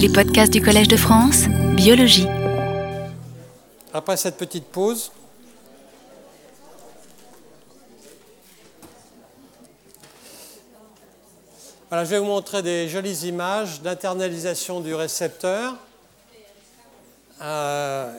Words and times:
Les 0.00 0.08
podcasts 0.08 0.50
du 0.50 0.62
Collège 0.62 0.88
de 0.88 0.96
France, 0.96 1.44
biologie. 1.74 2.26
Après 3.92 4.16
cette 4.16 4.38
petite 4.38 4.64
pause, 4.64 5.12
voilà, 11.90 12.06
je 12.06 12.10
vais 12.10 12.18
vous 12.18 12.24
montrer 12.24 12.62
des 12.62 12.88
jolies 12.88 13.26
images 13.26 13.82
d'internalisation 13.82 14.80
du 14.80 14.94
récepteur 14.94 15.76
euh, 17.42 18.10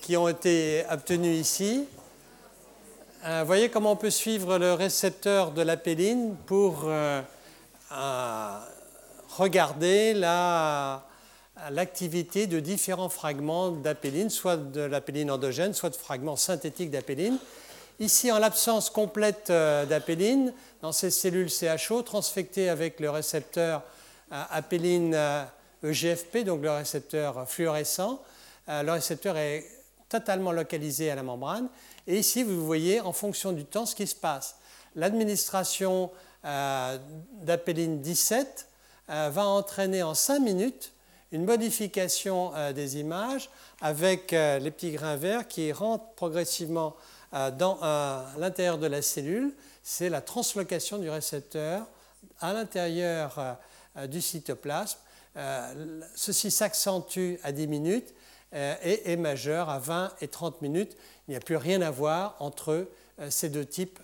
qui 0.00 0.16
ont 0.16 0.28
été 0.28 0.82
obtenues 0.90 1.34
ici. 1.34 1.84
Euh, 3.26 3.44
voyez 3.46 3.68
comment 3.68 3.92
on 3.92 3.96
peut 3.96 4.08
suivre 4.08 4.56
le 4.56 4.72
récepteur 4.72 5.50
de 5.50 5.60
l'apéline 5.60 6.36
pour 6.46 6.84
euh, 6.86 7.20
regarder 9.36 10.14
l'activité 11.70 12.46
de 12.46 12.60
différents 12.60 13.08
fragments 13.08 13.70
d'apéline, 13.70 14.30
soit 14.30 14.56
de 14.56 14.80
l'apéline 14.80 15.30
endogène, 15.30 15.74
soit 15.74 15.90
de 15.90 15.96
fragments 15.96 16.36
synthétiques 16.36 16.90
d'apéline. 16.90 17.38
Ici, 18.00 18.32
en 18.32 18.38
l'absence 18.38 18.90
complète 18.90 19.50
euh, 19.50 19.84
d'apéline, 19.86 20.52
dans 20.80 20.92
ces 20.92 21.10
cellules 21.10 21.50
CHO 21.50 22.02
transfectées 22.02 22.68
avec 22.68 22.98
le 23.00 23.10
récepteur 23.10 23.82
euh, 24.32 24.42
apéline 24.50 25.14
EGFP, 25.84 26.36
euh, 26.36 26.40
e 26.40 26.44
donc 26.44 26.62
le 26.62 26.70
récepteur 26.70 27.48
fluorescent, 27.48 28.20
le 28.68 28.90
récepteur 28.90 29.36
est 29.36 29.66
totalement 30.08 30.52
localisé 30.52 31.10
à 31.10 31.14
la 31.14 31.22
membrane. 31.22 31.68
Et 32.06 32.18
ici, 32.18 32.42
vous 32.42 32.64
voyez 32.64 33.00
en 33.00 33.12
fonction 33.12 33.52
du 33.52 33.64
temps 33.64 33.86
ce 33.86 33.94
qui 33.94 34.06
se 34.06 34.14
passe. 34.14 34.56
L'administration 34.96 36.10
d'apéline 36.42 38.00
17 38.00 38.46
euh, 38.46 38.71
va 39.08 39.46
entraîner 39.46 40.02
en 40.02 40.14
5 40.14 40.38
minutes 40.40 40.92
une 41.32 41.44
modification 41.44 42.54
euh, 42.54 42.72
des 42.72 42.98
images 42.98 43.50
avec 43.80 44.32
euh, 44.32 44.58
les 44.58 44.70
petits 44.70 44.92
grains 44.92 45.16
verts 45.16 45.48
qui 45.48 45.72
rentrent 45.72 46.12
progressivement 46.14 46.94
dans 47.58 47.78
l'intérieur 48.36 48.76
de 48.76 48.86
la 48.86 49.00
cellule. 49.00 49.54
C'est 49.82 50.10
la 50.10 50.20
translocation 50.20 50.98
du 50.98 51.08
récepteur 51.08 51.86
à 52.40 52.52
l'intérieur 52.52 53.56
du 54.06 54.20
cytoplasme. 54.20 54.98
Ceci 56.14 56.50
s'accentue 56.50 57.36
à 57.42 57.52
10 57.52 57.68
minutes 57.68 58.12
et 58.52 59.10
est 59.10 59.16
majeur 59.16 59.70
à 59.70 59.78
20 59.78 60.12
et 60.20 60.28
30 60.28 60.60
minutes. 60.60 60.94
Il 61.26 61.30
n'y 61.30 61.36
a 61.38 61.40
plus 61.40 61.56
rien 61.56 61.80
à 61.80 61.90
voir 61.90 62.36
entre 62.38 62.86
ces 63.30 63.48
deux 63.48 63.64
types 63.64 63.98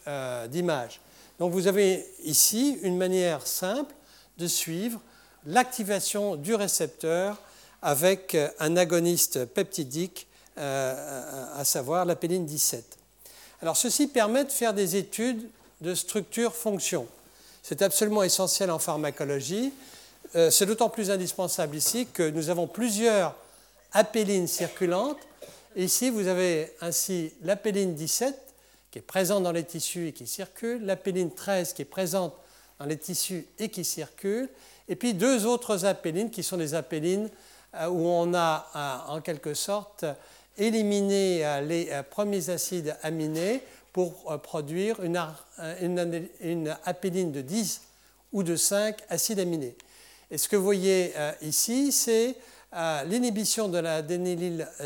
d'images. 0.48 1.03
Donc 1.39 1.53
vous 1.53 1.67
avez 1.67 2.06
ici 2.25 2.78
une 2.83 2.97
manière 2.97 3.47
simple 3.47 3.95
de 4.39 4.47
suivre 4.47 5.00
l'activation 5.47 6.36
du 6.36 6.55
récepteur 6.55 7.39
avec 7.83 8.36
un 8.58 8.77
agoniste 8.77 9.45
peptidique, 9.47 10.27
euh, 10.58 11.47
à 11.56 11.64
savoir 11.64 12.05
l'apéline 12.05 12.45
17. 12.45 12.98
Alors 13.62 13.77
ceci 13.77 14.08
permet 14.08 14.45
de 14.45 14.50
faire 14.50 14.75
des 14.75 14.97
études 14.97 15.48
de 15.80 15.95
structure-fonction. 15.95 17.06
C'est 17.62 17.83
absolument 17.83 18.22
essentiel 18.22 18.70
en 18.70 18.78
pharmacologie. 18.78 19.72
Euh, 20.36 20.50
c'est 20.50 20.67
d'autant 20.67 20.89
plus 20.89 21.11
indispensable 21.11 21.77
ici 21.77 22.06
que 22.12 22.28
nous 22.28 22.50
avons 22.50 22.67
plusieurs 22.67 23.34
apélines 23.92 24.48
circulantes. 24.48 25.19
ici, 25.77 26.11
vous 26.11 26.27
avez 26.27 26.73
ainsi 26.80 27.33
l'apéline 27.42 27.95
17 27.95 28.34
qui 28.91 28.98
est 28.98 29.02
présente 29.02 29.42
dans 29.42 29.52
les 29.52 29.64
tissus 29.64 30.08
et 30.08 30.12
qui 30.12 30.27
circule, 30.27 30.84
l'apéline 30.84 31.33
13 31.33 31.73
qui 31.73 31.83
est 31.83 31.84
présente 31.84 32.34
dans 32.79 32.87
les 32.87 32.97
tissus 32.97 33.47
et 33.59 33.69
qui 33.69 33.84
circulent, 33.84 34.48
et 34.89 34.97
puis 34.97 35.15
deux 35.15 35.47
autres 35.47 35.84
apélines 35.84 36.31
qui 36.31 36.43
sont 36.43 36.57
des 36.57 36.75
apélines 36.75 37.29
euh, 37.75 37.89
où 37.89 38.07
on 38.07 38.33
a 38.35 38.67
euh, 38.75 39.12
en 39.12 39.20
quelque 39.20 39.55
sorte 39.55 40.05
éliminé 40.57 41.45
euh, 41.45 41.61
les 41.61 41.91
premiers 42.11 42.51
acides 42.51 42.97
aminés 43.03 43.62
pour 43.93 44.41
produire 44.43 45.02
une, 45.02 45.20
une, 46.41 46.77
apéline 46.85 47.33
de 47.33 47.41
10 47.41 47.80
ou 48.33 48.42
de 48.42 48.55
5 48.55 48.97
acides 49.08 49.41
aminés. 49.41 49.77
Et 50.31 50.39
ce 50.39 50.48
que 50.48 50.55
vous 50.55 50.63
voyez 50.63 51.14
ici, 51.42 51.91
c'est 51.91 52.36
l'inhibition 52.73 53.67
de 53.67 53.79
la 53.79 54.02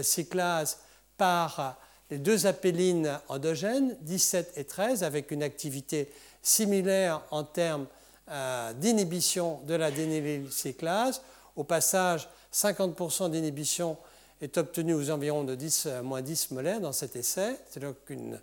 cyclase 0.02 0.78
par 1.18 1.76
les 2.10 2.18
deux 2.18 2.46
apélines 2.46 3.18
endogènes, 3.28 3.96
17 4.02 4.52
et 4.56 4.64
13, 4.64 5.02
avec 5.02 5.30
une 5.30 5.42
activité 5.42 6.08
similaire 6.42 7.22
en 7.30 7.44
termes 7.44 7.86
euh, 8.30 8.72
d'inhibition 8.74 9.60
de 9.66 9.74
la 9.74 9.90
dénylylcyclase. 9.90 11.22
Au 11.56 11.64
passage, 11.64 12.28
50% 12.52 13.30
d'inhibition 13.30 13.96
est 14.40 14.58
obtenue 14.58 14.94
aux 14.94 15.10
environs 15.10 15.44
de 15.44 15.54
10, 15.54 15.84
euh, 15.86 16.02
moins 16.02 16.22
10 16.22 16.50
molaires 16.50 16.80
dans 16.80 16.92
cet 16.92 17.16
essai. 17.16 17.56
C'est 17.70 17.80
donc 17.80 17.96
une, 18.08 18.38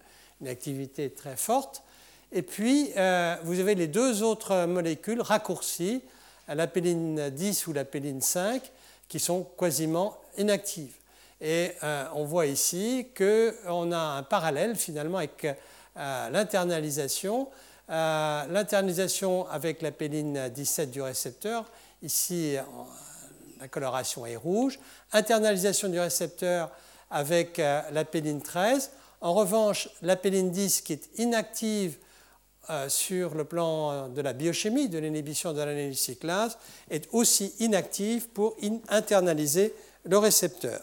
activité 0.47 1.09
très 1.09 1.35
forte. 1.35 1.83
Et 2.31 2.43
puis, 2.43 2.91
euh, 2.95 3.35
vous 3.43 3.59
avez 3.59 3.75
les 3.75 3.87
deux 3.87 4.23
autres 4.23 4.66
molécules 4.66 5.21
raccourcies, 5.21 6.01
l'apéline 6.47 7.29
10 7.29 7.67
ou 7.67 7.73
l'apéline 7.73 8.21
5, 8.21 8.61
qui 9.09 9.19
sont 9.19 9.45
quasiment 9.57 10.17
inactives. 10.37 10.93
Et 11.41 11.71
on 12.13 12.25
voit 12.25 12.45
ici 12.45 13.07
qu'on 13.17 13.91
a 13.91 13.97
un 13.97 14.23
parallèle 14.23 14.75
finalement 14.75 15.17
avec 15.17 15.47
l'internalisation 15.95 17.47
euh, 17.89 18.45
l'internalisation 18.47 19.47
avec 19.47 19.81
la 19.81 19.91
péline 19.91 20.50
17 20.50 20.91
du 20.91 21.01
récepteur, 21.01 21.66
ici 22.03 22.55
la 23.59 23.67
coloration 23.67 24.25
est 24.27 24.35
rouge. 24.35 24.79
Internalisation 25.11 25.89
du 25.89 25.99
récepteur 25.99 26.69
avec 27.09 27.57
euh, 27.57 27.81
la 27.91 28.05
péline 28.05 28.41
13. 28.41 28.91
En 29.22 29.33
revanche, 29.33 29.89
la 30.03 30.16
péline 30.16 30.51
10 30.51 30.81
qui 30.81 30.94
est 30.94 31.09
inactive 31.17 31.97
euh, 32.69 32.88
sur 32.89 33.33
le 33.33 33.44
plan 33.44 34.07
de 34.07 34.22
la 34.22 34.33
biochimie, 34.33 34.88
de 34.88 34.99
l'inhibition 34.99 35.51
de 35.53 35.59
l'analylcyclase, 35.59 36.59
est 36.91 37.09
aussi 37.11 37.55
inactive 37.59 38.29
pour 38.29 38.55
internaliser 38.88 39.73
le 40.03 40.17
récepteur. 40.19 40.81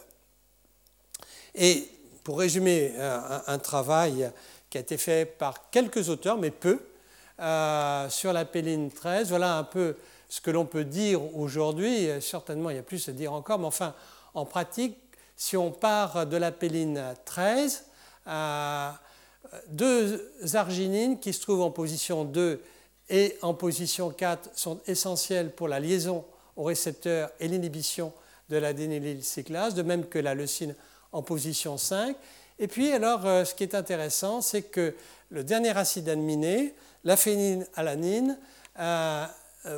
Et 1.55 1.89
pour 2.25 2.39
résumer 2.39 2.93
un, 3.47 3.57
travail 3.57 4.29
qui 4.69 4.77
a 4.77 4.81
été 4.81 4.97
fait 4.97 5.25
par 5.25 5.69
quelques 5.71 6.09
auteurs, 6.09 6.37
mais 6.37 6.51
peu, 6.51 6.79
euh, 7.39 8.09
sur 8.09 8.33
la 8.33 8.45
péline 8.45 8.91
13. 8.91 9.29
Voilà 9.29 9.57
un 9.57 9.63
peu 9.63 9.95
ce 10.29 10.41
que 10.41 10.51
l'on 10.51 10.65
peut 10.65 10.85
dire 10.85 11.35
aujourd'hui. 11.35 12.09
Certainement, 12.21 12.69
il 12.69 12.75
y 12.75 12.79
a 12.79 12.83
plus 12.83 13.07
à 13.09 13.11
dire 13.11 13.33
encore, 13.33 13.59
mais 13.59 13.65
enfin, 13.65 13.93
en 14.33 14.45
pratique, 14.45 14.97
si 15.35 15.55
on 15.55 15.71
part 15.71 16.25
de 16.25 16.37
la 16.37 16.51
péline 16.51 17.01
13, 17.25 17.85
euh, 18.27 18.89
deux 19.69 20.31
arginines 20.53 21.19
qui 21.19 21.31
se 21.31 21.41
trouvent 21.41 21.61
en 21.61 21.71
position 21.71 22.25
2 22.25 22.61
et 23.09 23.37
en 23.41 23.53
position 23.53 24.09
4 24.09 24.49
sont 24.55 24.79
essentielles 24.87 25.51
pour 25.51 25.67
la 25.67 25.79
liaison 25.79 26.25
au 26.55 26.63
récepteur 26.63 27.29
et 27.39 27.47
l'inhibition 27.47 28.11
de 28.49 28.57
la 28.57 28.73
de 28.73 29.81
même 29.83 30.05
que 30.05 30.19
la 30.19 30.33
leucine 30.33 30.75
en 31.11 31.21
position 31.21 31.77
5. 31.77 32.15
Et 32.59 32.67
puis, 32.67 32.91
alors, 32.91 33.25
euh, 33.25 33.45
ce 33.45 33.53
qui 33.53 33.63
est 33.63 33.75
intéressant, 33.75 34.41
c'est 34.41 34.63
que 34.63 34.95
le 35.29 35.43
dernier 35.43 35.77
acide 35.77 36.09
aminé, 36.09 36.73
la 37.07 37.15
phénylalanine, 37.15 38.37
euh, 38.79 39.25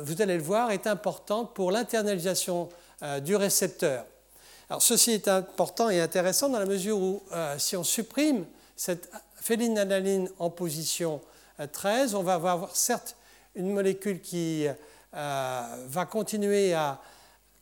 vous 0.02 0.20
allez 0.20 0.36
le 0.36 0.42
voir, 0.42 0.72
est 0.72 0.88
importante 0.88 1.54
pour 1.54 1.70
l'internalisation 1.70 2.68
euh, 3.02 3.20
du 3.20 3.36
récepteur. 3.36 4.04
Alors 4.68 4.82
ceci 4.82 5.12
est 5.12 5.28
important 5.28 5.88
et 5.90 6.00
intéressant 6.00 6.48
dans 6.48 6.58
la 6.58 6.66
mesure 6.66 6.98
où 6.98 7.22
euh, 7.32 7.56
si 7.56 7.76
on 7.76 7.84
supprime 7.84 8.44
cette 8.76 9.08
phénylalanine 9.36 10.28
en 10.40 10.50
position 10.50 11.20
13, 11.72 12.16
on 12.16 12.24
va 12.24 12.34
avoir 12.34 12.74
certes 12.74 13.14
une 13.54 13.70
molécule 13.72 14.20
qui 14.20 14.66
va 15.12 16.06
continuer 16.08 16.72
à 16.72 17.00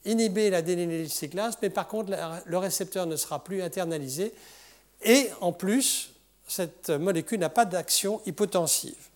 inhiber 0.04 0.50
la 0.50 0.62
dénylcyclase, 0.62 1.58
mais 1.60 1.70
par 1.70 1.88
contre 1.88 2.12
le 2.44 2.58
récepteur 2.58 3.06
ne 3.06 3.16
sera 3.16 3.43
plus 3.43 3.62
internalisé 3.62 4.32
et 5.02 5.31
en 5.40 5.52
plus 5.52 6.10
cette 6.46 6.90
molécule 6.90 7.40
n'a 7.40 7.48
pas 7.48 7.64
d'action 7.64 8.20
hypotensive. 8.26 9.08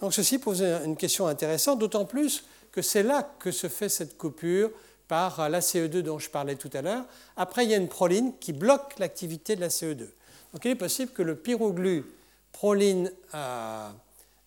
Donc 0.00 0.12
ceci 0.12 0.38
pose 0.38 0.62
une 0.62 0.96
question 0.96 1.26
intéressante, 1.26 1.78
d'autant 1.78 2.04
plus 2.04 2.44
que 2.72 2.82
c'est 2.82 3.02
là 3.02 3.28
que 3.38 3.50
se 3.50 3.68
fait 3.68 3.88
cette 3.88 4.18
coupure 4.18 4.70
par 5.08 5.48
la 5.48 5.60
CE2 5.60 6.00
dont 6.00 6.18
je 6.18 6.28
parlais 6.28 6.56
tout 6.56 6.70
à 6.74 6.82
l'heure. 6.82 7.04
Après, 7.36 7.64
il 7.64 7.70
y 7.70 7.74
a 7.74 7.78
une 7.78 7.88
proline 7.88 8.32
qui 8.38 8.52
bloque 8.52 8.98
l'activité 8.98 9.56
de 9.56 9.60
la 9.60 9.68
CE2. 9.68 10.06
Donc 10.52 10.64
il 10.64 10.70
est 10.70 10.74
possible 10.74 11.12
que 11.12 11.22
le 11.22 11.36
pyroglu 11.36 12.04
proline 12.52 13.12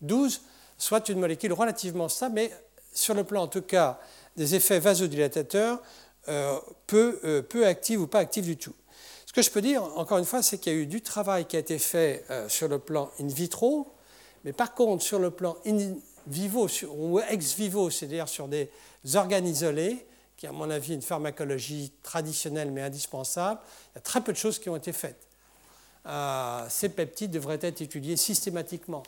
12 0.01 0.41
soit 0.77 1.09
une 1.09 1.19
molécule 1.19 1.53
relativement 1.53 2.09
stable, 2.09 2.35
mais 2.35 2.51
sur 2.93 3.13
le 3.13 3.23
plan 3.23 3.43
en 3.43 3.47
tout 3.47 3.61
cas 3.61 3.99
des 4.35 4.55
effets 4.55 4.79
vasodilatateurs, 4.79 5.81
euh, 6.27 6.59
peu, 6.87 7.19
euh, 7.23 7.41
peu 7.41 7.65
active 7.65 8.01
ou 8.01 8.07
pas 8.07 8.19
active 8.19 8.45
du 8.45 8.57
tout. 8.57 8.73
Ce 9.25 9.33
que 9.33 9.41
je 9.41 9.51
peux 9.51 9.61
dire, 9.61 9.83
encore 9.97 10.17
une 10.17 10.25
fois, 10.25 10.41
c'est 10.41 10.57
qu'il 10.57 10.73
y 10.73 10.75
a 10.75 10.79
eu 10.79 10.87
du 10.87 11.01
travail 11.01 11.45
qui 11.45 11.55
a 11.55 11.59
été 11.59 11.77
fait 11.77 12.25
euh, 12.29 12.49
sur 12.49 12.67
le 12.67 12.79
plan 12.79 13.11
in 13.19 13.27
vitro, 13.27 13.93
mais 14.43 14.53
par 14.53 14.73
contre, 14.73 15.03
sur 15.03 15.19
le 15.19 15.31
plan 15.31 15.57
in 15.65 15.95
vivo 16.27 16.67
ou 16.89 17.19
ex 17.19 17.55
vivo, 17.55 17.89
c'est-à-dire 17.89 18.27
sur 18.27 18.47
des 18.47 18.69
organes 19.15 19.47
isolés 19.47 20.05
qui 20.39 20.45
est 20.45 20.49
à 20.49 20.53
mon 20.53 20.69
avis 20.69 20.93
une 20.93 21.01
pharmacologie 21.01 21.91
traditionnelle 22.01 22.71
mais 22.71 22.81
indispensable, 22.81 23.59
il 23.91 23.95
y 23.95 23.97
a 23.97 24.01
très 24.01 24.21
peu 24.21 24.31
de 24.31 24.37
choses 24.37 24.57
qui 24.57 24.69
ont 24.69 24.77
été 24.77 24.93
faites. 24.93 25.27
Euh, 26.05 26.65
ces 26.69 26.87
peptides 26.87 27.31
devraient 27.31 27.59
être 27.61 27.81
étudiés 27.81 28.15
systématiquement. 28.15 29.03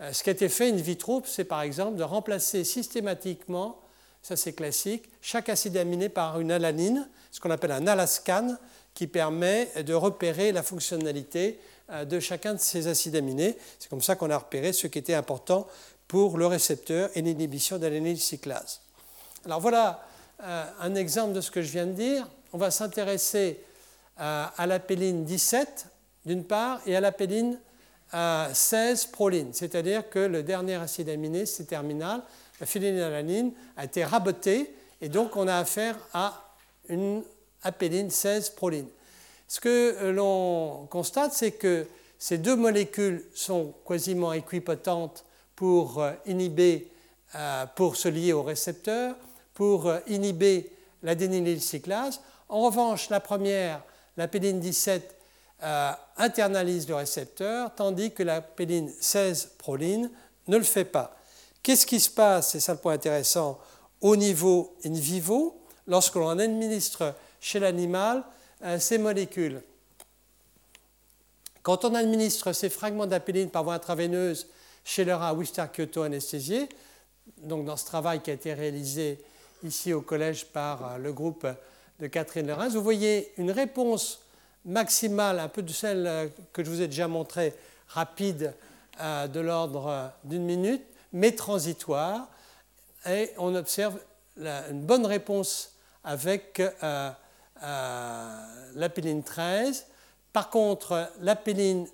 Euh, 0.00 0.12
ce 0.12 0.22
qui 0.22 0.30
a 0.30 0.32
été 0.32 0.48
fait 0.48 0.70
in 0.70 0.76
vitro, 0.76 1.22
c'est 1.26 1.44
par 1.44 1.62
exemple 1.62 1.96
de 1.96 2.04
remplacer 2.04 2.62
systématiquement, 2.62 3.80
ça 4.22 4.36
c'est 4.36 4.52
classique, 4.52 5.08
chaque 5.20 5.48
acide 5.48 5.76
aminé 5.76 6.08
par 6.08 6.38
une 6.38 6.52
alanine, 6.52 7.08
ce 7.32 7.40
qu'on 7.40 7.50
appelle 7.50 7.72
un 7.72 7.88
alascan, 7.88 8.56
qui 8.94 9.08
permet 9.08 9.68
de 9.82 9.92
repérer 9.92 10.52
la 10.52 10.62
fonctionnalité 10.62 11.58
de 11.88 12.20
chacun 12.20 12.54
de 12.54 12.58
ces 12.58 12.88
acides 12.88 13.16
aminés. 13.16 13.56
C'est 13.78 13.88
comme 13.88 14.02
ça 14.02 14.16
qu'on 14.16 14.30
a 14.30 14.38
repéré 14.38 14.72
ce 14.72 14.86
qui 14.88 14.98
était 14.98 15.14
important 15.14 15.68
pour 16.08 16.38
le 16.38 16.46
récepteur 16.46 17.10
et 17.14 17.22
l'inhibition 17.22 17.78
de 17.78 18.14
cyclase. 18.14 18.80
Alors 19.44 19.60
voilà 19.60 20.04
euh, 20.42 20.64
un 20.80 20.94
exemple 20.94 21.32
de 21.32 21.40
ce 21.40 21.50
que 21.50 21.62
je 21.62 21.70
viens 21.70 21.86
de 21.86 21.92
dire. 21.92 22.28
On 22.52 22.58
va 22.58 22.70
s'intéresser 22.70 23.60
euh, 24.20 24.44
à 24.56 24.66
la 24.66 24.78
péline 24.78 25.24
17 25.24 25.86
d'une 26.24 26.44
part 26.44 26.80
et 26.86 26.96
à 26.96 27.00
la 27.00 27.12
péline 27.12 27.58
16 28.12 29.06
proline, 29.06 29.52
c'est-à-dire 29.52 30.08
que 30.08 30.20
le 30.20 30.42
dernier 30.42 30.76
acide 30.76 31.08
aminé, 31.08 31.44
c'est 31.44 31.64
terminal, 31.64 32.22
la 32.60 32.66
phénylalanine 32.66 33.52
a 33.76 33.84
été 33.84 34.04
rabotée 34.04 34.72
et 35.00 35.08
donc 35.08 35.36
on 35.36 35.48
a 35.48 35.56
affaire 35.56 35.96
à 36.14 36.54
une 36.88 37.22
apéline 37.62 38.08
16 38.08 38.50
proline. 38.50 38.86
Ce 39.48 39.60
que 39.60 40.10
l'on 40.10 40.86
constate, 40.90 41.32
c'est 41.32 41.52
que 41.52 41.86
ces 42.18 42.38
deux 42.38 42.56
molécules 42.56 43.24
sont 43.34 43.74
quasiment 43.86 44.32
équipotentes 44.32 45.24
pour 45.54 46.02
euh, 46.02 46.12
inhiber, 46.26 46.90
pour 47.74 47.96
se 47.96 48.08
lier 48.08 48.32
au 48.32 48.42
récepteur 48.42 49.14
pour 49.56 49.86
euh, 49.86 49.98
inhiber 50.06 50.70
l'adénylcyclase. 51.02 52.20
En 52.48 52.60
revanche, 52.60 53.08
la 53.08 53.18
première, 53.18 53.82
la 54.16 54.28
péline 54.28 54.60
17, 54.60 55.16
euh, 55.62 55.92
internalise 56.18 56.86
le 56.86 56.94
récepteur, 56.94 57.74
tandis 57.74 58.12
que 58.12 58.22
la 58.22 58.42
péline 58.42 58.92
16 59.00 59.52
proline 59.58 60.10
ne 60.46 60.58
le 60.58 60.62
fait 60.62 60.84
pas. 60.84 61.16
Qu'est-ce 61.62 61.86
qui 61.86 61.98
se 61.98 62.10
passe, 62.10 62.50
c'est 62.50 62.60
ça 62.60 62.72
le 62.74 62.78
point 62.78 62.92
intéressant, 62.92 63.58
au 64.02 64.14
niveau 64.14 64.76
in 64.84 64.92
vivo, 64.92 65.58
lorsque 65.86 66.14
l'on 66.16 66.38
administre 66.38 67.14
chez 67.40 67.58
l'animal 67.58 68.18
euh, 68.18 68.22
ces 68.78 68.98
molécules 68.98 69.62
Quand 71.66 71.84
on 71.84 71.96
administre 71.96 72.52
ces 72.52 72.70
fragments 72.70 73.06
d'apéline 73.06 73.50
par 73.50 73.64
voie 73.64 73.74
intraveineuse 73.74 74.46
chez 74.84 75.04
le 75.04 75.14
rat 75.14 75.34
Wister-Kyoto 75.34 76.02
anesthésié, 76.02 76.68
donc 77.38 77.64
dans 77.64 77.76
ce 77.76 77.84
travail 77.84 78.20
qui 78.20 78.30
a 78.30 78.34
été 78.34 78.54
réalisé 78.54 79.18
ici 79.64 79.92
au 79.92 80.00
collège 80.00 80.46
par 80.46 80.86
euh, 80.86 80.98
le 80.98 81.12
groupe 81.12 81.44
de 81.98 82.06
Catherine 82.06 82.46
Lerens. 82.46 82.68
Vous 82.68 82.84
voyez 82.84 83.32
une 83.36 83.50
réponse 83.50 84.20
maximale, 84.64 85.40
un 85.40 85.48
peu 85.48 85.62
de 85.62 85.72
celle 85.72 86.06
euh, 86.06 86.28
que 86.52 86.62
je 86.62 86.70
vous 86.70 86.82
ai 86.82 86.86
déjà 86.86 87.08
montrée, 87.08 87.52
rapide, 87.88 88.54
euh, 89.00 89.26
de 89.26 89.40
l'ordre 89.40 90.12
d'une 90.22 90.44
minute, 90.44 90.84
mais 91.12 91.32
transitoire. 91.32 92.28
Et 93.08 93.30
on 93.38 93.56
observe 93.56 93.98
une 94.38 94.82
bonne 94.82 95.06
réponse 95.06 95.72
avec 96.04 96.62
l'apéline 98.74 99.22
13. 99.22 99.86
Par 100.32 100.50
contre, 100.50 101.10
l'apéline 101.20 101.86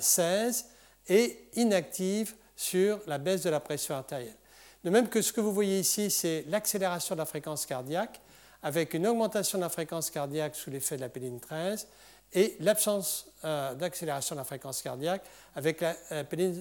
16 0.00 0.66
est 1.08 1.56
inactive 1.56 2.34
sur 2.56 3.00
la 3.06 3.18
baisse 3.18 3.42
de 3.42 3.50
la 3.50 3.60
pression 3.60 3.94
artérielle. 3.94 4.36
De 4.84 4.90
même 4.90 5.08
que 5.08 5.20
ce 5.20 5.32
que 5.32 5.40
vous 5.40 5.52
voyez 5.52 5.80
ici, 5.80 6.10
c'est 6.10 6.44
l'accélération 6.48 7.14
de 7.14 7.20
la 7.20 7.26
fréquence 7.26 7.66
cardiaque 7.66 8.20
avec 8.62 8.94
une 8.94 9.06
augmentation 9.06 9.58
de 9.58 9.62
la 9.64 9.68
fréquence 9.68 10.10
cardiaque 10.10 10.56
sous 10.56 10.70
l'effet 10.70 10.96
de 10.96 11.02
la 11.02 11.08
péline 11.08 11.40
13 11.40 11.86
et 12.32 12.56
l'absence 12.60 13.26
euh, 13.44 13.74
d'accélération 13.74 14.34
de 14.34 14.40
la 14.40 14.44
fréquence 14.44 14.82
cardiaque 14.82 15.22
avec 15.54 15.80
la, 15.80 15.94
péline 16.24 16.60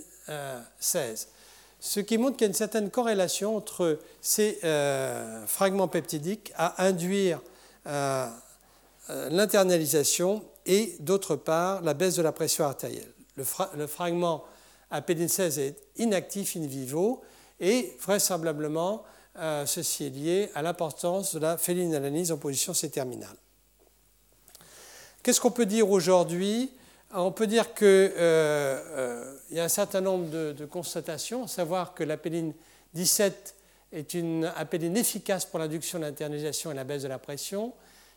16. 0.80 1.30
Ce 1.80 2.00
qui 2.00 2.18
montre 2.18 2.38
qu'il 2.38 2.46
y 2.46 2.48
a 2.48 2.50
une 2.50 2.54
certaine 2.54 2.90
corrélation 2.90 3.58
entre 3.58 4.00
ces 4.22 4.60
euh, 4.64 5.46
fragments 5.46 5.88
peptidiques 5.88 6.52
à 6.56 6.84
induire 6.86 7.42
euh, 7.88 8.28
l'internalisation 9.10 10.44
et 10.66 10.96
d'autre 11.00 11.36
part 11.36 11.82
la 11.82 11.94
baisse 11.94 12.16
de 12.16 12.22
la 12.22 12.32
pression 12.32 12.66
artérielle. 12.66 13.12
Le, 13.36 13.88
fragment 13.88 14.44
à 14.90 15.02
péline 15.02 15.28
16 15.28 15.60
est 15.60 15.76
inactif 15.98 16.56
in 16.56 16.66
vivo 16.66 17.22
et 17.60 17.96
vraisemblablement, 18.02 19.04
euh, 19.38 19.66
ceci 19.66 20.06
est 20.06 20.10
lié 20.10 20.50
à 20.56 20.62
l'importance 20.62 21.36
de 21.36 21.40
la 21.40 21.58
phénylalalyse 21.58 22.32
en 22.32 22.38
position 22.38 22.74
C-terminale. 22.74 23.36
Qu'est-ce 25.22 25.42
qu'on 25.42 25.52
peut 25.52 25.66
dire 25.66 25.90
aujourd'hui? 25.90 26.72
On 27.14 27.32
peut 27.32 27.48
dire 27.48 27.74
qu'il 27.74 27.88
euh, 27.88 28.12
euh, 28.18 29.38
y 29.52 29.60
a 29.60 29.64
un 29.64 29.70
certain 29.70 30.02
nombre 30.02 30.30
de, 30.30 30.66
constatations, 30.66 31.46
à 31.46 31.48
savoir 31.48 31.94
que 31.94 32.04
la 32.04 32.18
péline 32.18 32.54
17 32.94 33.56
est 33.92 34.14
une 34.14 34.46
apéline 34.56 34.96
efficace 34.98 35.46
pour 35.46 35.60
l'induction 35.60 36.00
de 36.00 36.04
l'internalisation 36.04 36.72
et 36.72 36.76
la 36.76 36.84
baisse 36.84 37.04
de 37.04 37.08
la 37.08 37.20
pression, 37.20 37.74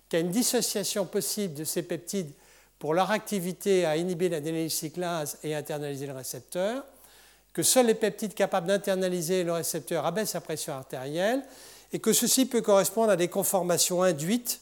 qu'il 0.08 0.18
y 0.18 0.22
a 0.22 0.24
une 0.24 0.32
dissociation 0.32 1.06
possible 1.06 1.54
de 1.54 1.64
ces 1.64 1.82
peptides 1.82 2.30
pour 2.78 2.94
leur 2.94 3.10
activité 3.10 3.84
à 3.84 3.96
inhiber 3.96 4.28
la 4.28 4.40
délécyclase 4.40 5.38
et 5.42 5.54
internaliser 5.54 6.06
le 6.06 6.14
récepteur, 6.14 6.84
que 7.52 7.62
seuls 7.62 7.86
les 7.86 7.94
peptides 7.94 8.34
capables 8.34 8.68
d'internaliser 8.68 9.42
le 9.42 9.52
récepteur 9.52 10.06
abaissent 10.06 10.34
la 10.34 10.40
pression 10.40 10.74
artérielle 10.74 11.42
et 11.92 11.98
que 11.98 12.12
ceci 12.12 12.46
peut 12.46 12.60
correspondre 12.60 13.10
à 13.10 13.16
des 13.16 13.28
conformations 13.28 14.02
induites 14.02 14.60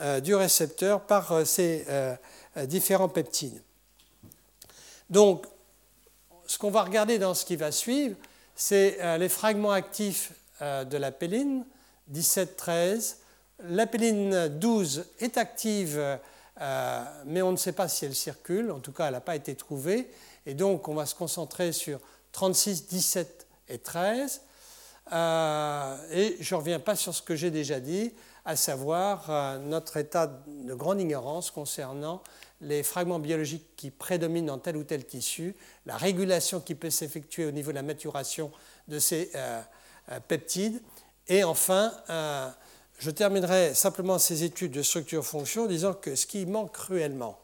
euh, 0.00 0.20
du 0.20 0.34
récepteur 0.34 1.00
par 1.00 1.32
euh, 1.32 1.44
ces 1.44 1.84
euh, 1.88 2.14
différents 2.64 3.08
peptides. 3.08 3.60
Donc, 5.10 5.44
ce 6.46 6.56
qu'on 6.56 6.70
va 6.70 6.84
regarder 6.84 7.18
dans 7.18 7.34
ce 7.34 7.44
qui 7.44 7.56
va 7.56 7.72
suivre, 7.72 8.16
c'est 8.54 9.18
les 9.18 9.28
fragments 9.28 9.70
actifs 9.70 10.32
de 10.60 10.96
la 10.96 11.12
péline, 11.12 11.64
17-13. 12.12 13.16
La 13.64 13.86
péline 13.86 14.48
12 14.48 15.04
est 15.18 15.36
active, 15.36 16.00
mais 17.26 17.42
on 17.42 17.52
ne 17.52 17.56
sait 17.56 17.72
pas 17.72 17.88
si 17.88 18.04
elle 18.04 18.14
circule, 18.14 18.70
en 18.70 18.78
tout 18.78 18.92
cas 18.92 19.06
elle 19.06 19.14
n'a 19.14 19.20
pas 19.20 19.36
été 19.36 19.54
trouvée, 19.54 20.08
et 20.46 20.54
donc 20.54 20.88
on 20.88 20.94
va 20.94 21.06
se 21.06 21.14
concentrer 21.14 21.72
sur 21.72 22.00
36, 22.32 22.86
17 22.86 23.46
et 23.68 23.78
13. 23.78 24.42
Euh, 25.12 25.96
et 26.12 26.36
je 26.40 26.54
ne 26.54 26.60
reviens 26.60 26.80
pas 26.80 26.96
sur 26.96 27.14
ce 27.14 27.22
que 27.22 27.34
j'ai 27.34 27.50
déjà 27.50 27.80
dit, 27.80 28.12
à 28.44 28.56
savoir 28.56 29.30
euh, 29.30 29.58
notre 29.58 29.96
état 29.96 30.26
de 30.46 30.74
grande 30.74 31.00
ignorance 31.00 31.50
concernant 31.50 32.22
les 32.60 32.82
fragments 32.82 33.18
biologiques 33.18 33.76
qui 33.76 33.90
prédominent 33.90 34.46
dans 34.46 34.58
tel 34.58 34.76
ou 34.76 34.84
tel 34.84 35.04
tissu, 35.04 35.54
la 35.86 35.96
régulation 35.96 36.60
qui 36.60 36.74
peut 36.74 36.90
s'effectuer 36.90 37.46
au 37.46 37.50
niveau 37.50 37.70
de 37.70 37.76
la 37.76 37.82
maturation 37.82 38.50
de 38.88 38.98
ces 38.98 39.30
euh, 39.34 39.60
peptides. 40.26 40.80
Et 41.28 41.44
enfin, 41.44 41.92
je 42.98 43.10
terminerai 43.10 43.74
simplement 43.74 44.18
ces 44.18 44.42
études 44.42 44.72
de 44.72 44.82
structure-fonction 44.82 45.64
en 45.64 45.66
disant 45.66 45.94
que 45.94 46.16
ce 46.16 46.26
qui 46.26 46.44
manque 46.46 46.72
cruellement 46.72 47.38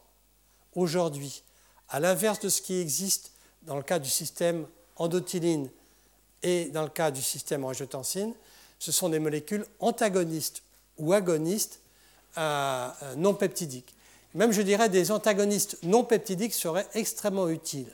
aujourd'hui, 0.75 1.43
à 1.89 1.99
l'inverse 1.99 2.39
de 2.39 2.49
ce 2.49 2.61
qui 2.61 2.79
existe 2.79 3.31
dans 3.63 3.77
le 3.77 3.83
cas 3.83 3.99
du 3.99 4.09
système 4.09 4.67
endotyline 4.97 5.69
et 6.43 6.65
dans 6.65 6.83
le 6.83 6.89
cas 6.89 7.09
du 7.09 7.21
système 7.21 7.63
angiotensine, 7.63 8.33
ce 8.79 8.91
sont 8.91 9.09
des 9.09 9.19
molécules 9.19 9.65
antagonistes 9.79 10.61
ou 10.97 11.13
agonistes 11.13 11.79
euh, 12.37 12.89
euh, 13.03 13.15
non 13.15 13.33
peptidiques. 13.33 13.95
Même, 14.33 14.51
je 14.51 14.61
dirais, 14.61 14.89
des 14.89 15.11
antagonistes 15.11 15.77
non 15.83 16.03
peptidiques 16.03 16.53
seraient 16.53 16.87
extrêmement 16.93 17.47
utiles. 17.47 17.91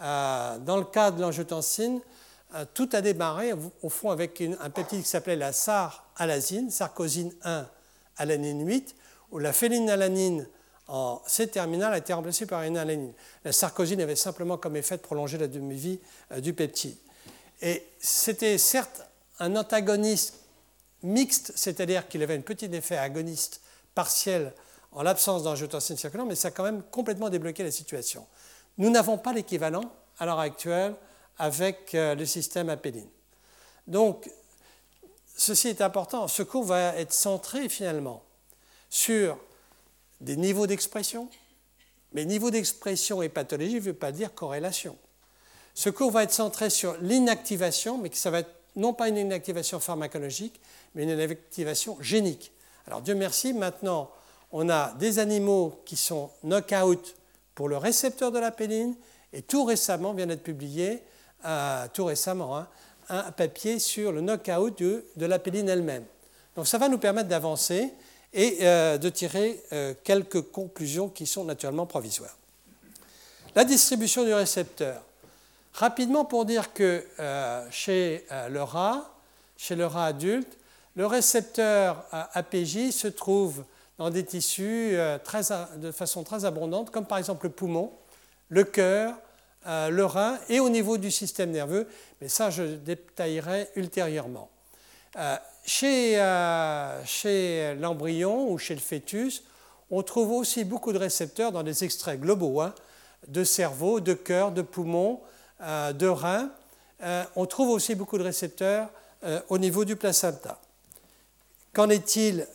Euh, 0.00 0.58
dans 0.58 0.76
le 0.76 0.84
cas 0.84 1.12
de 1.12 1.20
l'angiotensine, 1.20 2.00
tout 2.74 2.88
a 2.92 3.00
démarré 3.00 3.52
au 3.82 3.88
fond 3.88 4.10
avec 4.10 4.40
un 4.40 4.70
peptide 4.70 5.02
qui 5.02 5.08
s'appelait 5.08 5.36
la 5.36 5.52
SAR-alazine, 5.52 6.70
sarcosine 6.70 7.32
1, 7.42 7.66
alanine 8.16 8.66
8, 8.66 8.94
où 9.30 9.38
la 9.38 9.52
phénylalanine 9.52 10.46
en 10.88 11.20
C-terminal 11.26 11.92
a 11.92 11.98
été 11.98 12.14
remplacé 12.14 12.46
par 12.46 12.62
une 12.62 12.78
alanine. 12.78 13.12
La 13.44 13.52
sarcosine 13.52 14.00
avait 14.00 14.16
simplement 14.16 14.56
comme 14.56 14.76
effet 14.76 14.96
de 14.96 15.02
prolonger 15.02 15.36
la 15.36 15.46
demi-vie 15.46 16.00
euh, 16.32 16.40
du 16.40 16.54
peptide. 16.54 16.96
Et 17.60 17.86
c'était 17.98 18.56
certes 18.56 19.02
un 19.38 19.54
antagoniste 19.56 20.34
mixte, 21.02 21.52
c'est-à-dire 21.54 22.08
qu'il 22.08 22.22
avait 22.22 22.36
un 22.36 22.40
petit 22.40 22.66
effet 22.66 22.96
agoniste 22.96 23.60
partiel 23.94 24.52
en 24.92 25.02
l'absence 25.02 25.42
d'angiotensine 25.42 25.96
circulaire, 25.96 26.26
mais 26.26 26.34
ça 26.34 26.48
a 26.48 26.50
quand 26.50 26.64
même 26.64 26.82
complètement 26.90 27.28
débloqué 27.28 27.62
la 27.62 27.70
situation. 27.70 28.26
Nous 28.78 28.90
n'avons 28.90 29.18
pas 29.18 29.32
l'équivalent 29.32 29.92
à 30.18 30.24
l'heure 30.24 30.40
actuelle 30.40 30.94
avec 31.38 31.94
euh, 31.94 32.14
le 32.14 32.26
système 32.26 32.68
apéline. 32.68 33.08
Donc, 33.86 34.30
ceci 35.36 35.68
est 35.68 35.80
important. 35.80 36.28
Ce 36.28 36.42
cours 36.42 36.64
va 36.64 36.96
être 36.96 37.12
centré 37.12 37.68
finalement 37.68 38.22
sur 38.90 39.38
des 40.20 40.36
niveaux 40.36 40.66
d'expression. 40.66 41.28
Mais 42.12 42.24
niveau 42.24 42.50
d'expression 42.50 43.22
et 43.22 43.28
pathologie 43.28 43.76
ne 43.76 43.80
veut 43.80 43.92
pas 43.92 44.12
dire 44.12 44.34
corrélation. 44.34 44.96
Ce 45.74 45.90
cours 45.90 46.10
va 46.10 46.24
être 46.24 46.32
centré 46.32 46.70
sur 46.70 46.96
l'inactivation, 47.00 47.98
mais 47.98 48.10
ça 48.12 48.30
va 48.30 48.40
être 48.40 48.50
non 48.76 48.94
pas 48.94 49.08
une 49.08 49.18
inactivation 49.18 49.78
pharmacologique, 49.78 50.60
mais 50.94 51.04
une 51.04 51.10
inactivation 51.10 51.96
génique. 52.00 52.52
Alors 52.86 53.02
Dieu 53.02 53.14
merci, 53.14 53.52
maintenant 53.52 54.10
on 54.50 54.68
a 54.70 54.94
des 54.94 55.18
animaux 55.18 55.82
qui 55.84 55.96
sont 55.96 56.30
knock-out 56.42 57.16
pour 57.54 57.68
le 57.68 57.76
récepteur 57.76 58.32
de 58.32 58.38
la 58.38 58.50
péline, 58.50 58.96
et 59.32 59.42
tout 59.42 59.64
récemment 59.64 60.14
vient 60.14 60.26
d'être 60.26 60.42
publié, 60.42 61.02
euh, 61.44 61.86
tout 61.92 62.04
récemment, 62.04 62.56
hein, 62.56 62.68
un 63.08 63.30
papier 63.32 63.78
sur 63.78 64.12
le 64.12 64.20
knock-out 64.20 64.78
de, 64.78 65.04
de 65.16 65.26
la 65.26 65.38
péline 65.38 65.68
elle-même. 65.68 66.04
Donc 66.56 66.66
ça 66.66 66.78
va 66.78 66.88
nous 66.88 66.98
permettre 66.98 67.28
d'avancer 67.28 67.92
et 68.32 68.58
euh, 68.62 68.98
de 68.98 69.08
tirer 69.08 69.62
euh, 69.72 69.94
quelques 70.04 70.42
conclusions 70.42 71.08
qui 71.08 71.26
sont 71.26 71.44
naturellement 71.44 71.86
provisoires. 71.86 72.36
La 73.54 73.64
distribution 73.64 74.24
du 74.24 74.34
récepteur. 74.34 75.02
Rapidement 75.72 76.24
pour 76.24 76.44
dire 76.44 76.72
que 76.72 77.04
chez 77.70 78.24
le 78.50 78.62
rat, 78.62 79.14
chez 79.56 79.76
le 79.76 79.86
rat 79.86 80.06
adulte, 80.06 80.58
le 80.96 81.06
récepteur 81.06 82.04
APJ 82.10 82.90
se 82.90 83.06
trouve 83.06 83.64
dans 83.98 84.10
des 84.10 84.24
tissus 84.24 84.92
euh, 84.94 85.18
de 85.76 85.90
façon 85.90 86.22
très 86.22 86.44
abondante, 86.44 86.90
comme 86.90 87.04
par 87.04 87.18
exemple 87.18 87.46
le 87.46 87.52
poumon, 87.52 87.92
le 88.48 88.64
cœur, 88.64 89.14
euh, 89.66 89.90
le 89.90 90.04
rein 90.04 90.38
et 90.48 90.60
au 90.60 90.68
niveau 90.68 90.98
du 90.98 91.10
système 91.10 91.50
nerveux, 91.50 91.86
mais 92.20 92.28
ça 92.28 92.50
je 92.50 92.62
détaillerai 92.62 93.68
ultérieurement. 93.76 94.48
Euh, 95.16 95.36
chez, 95.64 96.16
chez 97.04 97.74
l'embryon 97.74 98.50
ou 98.50 98.58
chez 98.58 98.74
le 98.74 98.80
fœtus, 98.80 99.42
on 99.90 100.02
trouve 100.02 100.32
aussi 100.32 100.64
beaucoup 100.64 100.92
de 100.92 100.98
récepteurs 100.98 101.52
dans 101.52 101.62
des 101.62 101.84
extraits 101.84 102.20
globaux, 102.20 102.60
hein, 102.60 102.74
de 103.26 103.44
cerveau, 103.44 104.00
de 104.00 104.14
cœur, 104.14 104.52
de 104.52 104.62
poumon, 104.62 105.20
de 105.60 106.06
rein. 106.06 106.50
on 107.36 107.44
trouve 107.44 107.68
aussi 107.68 107.94
beaucoup 107.94 108.16
de 108.16 108.22
récepteurs 108.22 108.88
au 109.50 109.58
niveau 109.58 109.84
du 109.84 109.96
placenta. 109.96 110.58
Qu'en 111.74 111.90
est-il 111.90 112.46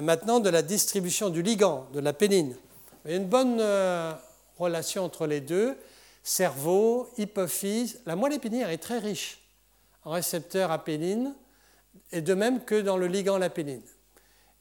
maintenant 0.00 0.40
de 0.40 0.48
la 0.48 0.62
distribution 0.62 1.28
du 1.28 1.42
ligand, 1.42 1.86
de 1.92 2.00
la 2.00 2.12
a 3.06 3.12
une 3.12 3.26
bonne 3.26 3.58
euh, 3.60 4.12
relation 4.60 5.04
entre 5.04 5.26
les 5.26 5.40
deux. 5.40 5.76
Cerveau, 6.22 7.08
hypophyse. 7.18 8.00
La 8.06 8.16
moelle 8.16 8.34
épinière 8.34 8.70
est 8.70 8.78
très 8.78 8.98
riche 8.98 9.40
en 10.04 10.12
récepteurs 10.12 10.70
à 10.70 10.82
péline, 10.82 11.34
et 12.12 12.22
de 12.22 12.34
même 12.34 12.64
que 12.64 12.80
dans 12.80 12.96
le 12.96 13.06
ligand 13.06 13.38
la 13.38 13.50
péline. 13.50 13.82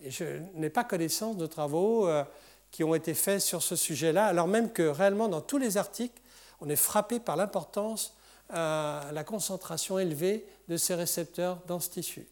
Et 0.01 0.12
je 0.12 0.25
n'ai 0.56 0.70
pas 0.70 0.84
connaissance 0.84 1.38
de 1.38 1.46
travaux 1.46 2.08
euh, 2.08 2.24
qui 2.72 2.84
ont 2.84 2.96
été 2.96 3.13
faits 3.13 3.41
sur 3.41 3.62
ce 3.62 3.75
sujet-là, 3.75 4.25
alors 4.25 4.48
même 4.48 4.72
que 4.72 4.84
réellement 4.84 5.27
dans 5.27 5.41
tous 5.41 5.58
les 5.58 5.77
articles, 5.77 6.22
on 6.62 6.70
est 6.70 6.75
frappé 6.75 7.20
par 7.20 7.36
l'importance, 7.36 8.15
euh, 8.53 9.12
la 9.12 9.24
concentration 9.24 10.00
élevée 10.00 10.46
de 10.68 10.77
ces 10.77 10.96
récepteurs 10.96 11.60
dans 11.68 11.79
ce 11.79 11.89
tissu. 11.89 12.27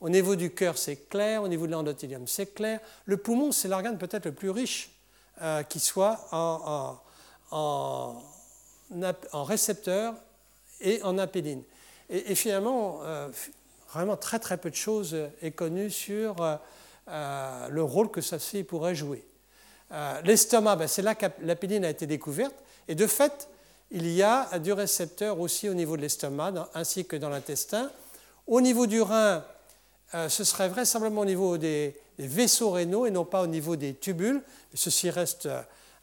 Au 0.00 0.08
niveau 0.08 0.34
du 0.34 0.52
cœur, 0.52 0.78
c'est 0.78 1.08
clair. 1.08 1.44
Au 1.44 1.48
niveau 1.48 1.66
de 1.66 1.72
l'endothélium, 1.72 2.26
c'est 2.26 2.54
clair. 2.54 2.80
Le 3.04 3.18
poumon, 3.18 3.52
c'est 3.52 3.68
l'organe 3.68 3.98
peut-être 3.98 4.24
le 4.24 4.32
plus 4.32 4.50
riche 4.50 4.90
euh, 5.40 5.62
qui 5.62 5.80
soit 5.80 6.28
en, 6.30 7.00
récepteur 9.32 10.14
et 10.80 11.02
en 11.02 11.16
apéline. 11.16 11.62
Et, 12.10 12.34
finalement, 12.34 13.00
euh, 13.02 13.28
vraiment 13.92 14.16
très 14.16 14.38
très 14.38 14.58
peu 14.58 14.68
de 14.68 14.74
choses 14.74 15.16
est 15.40 15.52
connu 15.52 15.90
sur 15.90 16.36
euh, 17.08 17.68
le 17.68 17.82
rôle 17.82 18.10
que 18.10 18.20
ceci 18.20 18.62
pourrait 18.62 18.94
jouer. 18.94 19.24
L'estomac, 20.24 20.76
ben, 20.76 20.86
c'est 20.86 21.02
là 21.02 21.14
que 21.14 21.26
l'apéline 21.40 21.84
a 21.84 21.90
été 21.90 22.06
découverte. 22.06 22.54
Et 22.86 22.94
de 22.94 23.06
fait, 23.06 23.48
il 23.90 24.08
y 24.08 24.22
a 24.22 24.58
du 24.58 24.72
récepteur 24.72 25.40
aussi 25.40 25.68
au 25.68 25.74
niveau 25.74 25.96
de 25.96 26.02
l'estomac, 26.02 26.68
ainsi 26.74 27.06
que 27.06 27.16
dans 27.16 27.30
l'intestin. 27.30 27.90
Au 28.46 28.60
niveau 28.60 28.86
du 28.86 29.02
rein, 29.02 29.44
ce 30.12 30.44
serait 30.44 30.68
vraisemblablement 30.68 31.22
au 31.22 31.26
niveau 31.26 31.58
des, 31.58 31.94
vaisseaux 32.26 32.70
rénaux 32.70 33.06
et 33.06 33.10
non 33.10 33.24
pas 33.24 33.42
au 33.42 33.46
niveau 33.46 33.76
des 33.76 33.94
tubules. 33.94 34.42
ceci 34.74 35.10
reste 35.10 35.48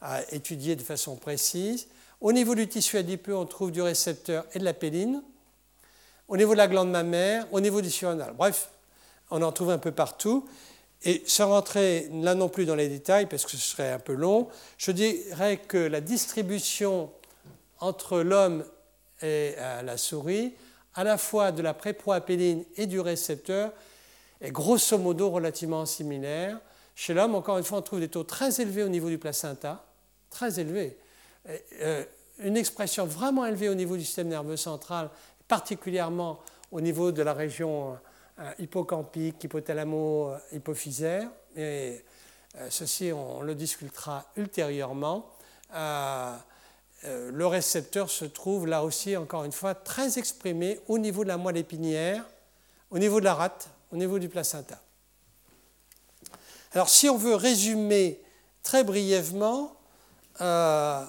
à 0.01 0.21
étudier 0.31 0.75
de 0.75 0.81
façon 0.81 1.15
précise. 1.15 1.87
Au 2.21 2.31
niveau 2.31 2.55
du 2.55 2.67
tissu 2.67 2.97
adipeux, 2.97 3.35
on 3.35 3.45
trouve 3.45 3.71
du 3.71 3.81
récepteur 3.81 4.45
et 4.53 4.59
de 4.59 4.65
la 4.65 4.73
péline. 4.73 5.21
Au 6.27 6.37
niveau 6.37 6.53
de 6.53 6.57
la 6.57 6.67
glande 6.67 6.91
mammaire, 6.91 7.47
au 7.51 7.59
niveau 7.59 7.81
du 7.81 7.89
surrénal. 7.89 8.33
Bref, 8.37 8.69
on 9.31 9.41
en 9.41 9.51
trouve 9.51 9.71
un 9.71 9.77
peu 9.77 9.91
partout. 9.91 10.47
Et 11.03 11.23
sans 11.25 11.49
rentrer 11.49 12.09
là 12.11 12.35
non 12.35 12.49
plus 12.49 12.65
dans 12.65 12.75
les 12.75 12.89
détails, 12.89 13.25
parce 13.25 13.45
que 13.45 13.51
ce 13.51 13.57
serait 13.57 13.91
un 13.91 13.99
peu 13.99 14.13
long, 14.13 14.49
je 14.77 14.91
dirais 14.91 15.57
que 15.57 15.77
la 15.77 16.01
distribution 16.01 17.09
entre 17.79 18.19
l'homme 18.19 18.65
et 19.21 19.55
euh, 19.57 19.81
la 19.81 19.97
souris, 19.97 20.53
à 20.95 21.05
la 21.05 21.17
fois 21.17 21.53
de 21.53 21.61
la 21.61 21.73
préproapéline 21.73 22.65
et 22.75 22.85
du 22.85 22.99
récepteur, 22.99 23.71
est 24.41 24.51
grosso 24.51 24.97
modo 24.97 25.29
relativement 25.29 25.85
similaire. 25.85 26.59
Chez 26.95 27.13
l'homme, 27.13 27.35
encore 27.35 27.57
une 27.57 27.63
fois, 27.63 27.79
on 27.79 27.81
trouve 27.81 27.99
des 27.99 28.09
taux 28.09 28.23
très 28.23 28.61
élevés 28.61 28.83
au 28.83 28.89
niveau 28.89 29.09
du 29.09 29.17
placenta, 29.17 29.85
très 30.29 30.59
élevés. 30.59 30.97
Euh, 31.81 32.03
une 32.39 32.57
expression 32.57 33.05
vraiment 33.05 33.45
élevée 33.45 33.69
au 33.69 33.73
niveau 33.73 33.97
du 33.97 34.05
système 34.05 34.29
nerveux 34.29 34.57
central, 34.57 35.09
particulièrement 35.47 36.39
au 36.71 36.81
niveau 36.81 37.11
de 37.11 37.21
la 37.21 37.33
région 37.33 37.97
euh, 38.39 38.51
hippocampique, 38.59 39.43
hypothalamo-hypophysaire. 39.43 41.27
Et 41.55 42.03
euh, 42.57 42.67
ceci, 42.69 43.11
on 43.11 43.41
le 43.41 43.55
discutera 43.55 44.25
ultérieurement. 44.37 45.25
le 45.73 47.45
récepteur 47.45 48.09
se 48.09 48.25
trouve 48.25 48.67
là 48.67 48.83
aussi, 48.83 49.17
encore 49.17 49.43
une 49.43 49.51
fois, 49.51 49.73
très 49.73 50.17
exprimé 50.17 50.79
au 50.87 50.97
niveau 50.97 51.23
de 51.23 51.29
la 51.29 51.37
moelle 51.37 51.57
épinière, 51.57 52.25
au 52.91 52.99
niveau 52.99 53.19
de 53.19 53.25
la 53.25 53.35
rate, 53.35 53.69
au 53.91 53.97
niveau 53.97 54.19
du 54.19 54.29
placenta. 54.29 54.79
Alors 56.73 56.89
si 56.89 57.09
on 57.09 57.17
veut 57.17 57.35
résumer 57.35 58.21
très 58.63 58.83
brièvement, 58.83 59.75
euh, 60.41 61.03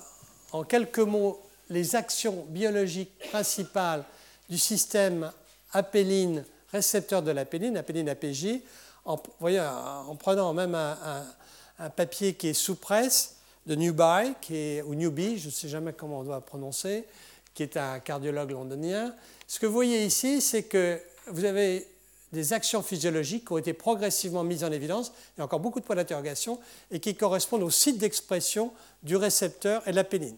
en 0.53 0.65
quelques 0.65 0.99
mots, 0.99 1.41
les 1.69 1.95
actions 1.95 2.47
biologiques 2.49 3.17
principales 3.31 4.05
du 4.49 4.59
système 4.59 5.31
apéline, 5.73 6.45
récepteur 6.73 7.23
de 7.23 7.31
l'apéline, 7.31 7.77
apéline 7.77 8.09
APJ, 8.09 8.61
en, 9.05 9.21
en 9.41 10.17
prenant 10.17 10.53
même 10.53 10.75
un, 10.75 11.91
papier 11.97 12.35
qui 12.35 12.49
est 12.49 12.55
sous 12.55 12.75
presse 12.75 13.37
de 13.67 13.75
Newby, 13.75 14.35
qui 14.41 14.57
est, 14.57 14.83
ou 14.83 14.95
Newby, 14.95 15.39
je 15.39 15.47
ne 15.47 15.51
sais 15.51 15.69
jamais 15.69 15.93
comment 15.93 16.21
on 16.21 16.25
doit 16.25 16.41
prononcer, 16.45 17.07
qui 17.55 17.63
est 17.63 17.77
un 17.77 18.01
cardiologue 18.01 18.51
londonien. 18.51 19.15
Ce 19.47 19.59
que 19.59 19.67
vous 19.67 19.73
voyez 19.73 20.05
ici, 20.05 20.41
c'est 20.41 20.65
que 20.65 21.01
vous 21.29 21.45
avez 21.45 21.87
des 22.33 22.53
actions 22.53 22.83
physiologiques 22.83 23.47
qui 23.47 23.53
ont 23.53 23.59
été 23.59 23.73
progressivement 23.73 24.45
mises 24.45 24.65
en 24.65 24.71
évidence, 24.71 25.13
il 25.37 25.41
y 25.41 25.43
a 25.43 25.45
encore 25.45 25.61
beaucoup 25.61 25.81
de 25.81 25.85
points 25.85 25.97
d'interrogation, 25.97 26.61
et 26.91 27.01
qui 27.01 27.15
correspondent 27.15 27.63
au 27.63 27.71
site 27.71 27.99
d'expression 27.99 28.73
du 29.03 29.17
récepteur 29.17 29.83
et 29.87 29.91
de 29.91 29.97
la 29.97 30.05
péline. 30.05 30.37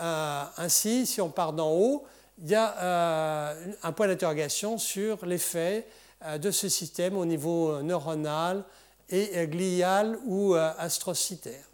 Euh, 0.00 0.44
ainsi, 0.56 1.06
si 1.06 1.20
on 1.20 1.30
part 1.30 1.52
d'en 1.52 1.70
haut, 1.70 2.04
il 2.42 2.50
y 2.50 2.54
a 2.54 2.76
euh, 2.78 3.72
un 3.82 3.92
point 3.92 4.08
d'interrogation 4.08 4.78
sur 4.78 5.24
l'effet 5.24 5.86
euh, 6.24 6.38
de 6.38 6.50
ce 6.50 6.68
système 6.68 7.16
au 7.16 7.24
niveau 7.24 7.80
neuronal 7.82 8.64
et 9.08 9.46
glial 9.46 10.18
ou 10.24 10.54
astrocytaire. 10.54 11.64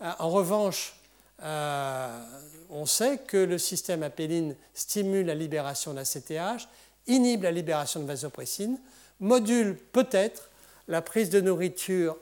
en 0.00 0.30
revanche, 0.30 0.94
on 1.38 2.86
sait 2.86 3.18
que 3.18 3.36
le 3.36 3.58
système 3.58 4.02
apéline 4.02 4.56
stimule 4.72 5.26
la 5.26 5.34
libération 5.34 5.92
d'ACTH 5.92 6.66
inhibe 7.06 7.42
la 7.42 7.50
libération 7.50 8.00
de 8.00 8.06
vasopressine, 8.06 8.78
module 9.20 9.76
peut-être 9.76 10.50
la 10.88 11.02
prise 11.02 11.30
de 11.30 11.40
nourriture 11.40 12.16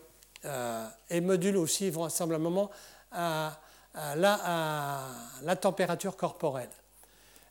euh, 0.44 0.86
et 1.10 1.20
module 1.20 1.56
aussi 1.56 1.90
vraisemblablement 1.90 2.70
à, 3.12 3.58
à, 3.94 4.16
la, 4.16 5.08
la, 5.42 5.56
température 5.56 6.16
corporelle. 6.16 6.70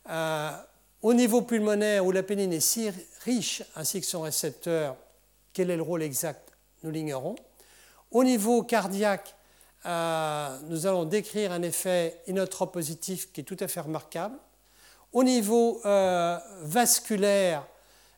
Euh, 0.09 0.51
au 1.01 1.13
niveau 1.13 1.41
pulmonaire, 1.41 2.05
où 2.05 2.11
la 2.11 2.23
pénine 2.23 2.51
est 2.53 2.59
si 2.59 2.91
riche, 3.23 3.63
ainsi 3.75 4.01
que 4.01 4.07
son 4.07 4.21
récepteur, 4.21 4.95
quel 5.53 5.69
est 5.69 5.77
le 5.77 5.83
rôle 5.83 6.03
exact 6.03 6.51
Nous 6.83 6.91
l'ignorons. 6.91 7.35
Au 8.11 8.23
niveau 8.23 8.63
cardiaque, 8.63 9.35
euh, 9.85 10.57
nous 10.67 10.87
allons 10.87 11.05
décrire 11.05 11.51
un 11.51 11.61
effet 11.61 12.21
inotrope 12.27 12.73
positif 12.73 13.31
qui 13.31 13.41
est 13.41 13.43
tout 13.43 13.57
à 13.59 13.67
fait 13.67 13.79
remarquable. 13.79 14.35
Au 15.11 15.23
niveau 15.23 15.81
euh, 15.85 16.37
vasculaire, 16.61 17.65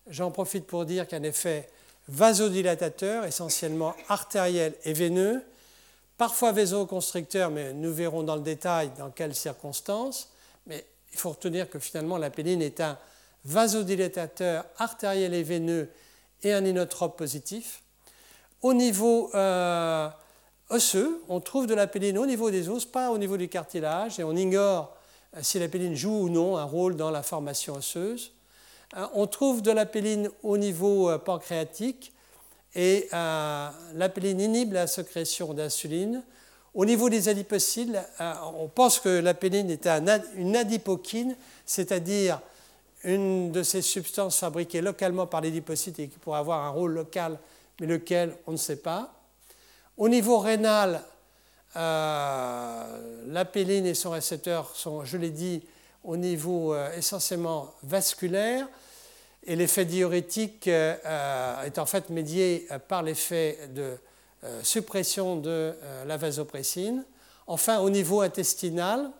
j'en 0.07 0.31
profite 0.31 0.67
pour 0.67 0.85
dire 0.85 1.07
qu'un 1.07 1.23
effet 1.23 1.69
vasodilatateur, 2.09 3.23
essentiellement 3.23 3.95
artériel 4.09 4.73
et 4.83 4.91
veineux, 4.91 5.41
parfois 6.17 6.51
vasoconstricteur, 6.51 7.49
mais 7.49 7.73
nous 7.73 7.93
verrons 7.93 8.23
dans 8.23 8.35
le 8.35 8.41
détail 8.41 8.91
dans 8.97 9.09
quelles 9.09 9.35
circonstances. 9.35 10.29
Mais 10.67 10.85
il 11.13 11.17
faut 11.17 11.29
retenir 11.29 11.69
que 11.69 11.79
finalement 11.79 12.17
la 12.17 12.29
péline 12.29 12.61
est 12.61 12.81
un 12.81 12.97
vasodilatateur 13.45 14.65
artériel 14.77 15.33
et 15.33 15.43
veineux 15.43 15.89
et 16.43 16.53
un 16.53 16.65
inotrope 16.65 17.17
positif. 17.17 17.83
Au 18.61 18.73
niveau 18.73 19.31
euh, 19.33 20.09
osseux, 20.69 21.23
on 21.29 21.39
trouve 21.39 21.67
de 21.67 21.73
la 21.73 21.87
péline 21.87 22.17
au 22.17 22.25
niveau 22.25 22.51
des 22.51 22.69
os, 22.69 22.85
pas 22.85 23.11
au 23.11 23.17
niveau 23.17 23.37
du 23.37 23.47
cartilage, 23.47 24.19
et 24.19 24.23
on 24.23 24.35
ignore 24.35 24.95
si 25.39 25.59
la 25.59 25.69
péline 25.69 25.95
joue 25.95 26.23
ou 26.23 26.29
non 26.29 26.57
un 26.57 26.63
rôle 26.63 26.95
dans 26.95 27.11
la 27.11 27.23
formation 27.23 27.75
osseuse. 27.75 28.33
on 29.13 29.27
trouve 29.27 29.61
de 29.61 29.71
l'apéline 29.71 30.29
au 30.43 30.57
niveau 30.57 31.17
pancréatique 31.19 32.11
et 32.75 33.07
l'apéline 33.93 34.41
inhibe 34.41 34.73
la 34.73 34.87
sécrétion 34.87 35.53
d'insuline. 35.53 36.23
Au 36.73 36.85
niveau 36.85 37.09
des 37.09 37.29
adipocytes, 37.29 37.97
on 38.19 38.67
pense 38.67 38.99
que 38.99 39.09
l'apéline 39.19 39.69
est 39.69 39.87
une 40.35 40.55
adipokine, 40.55 41.35
c'est-à-dire 41.65 42.41
une 43.03 43.51
de 43.51 43.63
ces 43.63 43.81
substances 43.81 44.39
fabriquées 44.39 44.81
localement 44.81 45.27
par 45.27 45.41
les 45.41 45.55
et 45.55 45.61
qui 45.61 46.19
pourrait 46.21 46.39
avoir 46.39 46.65
un 46.65 46.69
rôle 46.69 46.93
local, 46.93 47.39
mais 47.79 47.87
lequel, 47.87 48.35
on 48.47 48.51
ne 48.51 48.57
sait 48.57 48.77
pas. 48.77 49.13
Au 49.97 50.07
niveau 50.07 50.39
rénal, 50.39 51.03
euh, 51.75 53.23
l'apéline 53.27 53.85
et 53.85 53.93
son 53.93 54.11
récepteur 54.11 54.75
sont, 54.75 55.05
je 55.05 55.17
l'ai 55.17 55.29
dit, 55.29 55.63
au 56.03 56.17
niveau 56.17 56.73
euh, 56.73 56.91
essentiellement 56.97 57.73
vasculaire, 57.83 58.67
et 59.43 59.55
l'effet 59.55 59.85
diurétique 59.85 60.67
euh, 60.67 61.63
est 61.63 61.79
en 61.79 61.85
fait 61.85 62.09
médié 62.09 62.67
par 62.87 63.03
l'effet 63.03 63.69
de 63.73 63.97
suppression 64.63 65.35
de 65.35 65.75
la 66.07 66.17
vasopressine. 66.17 67.05
Enfin, 67.45 67.79
au 67.79 67.91
niveau 67.91 68.21
intestinal, 68.21 69.11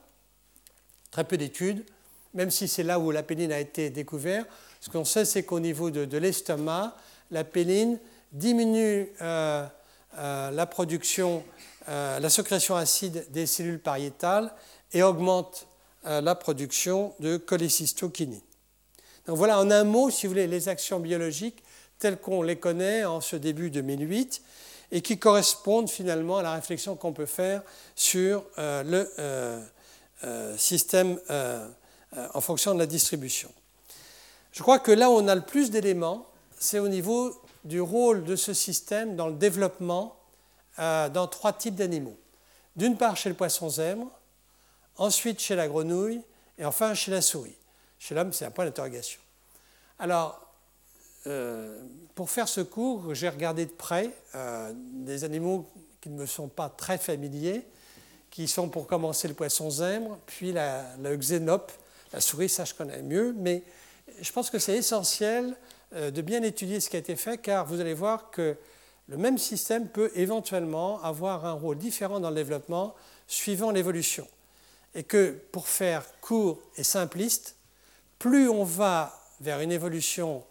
très 1.12 1.24
peu 1.24 1.38
d'études, 1.38 1.86
même 2.34 2.50
si 2.50 2.68
c'est 2.68 2.82
là 2.82 3.00
où 3.00 3.12
la 3.12 3.22
péline 3.22 3.52
a 3.52 3.60
été 3.60 3.92
découverte. 3.92 4.48
Ce 4.80 4.90
qu'on 4.90 5.06
sait, 5.06 5.26
c'est 5.26 5.44
qu'au 5.44 5.60
niveau 5.60 5.92
de, 5.92 6.18
l'estomac, 6.18 6.96
la 7.30 7.44
péline 7.44 8.00
diminue 8.32 9.12
la 9.20 10.66
production, 10.72 11.44
euh, 11.90 12.20
la 12.20 12.30
sécrétion 12.30 12.76
acide 12.76 13.26
des 13.32 13.46
cellules 13.46 13.80
pariétales 13.80 14.54
et 14.94 15.04
augmente 15.04 15.68
la 16.04 16.34
production 16.34 17.14
de 17.20 17.38
cholécystokinine. 17.38 18.42
Donc 19.28 19.38
voilà 19.38 19.60
en 19.60 19.70
un 19.70 19.84
mot, 19.84 20.10
si 20.10 20.26
vous 20.26 20.32
voulez, 20.32 20.48
les 20.48 20.68
actions 20.68 21.00
biologiques 21.00 21.64
telles 22.00 22.18
qu'on 22.18 22.42
les 22.42 22.56
connaît 22.56 23.06
en 23.06 23.22
ce 23.22 23.36
début 23.36 23.70
2008 23.70 24.42
et 24.92 25.02
qui 25.02 25.20
correspondent 25.20 25.92
finalement 25.92 26.40
à 26.40 26.42
la 26.42 26.56
réflexion 26.56 26.96
qu'on 26.96 27.14
peut 27.14 27.28
faire 27.28 27.62
sur 27.96 28.44
le 28.58 29.08
système 30.58 31.20
euh, 32.18 32.28
en 32.34 32.42
fonction 32.42 32.74
de 32.74 32.80
la 32.80 32.86
distribution. 32.86 33.50
Je 34.52 34.62
crois 34.62 34.80
que 34.80 34.92
là 34.92 35.10
où 35.10 35.14
on 35.14 35.30
a 35.30 35.36
le 35.36 35.42
plus 35.42 35.72
d'éléments, 35.72 36.26
c'est 36.60 36.80
au 36.80 36.90
niveau 36.90 37.34
du 37.64 37.80
rôle 37.80 38.26
de 38.26 38.36
ce 38.36 38.54
système 38.54 39.16
dans 39.16 39.28
le 39.28 39.36
développement 39.36 40.18
euh, 40.80 41.10
dans 41.10 41.28
trois 41.28 41.54
types 41.54 41.76
d'animaux. 41.76 42.18
D'une 42.76 42.98
part 42.98 43.18
chez 43.18 43.30
le 43.30 43.36
poisson 43.36 43.70
zèbre, 43.70 44.08
ensuite 44.98 45.40
chez 45.40 45.56
la 45.56 45.68
grenouille 45.68 46.22
et 46.58 46.66
enfin 46.66 46.94
chez 46.94 47.12
la 47.12 47.22
souris. 47.22 47.58
Chez 48.00 48.16
l'homme, 48.16 48.34
c'est 48.34 48.46
un 48.46 48.52
point 48.52 48.66
d'interrogation. 48.66 49.20
Alors, 50.00 50.40
euh, 51.28 51.82
pour 52.16 52.30
faire 52.30 52.48
ce 52.48 52.62
cours, 52.62 53.14
j'ai 53.14 53.30
regardé 53.30 53.66
de 53.66 53.72
près 53.72 54.12
des 54.74 55.24
animaux 55.24 55.68
qui 56.02 56.10
ne 56.10 56.20
me 56.20 56.26
sont 56.26 56.48
pas 56.48 56.70
très 56.70 56.98
familiers, 56.98 57.66
qui 58.32 58.48
sont 58.48 58.70
pour 58.70 58.88
commencer 58.88 59.28
le 59.28 59.34
poisson 59.34 59.70
zèbre, 59.70 60.18
puis 60.26 60.52
la, 60.52 60.86
le 61.02 61.16
xénope, 61.16 61.72
la 62.14 62.22
souris, 62.22 62.50
ça 62.50 62.66
je 62.66 62.74
connais 62.74 63.02
mieux, 63.04 63.34
mais 63.38 63.64
je 64.22 64.32
pense 64.32 64.50
que 64.50 64.60
c'est 64.60 64.76
essentiel 64.76 65.56
euh, 65.94 66.12
de 66.12 66.22
bien 66.22 66.42
étudier 66.42 66.80
ce 66.80 66.90
qui 66.90 66.96
a 66.96 67.00
été 67.00 67.16
fait, 67.16 67.38
car 67.38 67.66
vous 67.66 67.80
allez 67.80 67.94
voir 67.94 68.32
que 68.32 68.56
le 69.12 69.18
même 69.18 69.38
système 69.38 69.90
peut 69.90 70.10
éventuellement 70.16 71.04
avoir 71.04 71.46
un 71.46 71.52
rôle 71.52 71.78
différent 71.78 72.22
dans 72.22 72.30
le 72.30 72.36
développement 72.36 72.96
suivant 73.28 73.70
l'évolution. 73.70 74.26
Et 74.96 75.04
que 75.04 75.38
pour 75.52 75.68
faire 75.68 76.06
court 76.22 76.62
et 76.78 76.84
simpliste, 76.84 77.58
plus 78.20 78.48
on 78.48 78.64
va 78.64 79.22
vers 79.42 79.60
une 79.60 79.74
évolution 79.74 80.46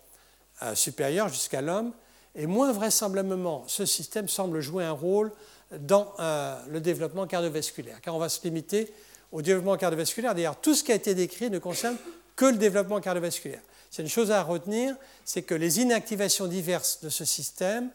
euh, 0.63 0.75
supérieure 0.75 1.31
jusqu'à 1.31 1.63
l'homme, 1.63 1.93
et 2.35 2.47
moins 2.47 2.71
vraisemblablement 2.71 3.65
ce 3.67 3.87
système 3.87 4.29
semble 4.29 4.61
jouer 4.61 4.85
un 4.85 4.93
rôle 4.93 5.33
dans 5.79 6.13
euh, 6.19 6.61
le 6.69 6.83
développement 6.83 7.27
cardiovasculaire, 7.27 8.03
car 8.03 8.15
on 8.15 8.19
va 8.19 8.29
se 8.29 8.43
limiter 8.45 8.93
au 9.33 9.41
développement 9.41 9.79
cardiovasculaire. 9.79 10.35
D'ailleurs, 10.35 10.61
tout 10.61 10.75
ce 10.75 10.85
qui 10.85 10.93
a 10.93 10.97
été 10.97 11.15
décrit 11.15 11.49
ne 11.49 11.59
concerne 11.59 11.97
que 12.37 12.45
le 12.45 12.59
développement 12.59 13.01
cardiovasculaire. 13.01 13.63
C'est 13.91 14.03
une 14.03 14.09
chose 14.11 14.31
à 14.31 14.43
retenir, 14.43 14.95
c'est 15.25 15.43
que 15.43 15.55
les 15.55 15.81
inactivations 15.81 16.47
diverses 16.47 17.01
de 17.03 17.09
ce 17.09 17.25
système 17.25 17.91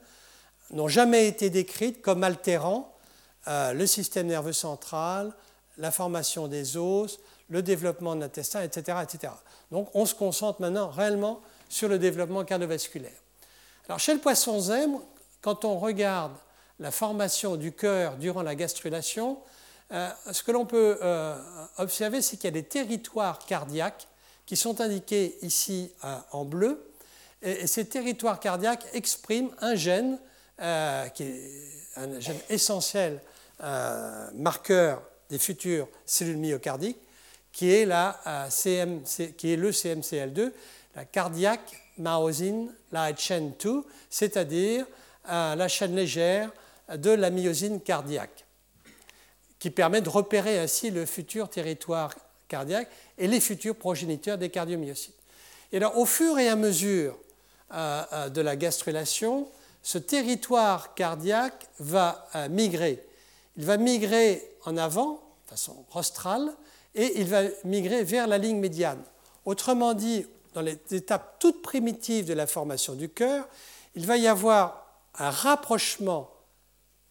n'ont 0.71 0.87
jamais 0.87 1.27
été 1.27 1.49
décrites 1.49 2.01
comme 2.01 2.23
altérant 2.23 2.95
euh, 3.47 3.73
le 3.73 3.85
système 3.85 4.27
nerveux 4.27 4.53
central, 4.53 5.31
la 5.77 5.91
formation 5.91 6.47
des 6.47 6.77
os, 6.77 7.19
le 7.49 7.61
développement 7.61 8.15
de 8.15 8.21
l'intestin, 8.21 8.63
etc., 8.63 8.97
etc. 9.03 9.33
Donc 9.71 9.89
on 9.93 10.05
se 10.05 10.15
concentre 10.15 10.61
maintenant 10.61 10.89
réellement 10.89 11.41
sur 11.69 11.87
le 11.87 11.99
développement 11.99 12.43
cardiovasculaire. 12.43 13.11
Alors 13.87 13.99
chez 13.99 14.13
le 14.13 14.19
poisson 14.19 14.59
zèbre, 14.59 15.01
quand 15.41 15.63
on 15.63 15.77
regarde 15.77 16.33
la 16.79 16.91
formation 16.91 17.55
du 17.55 17.71
cœur 17.71 18.17
durant 18.17 18.41
la 18.41 18.55
gastrulation, 18.55 19.37
euh, 19.91 20.09
ce 20.31 20.41
que 20.41 20.51
l'on 20.51 20.65
peut 20.65 20.97
euh, 21.03 21.37
observer, 21.77 22.23
c'est 22.23 22.37
qu'il 22.37 22.45
y 22.45 22.47
a 22.47 22.51
des 22.51 22.63
territoires 22.63 23.39
cardiaques 23.45 24.07
qui 24.47 24.57
sont 24.57 24.81
indiqués 24.81 25.37
ici 25.43 25.91
en 26.31 26.45
bleu. 26.45 26.91
Et, 27.41 27.67
ces 27.67 27.85
territoires 27.85 28.39
cardiaques 28.39 28.85
expriment 28.93 29.51
un 29.61 29.75
gène 29.75 30.19
qui 30.57 31.23
est 31.23 31.51
un 31.95 32.19
gène 32.19 32.39
essentiel, 32.49 33.21
marqueur 34.33 35.01
des 35.29 35.39
futures 35.39 35.87
cellules 36.05 36.37
myocardiques, 36.37 36.99
qui 37.51 37.71
est, 37.71 37.85
la, 37.85 38.19
qui 38.49 39.51
est 39.51 39.55
le 39.55 39.71
CMCL2, 39.71 40.51
la 40.95 41.05
cardiac 41.05 41.61
myosin 41.97 42.67
light 42.91 43.19
chain 43.19 43.51
2, 43.61 43.83
c'est-à-dire 44.09 44.85
la 45.27 45.67
chaîne 45.67 45.95
légère 45.95 46.51
de 46.93 47.11
la 47.11 47.29
myosine 47.29 47.81
cardiaque 47.81 48.45
qui 49.65 49.71
permet 49.71 50.01
de 50.01 50.09
repérer 50.09 50.59
ainsi 50.59 50.91
le 50.91 51.07
futur 51.07 51.49
territoire 51.49 52.13
cardiaque 52.47 52.87
et 53.17 53.27
les 53.27 53.39
futurs 53.39 53.75
progéniteurs 53.75 54.37
des 54.37 54.49
cardiomyocytes. 54.49 55.15
Et 55.71 55.77
alors, 55.77 55.97
au 55.97 56.05
fur 56.05 56.37
et 56.37 56.47
à 56.47 56.55
mesure 56.55 57.17
euh, 57.73 58.03
euh, 58.13 58.29
de 58.29 58.41
la 58.41 58.55
gastrulation, 58.55 59.47
ce 59.85 59.99
territoire 59.99 60.95
cardiaque 60.95 61.67
va 61.77 62.27
euh, 62.33 62.49
migrer. 62.49 63.05
Il 63.55 63.65
va 63.65 63.77
migrer 63.77 64.43
en 64.65 64.77
avant, 64.77 65.21
de 65.45 65.51
façon 65.51 65.85
rostrale, 65.91 66.51
et 66.95 67.21
il 67.21 67.27
va 67.27 67.43
migrer 67.65 68.03
vers 68.03 68.25
la 68.25 68.39
ligne 68.39 68.57
médiane. 68.57 69.03
Autrement 69.45 69.93
dit, 69.93 70.25
dans 70.55 70.61
les 70.61 70.79
étapes 70.89 71.35
toutes 71.37 71.61
primitives 71.61 72.25
de 72.25 72.33
la 72.33 72.47
formation 72.47 72.95
du 72.95 73.09
cœur, 73.09 73.47
il 73.93 74.07
va 74.07 74.17
y 74.17 74.27
avoir 74.27 74.87
un 75.19 75.29
rapprochement 75.29 76.31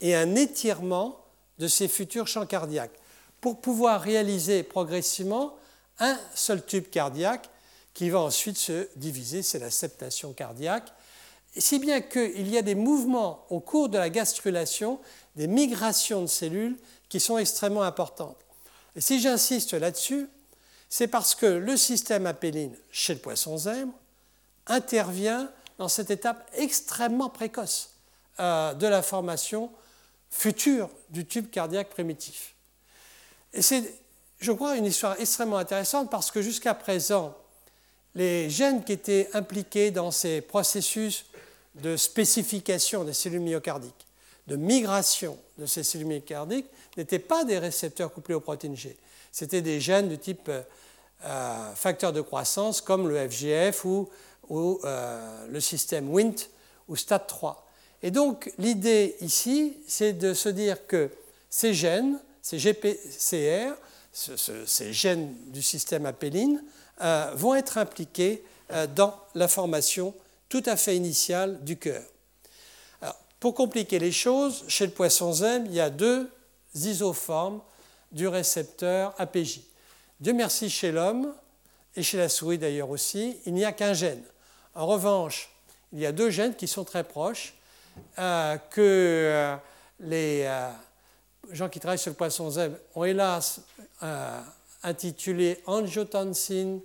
et 0.00 0.16
un 0.16 0.34
étirement 0.34 1.24
de 1.58 1.68
ces 1.68 1.86
futurs 1.86 2.26
champs 2.26 2.44
cardiaques 2.44 2.98
pour 3.40 3.60
pouvoir 3.60 4.00
réaliser 4.00 4.64
progressivement 4.64 5.54
un 6.00 6.18
seul 6.34 6.66
tube 6.66 6.90
cardiaque 6.90 7.48
qui 7.92 8.10
va 8.10 8.18
ensuite 8.18 8.58
se 8.58 8.88
diviser, 8.96 9.44
c'est 9.44 9.60
la 9.60 9.70
septation 9.70 10.32
cardiaque. 10.32 10.92
Si 11.60 11.78
bien 11.78 12.00
qu'il 12.00 12.48
y 12.48 12.58
a 12.58 12.62
des 12.62 12.74
mouvements 12.74 13.46
au 13.50 13.60
cours 13.60 13.88
de 13.88 13.98
la 13.98 14.10
gastrulation, 14.10 15.00
des 15.36 15.46
migrations 15.46 16.22
de 16.22 16.26
cellules 16.26 16.76
qui 17.08 17.20
sont 17.20 17.38
extrêmement 17.38 17.82
importantes. 17.82 18.38
Et 18.96 19.00
si 19.00 19.20
j'insiste 19.20 19.74
là-dessus, 19.74 20.28
c'est 20.88 21.08
parce 21.08 21.34
que 21.34 21.46
le 21.46 21.76
système 21.76 22.26
apéline 22.26 22.76
chez 22.90 23.14
le 23.14 23.20
poisson 23.20 23.56
zèbre 23.56 23.92
intervient 24.66 25.50
dans 25.78 25.88
cette 25.88 26.10
étape 26.10 26.48
extrêmement 26.54 27.28
précoce 27.28 27.90
euh, 28.40 28.74
de 28.74 28.86
la 28.86 29.02
formation 29.02 29.70
futur 30.30 30.90
du 31.10 31.26
tube 31.26 31.50
cardiaque 31.50 31.90
primitif. 31.90 32.54
Et 33.52 33.62
c'est, 33.62 33.94
je 34.38 34.52
crois, 34.52 34.76
une 34.76 34.86
histoire 34.86 35.18
extrêmement 35.20 35.58
intéressante 35.58 36.10
parce 36.10 36.30
que 36.30 36.42
jusqu'à 36.42 36.74
présent, 36.74 37.36
les 38.14 38.48
gènes 38.50 38.84
qui 38.84 38.92
étaient 38.92 39.28
impliqués 39.32 39.90
dans 39.90 40.10
ces 40.10 40.40
processus 40.40 41.26
de 41.74 41.96
spécification 41.96 43.04
des 43.04 43.12
cellules 43.12 43.40
myocardiques, 43.40 44.06
de 44.46 44.56
migration 44.56 45.38
de 45.58 45.66
ces 45.66 45.82
cellules 45.82 46.06
myocardiques, 46.06 46.66
n'étaient 46.96 47.18
pas 47.18 47.44
des 47.44 47.58
récepteurs 47.58 48.12
couplés 48.12 48.34
aux 48.34 48.40
protéines 48.40 48.76
G. 48.76 48.96
C'était 49.32 49.62
des 49.62 49.80
gènes 49.80 50.08
du 50.08 50.18
type 50.18 50.48
euh, 51.24 51.74
facteur 51.74 52.12
de 52.12 52.20
croissance 52.20 52.80
comme 52.80 53.08
le 53.08 53.28
FGF 53.28 53.84
ou, 53.84 54.08
euh, 54.52 55.46
le 55.48 55.60
système 55.60 56.12
WNT 56.12 56.50
ou 56.88 56.94
STAT3. 56.94 57.56
Et 58.02 58.10
donc 58.10 58.52
l'idée 58.58 59.16
ici, 59.20 59.78
c'est 59.88 60.12
de 60.12 60.34
se 60.34 60.48
dire 60.48 60.86
que 60.86 61.10
ces 61.50 61.74
gènes, 61.74 62.20
ces 62.42 62.58
GPCR, 62.58 63.74
ces 64.12 64.92
gènes 64.92 65.34
du 65.46 65.62
système 65.62 66.06
apéline, 66.06 66.62
euh, 67.00 67.32
vont 67.34 67.54
être 67.54 67.78
impliqués 67.78 68.44
euh, 68.70 68.86
dans 68.86 69.18
la 69.34 69.48
formation 69.48 70.14
tout 70.48 70.62
à 70.66 70.76
fait 70.76 70.96
initiale 70.96 71.64
du 71.64 71.76
cœur. 71.76 72.02
pour 73.40 73.54
compliquer 73.54 73.98
les 73.98 74.12
choses, 74.12 74.64
chez 74.68 74.86
le 74.86 74.92
poisson 74.92 75.32
zèbre, 75.32 75.66
il 75.68 75.74
y 75.74 75.80
a 75.80 75.90
deux 75.90 76.30
isoformes 76.74 77.60
du 78.12 78.28
récepteur 78.28 79.12
APJ. 79.18 79.60
Dieu 80.20 80.32
merci 80.32 80.70
chez 80.70 80.92
l'homme, 80.92 81.34
et 81.96 82.02
chez 82.02 82.16
la 82.16 82.28
souris 82.28 82.58
d'ailleurs 82.58 82.90
aussi, 82.90 83.36
il 83.44 83.54
n'y 83.54 83.64
a 83.64 83.72
qu'un 83.72 83.92
gène. 83.92 84.22
En 84.74 84.86
revanche, 84.86 85.50
il 85.92 85.98
y 85.98 86.06
a 86.06 86.12
deux 86.12 86.30
gènes 86.30 86.54
qui 86.54 86.68
sont 86.68 86.84
très 86.84 87.04
proches, 87.04 87.54
euh, 88.18 88.56
que 88.70 89.56
les 90.00 90.48
gens 91.50 91.68
qui 91.68 91.80
travaillent 91.80 91.98
sur 91.98 92.10
le 92.10 92.16
poisson 92.16 92.48
zèbre 92.50 92.76
ont 92.94 93.04
hélas 93.04 93.60
intitulé 94.84 95.60
angiotensin 95.66 96.78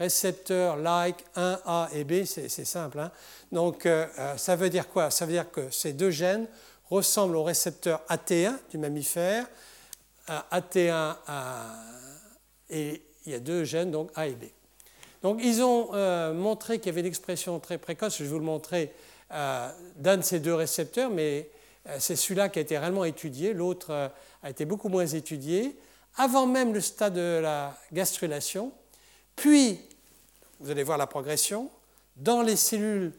récepteur 0.00 0.76
like 0.76 1.24
1A 1.36 1.88
et 1.94 2.02
B, 2.04 2.24
c'est 2.24 2.48
simple. 2.48 2.98
Hein. 2.98 3.12
Donc 3.52 3.88
ça 4.36 4.56
veut 4.56 4.68
dire 4.68 4.88
quoi? 4.88 5.10
Ça 5.10 5.24
veut 5.24 5.32
dire 5.32 5.50
que 5.50 5.70
ces 5.70 5.92
deux 5.92 6.10
gènes 6.10 6.48
ressemblent 6.90 7.36
au 7.36 7.44
récepteur 7.44 8.02
AT1 8.08 8.56
du 8.70 8.78
mammifère, 8.78 9.46
AT1 10.28 11.14
et 12.70 13.02
il 13.26 13.32
y 13.32 13.34
a 13.34 13.40
deux 13.40 13.64
gènes, 13.64 13.90
donc 13.90 14.10
A 14.14 14.26
et 14.26 14.34
B. 14.34 14.44
Donc 15.22 15.40
ils 15.42 15.62
ont 15.62 15.94
euh, 15.94 16.34
montré 16.34 16.78
qu'il 16.78 16.86
y 16.86 16.90
avait 16.90 17.00
une 17.00 17.06
expression 17.06 17.58
très 17.58 17.78
précoce, 17.78 18.18
je 18.18 18.24
vais 18.24 18.28
vous 18.28 18.38
le 18.38 18.44
montrer, 18.44 18.92
euh, 19.32 19.70
d'un 19.96 20.18
de 20.18 20.22
ces 20.22 20.38
deux 20.38 20.54
récepteurs, 20.54 21.10
mais 21.10 21.48
euh, 21.88 21.96
c'est 21.98 22.16
celui-là 22.16 22.50
qui 22.50 22.58
a 22.58 22.62
été 22.62 22.76
réellement 22.76 23.04
étudié, 23.04 23.54
l'autre 23.54 24.10
a 24.42 24.50
été 24.50 24.66
beaucoup 24.66 24.88
moins 24.88 25.06
étudié, 25.06 25.76
avant 26.16 26.46
même 26.46 26.72
le 26.72 26.80
stade 26.80 27.14
de 27.14 27.40
la 27.42 27.76
gastrulation, 27.92 28.72
puis, 29.36 29.80
vous 30.60 30.70
allez 30.70 30.82
voir 30.82 30.98
la 30.98 31.06
progression, 31.06 31.70
dans 32.16 32.42
les 32.42 32.56
cellules 32.56 33.12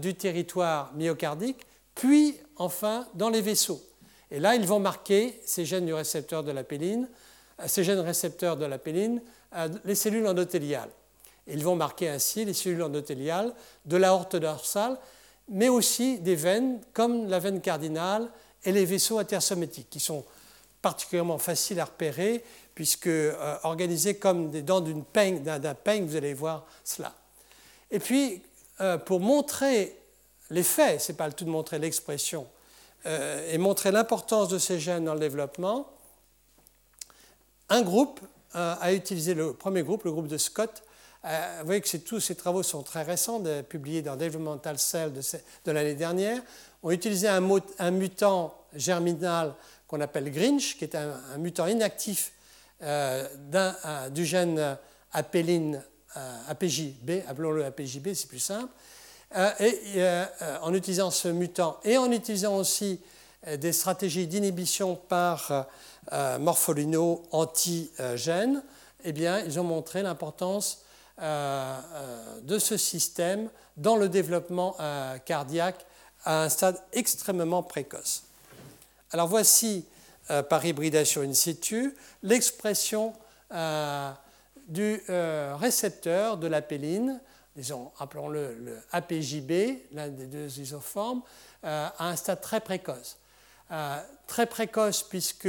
du 0.00 0.14
territoire 0.14 0.92
myocardique, 0.94 1.66
puis 1.94 2.36
enfin 2.56 3.06
dans 3.14 3.30
les 3.30 3.40
vaisseaux. 3.40 3.82
Et 4.30 4.38
là, 4.38 4.54
ils 4.54 4.66
vont 4.66 4.78
marquer 4.78 5.40
ces 5.44 5.64
gènes 5.64 5.86
du 5.86 5.94
récepteur 5.94 6.44
de 6.44 6.52
la 6.52 6.64
péline, 6.64 7.08
ces 7.66 7.84
gènes 7.84 8.00
récepteurs 8.00 8.56
de 8.56 8.64
la 8.64 8.78
péline, 8.78 9.20
les 9.84 9.94
cellules 9.94 10.26
endothéliales. 10.26 10.90
Ils 11.46 11.64
vont 11.64 11.76
marquer 11.76 12.08
ainsi 12.08 12.44
les 12.44 12.54
cellules 12.54 12.82
endothéliales 12.82 13.52
de 13.86 13.96
l'aorte 13.96 14.36
dorsale, 14.36 14.98
mais 15.48 15.68
aussi 15.68 16.20
des 16.20 16.36
veines 16.36 16.80
comme 16.92 17.28
la 17.28 17.38
veine 17.38 17.60
cardinale 17.60 18.30
et 18.64 18.72
les 18.72 18.84
vaisseaux 18.84 19.18
intersométiques, 19.18 19.90
qui 19.90 20.00
sont 20.00 20.24
particulièrement 20.82 21.38
faciles 21.38 21.80
à 21.80 21.84
repérer, 21.84 22.42
puisque 22.74 23.08
euh, 23.08 23.56
organisés 23.62 24.16
comme 24.16 24.50
des 24.50 24.62
dents 24.62 24.80
d'une 24.80 25.04
peigne, 25.04 25.42
d'un 25.42 25.74
peigne, 25.74 26.06
vous 26.06 26.16
allez 26.16 26.34
voir 26.34 26.66
cela. 26.84 27.14
Et 27.90 27.98
puis, 27.98 28.42
euh, 28.80 28.96
pour 28.98 29.20
montrer 29.20 29.96
les 30.50 30.62
faits, 30.62 31.00
ce 31.00 31.12
n'est 31.12 31.16
pas 31.16 31.26
le 31.26 31.34
tout 31.34 31.44
de 31.44 31.50
montrer 31.50 31.78
l'expression, 31.78 32.46
euh, 33.06 33.52
et 33.52 33.58
montrer 33.58 33.90
l'importance 33.90 34.48
de 34.48 34.58
ces 34.58 34.80
gènes 34.80 35.04
dans 35.04 35.14
le 35.14 35.20
développement, 35.20 35.90
un 37.68 37.82
groupe 37.82 38.20
a 38.52 38.92
utilisé 38.92 39.34
le 39.34 39.52
premier 39.52 39.84
groupe, 39.84 40.02
le 40.02 40.10
groupe 40.10 40.26
de 40.26 40.36
Scott, 40.36 40.82
vous 41.22 41.66
voyez 41.66 41.80
que 41.80 41.96
tous 41.98 42.18
ces 42.18 42.34
travaux 42.34 42.64
sont 42.64 42.82
très 42.82 43.02
récents, 43.02 43.40
publiés 43.68 44.02
dans 44.02 44.16
Developmental 44.16 44.76
Cell 44.76 45.12
de, 45.12 45.70
l'année 45.70 45.94
dernière. 45.94 46.42
On 46.82 46.90
utilisé 46.90 47.28
un, 47.28 47.48
un 47.78 47.90
mutant 47.92 48.54
germinal 48.74 49.54
qu'on 49.90 50.00
appelle 50.00 50.30
Grinch, 50.30 50.76
qui 50.78 50.84
est 50.84 50.94
un, 50.94 51.20
mutant 51.38 51.66
inactif 51.66 52.32
euh, 52.82 53.26
euh, 53.54 54.08
du 54.10 54.24
gène 54.24 54.78
apéline 55.12 55.82
APJB, 56.48 57.22
appelons-le 57.28 57.64
APJB, 57.64 58.14
c'est 58.14 58.28
plus 58.28 58.38
simple. 58.38 58.72
et 59.60 60.02
en 60.62 60.74
utilisant 60.74 61.10
ce 61.10 61.28
mutant 61.28 61.78
et 61.84 61.98
en 61.98 62.10
utilisant 62.10 62.56
aussi 62.56 63.00
des 63.58 63.72
stratégies 63.72 64.26
d'inhibition 64.26 64.96
par 64.96 65.68
morpholino 66.40 67.22
anti-gène, 67.30 68.62
eh 69.04 69.10
ils 69.10 69.60
ont 69.60 69.64
montré 69.64 70.02
l'importance 70.02 70.84
euh, 71.22 71.78
euh, 71.94 72.40
de 72.40 72.58
ce 72.58 72.78
système 72.78 73.50
dans 73.76 73.96
le 73.96 74.08
développement 74.08 74.74
euh, 74.80 75.18
cardiaque 75.18 75.84
à 76.24 76.44
un 76.44 76.48
stade 76.48 76.80
extrêmement 76.94 77.62
précoce. 77.62 78.22
Alors 79.12 79.26
voici, 79.28 79.84
par 80.48 80.64
hybridation 80.64 81.22
in 81.22 81.32
situ, 81.32 81.96
l'expression 82.22 83.12
du 84.68 85.02
récepteur 85.08 86.36
de 86.36 86.46
la 86.46 86.62
péline, 86.62 87.20
disons, 87.56 87.90
appelons-le 87.98 88.54
le 88.54 88.78
APJB, 88.92 89.80
l'un 89.92 90.08
des 90.08 90.26
deux 90.26 90.60
isoformes, 90.60 91.22
à 91.62 92.08
un 92.08 92.14
stade 92.14 92.40
très 92.40 92.60
précoce. 92.60 93.18
très 94.26 94.46
précoce 94.46 95.02
puisque 95.02 95.48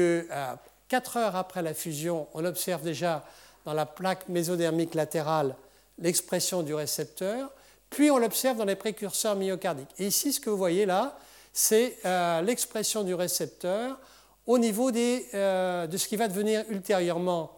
4 0.88 1.17
heures 1.17 1.36
après 1.36 1.62
la 1.62 1.74
fusion, 1.74 2.28
on 2.34 2.45
observe 2.45 2.84
déjà 2.84 3.26
dans 3.65 3.74
la 3.74 3.86
plaque 3.86 4.28
mésodermique 4.30 4.95
latérale 4.95 5.56
l'expression 6.00 6.63
du 6.63 6.74
récepteur, 6.74 7.52
puis 7.89 8.10
on 8.10 8.17
l'observe 8.17 8.58
dans 8.58 8.65
les 8.65 8.76
précurseurs 8.76 9.36
myocardiques. 9.36 9.93
Et 10.00 10.08
ici, 10.08 10.34
ce 10.34 10.39
que 10.39 10.50
vous 10.50 10.58
voyez 10.58 10.86
là, 10.86 11.17
c'est 11.54 11.98
euh, 12.06 12.42
l'expression 12.42 13.04
du 13.04 13.14
récepteur 13.14 14.00
au 14.48 14.58
niveau 14.58 14.92
euh, 14.94 15.88
de 15.88 15.98
ce 15.98 16.08
qui 16.08 16.16
va 16.16 16.28
devenir 16.28 16.64
ultérieurement 16.70 17.58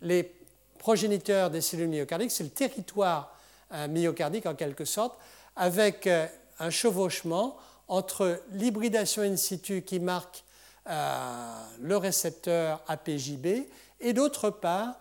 les 0.00 0.34
progéniteurs 0.78 1.50
des 1.50 1.60
cellules 1.60 1.88
myocardiques, 1.88 2.30
c'est 2.30 2.44
le 2.44 2.50
territoire 2.50 3.36
euh, 3.72 3.88
myocardique 3.88 4.46
en 4.46 4.54
quelque 4.54 4.84
sorte, 4.84 5.18
avec 5.56 6.08
un 6.58 6.70
chevauchement 6.70 7.56
entre 7.86 8.42
l'hybridation 8.52 9.22
in 9.22 9.36
situ 9.36 9.82
qui 9.82 10.00
marque 10.00 10.42
le 10.86 11.96
récepteur 11.96 12.82
APJB 12.88 13.46
et 14.00 14.12
d'autre 14.12 14.50
part 14.50 14.98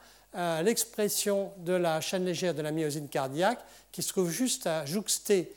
l'expression 0.64 1.52
de 1.58 1.74
la 1.74 2.02
chaîne 2.02 2.24
légère 2.24 2.54
de 2.54 2.62
la 2.62 2.72
myosine 2.72 3.10
cardiaque 3.10 3.60
qui 3.92 4.04
se 4.04 4.10
trouve 4.10 4.30
juste 4.30 4.68
à 4.68 4.86
jouxter 4.86 5.52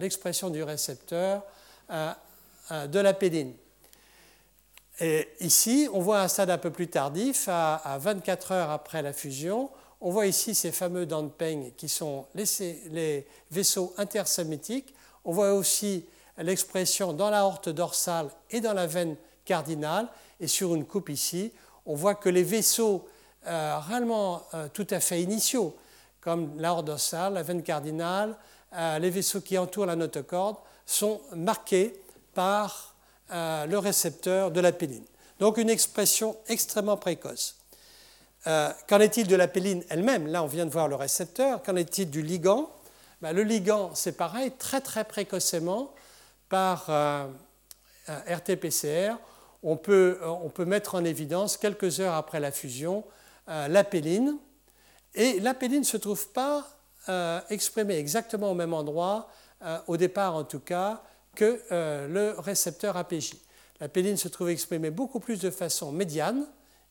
l'expression 0.00 0.50
du 0.50 0.62
récepteur 0.64 1.44
de 1.90 2.98
la 2.98 3.14
pédine. 3.14 3.54
Et 5.00 5.28
ici, 5.40 5.88
on 5.92 6.00
voit 6.00 6.20
un 6.20 6.28
stade 6.28 6.50
un 6.50 6.58
peu 6.58 6.70
plus 6.70 6.88
tardif, 6.88 7.48
à, 7.48 7.98
24 8.00 8.52
heures 8.52 8.70
après 8.70 9.02
la 9.02 9.12
fusion. 9.12 9.70
On 10.00 10.10
voit 10.10 10.26
ici 10.26 10.54
ces 10.54 10.72
fameux 10.72 11.06
peigne 11.36 11.70
qui 11.76 11.88
sont 11.88 12.26
les, 12.34 13.26
vaisseaux 13.50 13.92
intersémitiques. 13.98 14.94
On 15.24 15.32
voit 15.32 15.52
aussi 15.52 16.06
l'expression 16.38 17.12
dans 17.12 17.30
la 17.30 17.44
horte 17.44 17.68
dorsale 17.68 18.28
et 18.50 18.60
dans 18.60 18.72
la 18.72 18.86
veine 18.86 19.16
cardinale. 19.44 20.08
Et 20.40 20.46
sur 20.46 20.74
une 20.74 20.86
coupe 20.86 21.10
ici, 21.10 21.52
on 21.84 21.94
voit 21.94 22.14
que 22.14 22.28
les 22.28 22.42
vaisseaux 22.42 23.06
euh, 23.46 23.78
réellement 23.78 24.42
euh, 24.54 24.68
tout 24.72 24.86
à 24.90 25.00
fait 25.00 25.22
initiaux, 25.22 25.76
comme 26.20 26.58
l'aorte 26.58 26.86
dorsale, 26.86 27.34
la 27.34 27.42
veine 27.42 27.62
cardinale, 27.62 28.36
euh, 28.74 28.98
les 28.98 29.10
vaisseaux 29.10 29.40
qui 29.40 29.56
entourent 29.56 29.86
la 29.86 29.96
notocorde, 29.96 30.56
sont 30.86 31.20
marqués 31.34 32.00
par 32.34 32.94
le 33.30 33.76
récepteur 33.76 34.50
de 34.52 34.60
la 34.60 34.72
péline. 34.72 35.04
Donc 35.40 35.58
une 35.58 35.68
expression 35.68 36.36
extrêmement 36.46 36.96
précoce. 36.96 37.56
Qu'en 38.44 39.00
est-il 39.00 39.26
de 39.26 39.34
la 39.34 39.48
péline 39.48 39.82
elle-même? 39.88 40.28
Là, 40.28 40.44
on 40.44 40.46
vient 40.46 40.64
de 40.64 40.70
voir 40.70 40.86
le 40.86 40.94
récepteur. 40.94 41.62
Qu'en 41.64 41.74
est-il 41.74 42.08
du 42.08 42.22
ligand? 42.22 42.70
Ben, 43.20 43.32
Le 43.32 43.42
ligand, 43.42 43.90
c'est 43.94 44.16
pareil, 44.16 44.52
très 44.58 44.80
très 44.80 45.02
précocement, 45.02 45.92
par 46.48 46.88
RT-PCR, 48.08 49.16
on 49.62 49.76
peut, 49.76 50.18
on 50.22 50.48
peut 50.48 50.64
mettre 50.64 50.94
en 50.94 51.04
évidence, 51.04 51.56
quelques 51.56 52.00
heures 52.00 52.14
après 52.14 52.40
la 52.40 52.52
fusion, 52.52 53.04
euh, 53.48 53.68
l'apéline. 53.68 54.36
Et 55.14 55.40
l'apéline 55.40 55.80
ne 55.80 55.84
se 55.84 55.96
trouve 55.96 56.28
pas 56.28 56.68
euh, 57.08 57.40
exprimée 57.50 57.96
exactement 57.96 58.50
au 58.50 58.54
même 58.54 58.74
endroit, 58.74 59.28
euh, 59.62 59.78
au 59.86 59.96
départ 59.96 60.34
en 60.34 60.44
tout 60.44 60.60
cas, 60.60 61.02
que 61.34 61.60
le 61.70 62.34
récepteur 62.38 62.96
APJ. 62.96 63.34
L'apéline 63.80 64.16
se 64.16 64.28
trouve 64.28 64.48
exprimée 64.48 64.88
beaucoup 64.90 65.20
plus 65.20 65.38
de 65.38 65.50
façon 65.50 65.92
médiane. 65.92 66.46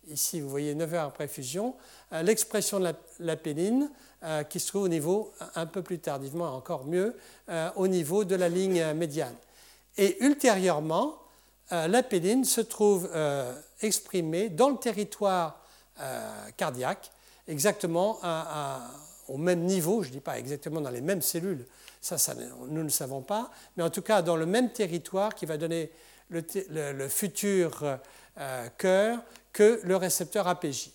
Ici, 0.08 0.40
vous 0.40 0.50
voyez 0.50 0.76
9 0.76 0.94
heures 0.94 1.06
après 1.06 1.28
fusion. 1.28 1.74
L'expression 2.12 2.80
de 2.80 2.94
l'apéline 3.20 3.90
qui 4.50 4.60
se 4.60 4.68
trouve 4.68 4.84
au 4.84 4.88
niveau, 4.88 5.34
un 5.56 5.66
peu 5.66 5.82
plus 5.82 5.98
tardivement, 5.98 6.54
encore 6.56 6.86
mieux, 6.86 7.16
au 7.76 7.88
niveau 7.88 8.24
de 8.24 8.36
la 8.36 8.48
ligne 8.48 8.94
médiane. 8.94 9.34
Et 9.98 10.24
ultérieurement, 10.24 11.18
l'apéline 11.72 12.46
se 12.46 12.62
trouve 12.62 13.10
exprimée 13.82 14.50
dans 14.50 14.70
le 14.70 14.78
territoire 14.78 15.60
euh, 16.02 16.50
cardiaque, 16.58 17.10
exactement 17.48 18.20
au 19.30 19.38
même 19.38 19.62
niveau, 19.62 20.04
je 20.04 20.10
ne 20.10 20.14
dis 20.16 20.20
pas 20.20 20.38
exactement 20.38 20.82
dans 20.82 20.90
les 20.90 21.00
mêmes 21.00 21.22
cellules, 21.22 21.66
ça, 22.06 22.34
nous 22.68 22.84
ne 22.84 22.90
savons 22.90 23.22
pas, 23.22 23.52
mais 23.76 23.84
en 23.84 23.90
tout 23.90 24.02
cas 24.02 24.22
dans 24.22 24.36
le 24.36 24.46
même 24.46 24.72
territoire 24.72 25.34
qui 25.34 25.46
va 25.46 25.58
donner 25.58 25.92
le, 26.30 27.08
futur 27.08 27.98
euh, 28.38 28.68
cœur 28.78 29.20
que 29.54 29.80
le 29.84 29.96
récepteur 29.96 30.48
APJ. 30.48 30.92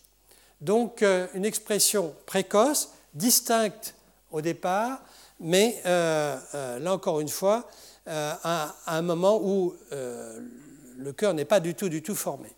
Donc 0.61 1.03
euh, 1.03 1.27
une 1.35 1.45
expression 1.45 2.15
précoce, 2.27 2.93
distincte 3.15 3.95
au 4.31 4.41
départ, 4.41 5.03
mais 5.41 5.81
là 5.85 6.93
encore 6.93 7.21
une 7.21 7.29
fois, 7.29 7.69
à, 8.07 8.75
un 8.87 9.03
moment 9.03 9.41
où 9.43 9.75
le 9.91 11.13
cœur 11.13 11.35
n'est 11.35 11.45
pas 11.45 11.61
du 11.61 11.75
tout, 11.75 11.89
du 11.89 12.03
tout 12.03 12.15
formé. 12.15 12.55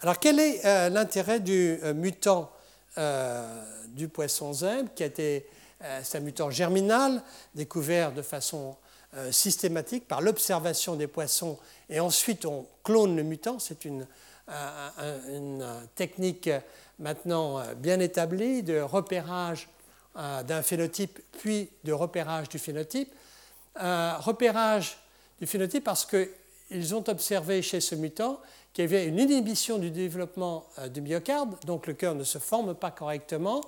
Alors 0.00 0.18
quel 0.18 0.38
est 0.38 0.64
euh, 0.64 0.88
l'intérêt 0.88 1.40
du 1.40 1.78
euh, 1.82 1.94
mutant 1.94 2.50
du 3.88 4.08
poisson 4.08 4.54
zèbre, 4.54 4.88
qui 4.94 5.02
a 5.02 5.06
été, 5.06 5.46
c'est 6.02 6.18
un 6.18 6.20
mutant 6.20 6.50
germinal, 6.50 7.22
découvert 7.54 8.12
de 8.12 8.22
façon 8.22 8.76
systématique 9.30 10.08
par 10.08 10.20
l'observation 10.20 10.96
des 10.96 11.06
poissons, 11.06 11.58
et 11.88 12.00
ensuite 12.00 12.44
on 12.44 12.66
clone 12.82 13.16
le 13.16 13.22
mutant. 13.22 13.58
C'est 13.58 13.84
une, 13.84 14.06
technique 15.96 16.48
maintenant 16.98 17.62
bien 17.76 17.98
établie 17.98 18.62
de 18.62 18.80
repérage 18.80 19.68
d'un 20.14 20.62
phénotype, 20.62 21.18
puis 21.32 21.68
de 21.84 21.92
repérage 21.92 22.48
du 22.48 22.58
phénotype. 22.58 23.12
repérage 23.74 24.98
du 25.40 25.46
phénotype 25.46 25.84
parce 25.84 26.06
qu'ils 26.06 26.94
ont 26.94 27.04
observé 27.08 27.62
chez 27.62 27.80
ce 27.80 27.94
mutant 27.94 28.40
qu'il 28.72 28.84
y 28.84 28.88
avait 28.88 29.06
une 29.06 29.18
inhibition 29.18 29.78
du 29.78 29.90
développement 29.90 30.66
euh, 30.78 30.88
du 30.88 31.00
myocarde, 31.00 31.54
donc 31.64 31.86
le 31.86 31.94
cœur 31.94 32.14
ne 32.14 32.24
se 32.24 32.38
forme 32.38 32.74
pas 32.74 32.90
correctement, 32.90 33.62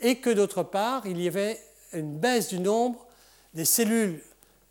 et 0.00 0.16
que 0.16 0.30
d'autre 0.30 0.62
part, 0.62 1.06
il 1.06 1.20
y 1.20 1.28
avait 1.28 1.60
une 1.92 2.18
baisse 2.18 2.48
du 2.48 2.60
nombre 2.60 3.06
des 3.54 3.64
cellules 3.64 4.22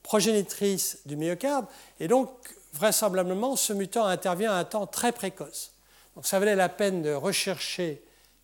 progénitrices 0.03 0.99
du 1.05 1.15
myocarde, 1.15 1.65
et 1.99 2.07
donc 2.07 2.29
vraisemblablement 2.73 3.55
ce 3.55 3.73
mutant 3.73 4.05
intervient 4.05 4.51
à 4.51 4.55
un 4.55 4.63
temps 4.63 4.87
très 4.87 5.11
précoce. 5.11 5.73
Donc 6.15 6.25
ça 6.25 6.39
valait 6.39 6.55
la 6.55 6.69
peine 6.69 7.01
de 7.01 7.13
rechercher 7.13 8.03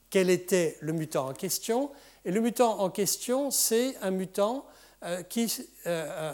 quel 0.09 0.29
était 0.29 0.77
le 0.81 0.93
mutant 0.93 1.29
en 1.29 1.33
question, 1.33 1.91
et 2.23 2.31
le 2.31 2.41
mutant 2.41 2.79
en 2.79 2.89
question, 2.89 3.51
c'est 3.51 3.97
un 4.01 4.11
mutant 4.11 4.65
euh, 5.03 5.23
qui 5.23 5.51
euh, 5.85 6.31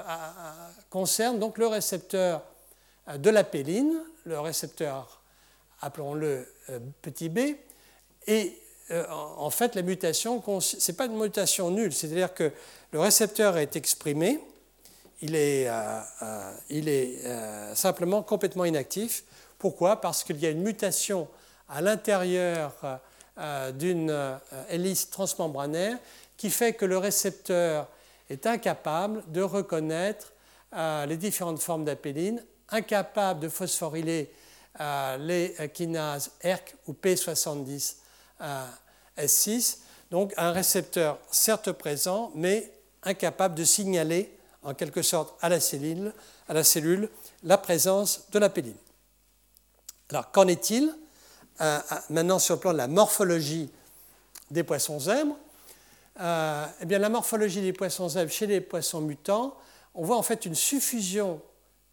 concerne 0.89 1.39
donc 1.39 1.57
le 1.57 1.67
récepteur 1.67 2.43
euh, 3.07 3.17
de 3.17 3.29
la 3.29 3.43
péline, 3.43 4.01
le 4.23 4.39
récepteur, 4.39 5.21
appelons-le 5.81 6.47
petit 7.01 7.27
b, 7.27 7.55
et 8.27 8.60
en 9.09 9.49
fait 9.49 9.75
la 9.75 9.81
mutation, 9.81 10.41
ce 10.59 10.91
n'est 10.91 10.95
pas 10.95 11.05
une 11.05 11.17
mutation 11.17 11.71
nulle, 11.71 11.93
c'est-à-dire 11.93 12.33
que 12.33 12.51
le 12.91 12.99
récepteur 12.99 13.57
est 13.57 13.75
exprimé, 13.75 14.39
il 15.21 15.35
est, 15.35 15.69
il 16.69 16.89
est 16.89 17.19
simplement 17.75 18.23
complètement 18.23 18.65
inactif. 18.65 19.23
Pourquoi? 19.59 20.01
Parce 20.01 20.23
qu'il 20.23 20.39
y 20.39 20.45
a 20.45 20.49
une 20.49 20.63
mutation 20.63 21.27
à 21.69 21.81
l'intérieur 21.81 22.73
d'une 23.73 24.39
hélice 24.69 25.09
transmembranaire 25.09 25.97
qui 26.37 26.49
fait 26.49 26.73
que 26.73 26.85
le 26.85 26.97
récepteur 26.97 27.87
est 28.31 28.47
incapable 28.47 29.23
de 29.27 29.41
reconnaître 29.41 30.33
euh, 30.73 31.05
les 31.05 31.17
différentes 31.17 31.61
formes 31.61 31.85
d'apéline, 31.85 32.43
incapable 32.69 33.41
de 33.41 33.49
phosphoryler 33.49 34.31
euh, 34.79 35.17
les 35.17 35.69
kinases 35.69 36.31
ERK 36.41 36.75
ou 36.87 36.93
P70 36.93 37.97
euh, 38.41 38.65
S6, 39.17 39.77
donc 40.09 40.33
un 40.37 40.51
récepteur 40.51 41.19
certes 41.31 41.71
présent, 41.71 42.31
mais 42.35 42.71
incapable 43.03 43.55
de 43.55 43.63
signaler 43.63 44.35
en 44.63 44.73
quelque 44.73 45.01
sorte 45.01 45.33
à 45.41 45.49
la 45.49 45.59
cellule, 45.59 46.13
à 46.47 46.53
la, 46.53 46.63
cellule, 46.63 47.09
la 47.43 47.57
présence 47.57 48.25
de 48.31 48.39
l'apéline. 48.39 48.75
Alors 50.09 50.31
qu'en 50.31 50.47
est-il? 50.47 50.93
Maintenant 52.09 52.39
sur 52.39 52.55
le 52.55 52.59
plan 52.59 52.73
de 52.73 52.77
la 52.77 52.87
morphologie 52.87 53.69
des 54.49 54.63
poissons 54.63 54.99
zèbres 54.99 55.37
euh, 56.19 56.65
eh 56.81 56.85
bien, 56.85 56.99
la 56.99 57.09
morphologie 57.09 57.61
des 57.61 57.73
poissons 57.73 58.09
zèbres 58.09 58.31
chez 58.31 58.47
les 58.47 58.61
poissons 58.61 59.01
mutants, 59.01 59.55
on 59.95 60.03
voit 60.03 60.17
en 60.17 60.23
fait 60.23 60.45
une 60.45 60.55
suffusion 60.55 61.41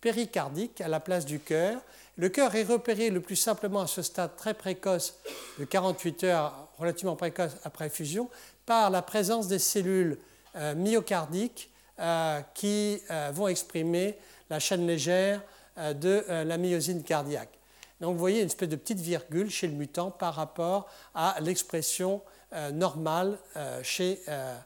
péricardique 0.00 0.80
à 0.80 0.88
la 0.88 1.00
place 1.00 1.24
du 1.24 1.40
cœur. 1.40 1.80
Le 2.18 2.28
cœur 2.28 2.54
est 2.54 2.64
repéré 2.64 3.08
le 3.08 3.20
plus 3.20 3.36
simplement 3.36 3.80
à 3.80 3.86
ce 3.86 4.02
stade 4.02 4.36
très 4.36 4.52
précoce 4.52 5.18
de 5.58 5.64
48 5.64 6.24
heures, 6.24 6.68
relativement 6.76 7.16
précoce 7.16 7.52
après 7.64 7.88
fusion, 7.88 8.28
par 8.66 8.90
la 8.90 9.00
présence 9.00 9.48
des 9.48 9.58
cellules 9.58 10.18
euh, 10.56 10.74
myocardiques 10.74 11.70
euh, 12.00 12.40
qui 12.54 13.00
vont 13.32 13.48
exprimer 13.48 14.18
la 14.50 14.58
chaîne 14.58 14.86
légère 14.86 15.42
de 15.76 16.24
la 16.28 16.58
myosine 16.58 17.02
cardiaque. 17.02 17.58
Donc 18.00 18.12
vous 18.12 18.18
voyez 18.18 18.40
une 18.40 18.46
espèce 18.46 18.68
de 18.68 18.76
petite 18.76 19.00
virgule 19.00 19.50
chez 19.50 19.66
le 19.66 19.74
mutant 19.74 20.10
par 20.10 20.34
rapport 20.34 20.88
à 21.14 21.36
l'expression 21.40 22.22
euh, 22.52 22.70
normal 22.70 23.38
euh, 23.56 23.82
chez 23.82 24.20
euh, 24.28 24.56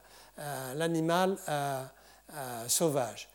l'animal 0.74 1.36
sauvage. 2.66 3.28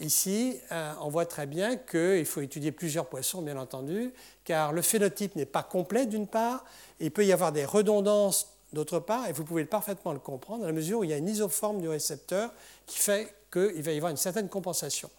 Ici, 0.00 0.58
on 1.00 1.08
voit 1.08 1.26
très 1.26 1.46
bien 1.46 1.76
qu'il 1.76 2.26
faut 2.26 2.40
étudier 2.40 2.72
plusieurs 2.72 3.06
poissons, 3.06 3.42
bien 3.42 3.56
entendu, 3.56 4.12
car 4.44 4.72
le 4.72 4.82
phénotype 4.82 5.36
n'est 5.36 5.46
pas 5.46 5.62
complet 5.62 6.06
d'une 6.06 6.26
part, 6.26 6.64
il 6.98 7.10
peut 7.10 7.24
y 7.24 7.32
avoir 7.32 7.52
des 7.52 7.64
redondances 7.64 8.48
d'autre 8.72 8.98
part, 8.98 9.28
et 9.28 9.32
vous 9.32 9.44
pouvez 9.44 9.64
parfaitement 9.64 10.12
le 10.12 10.18
comprendre, 10.18 10.62
dans 10.62 10.66
la 10.66 10.72
mesure 10.72 11.00
où 11.00 11.04
il 11.04 11.10
y 11.10 11.12
a 11.12 11.18
une 11.18 11.28
isoforme 11.28 11.80
du 11.80 11.88
récepteur 11.88 12.50
qui 12.86 12.98
fait 12.98 13.32
qu'il 13.52 13.82
va 13.82 13.92
y 13.92 13.96
avoir 13.96 14.10
une 14.10 14.16
certaine 14.16 14.48
compensation. 14.48 15.10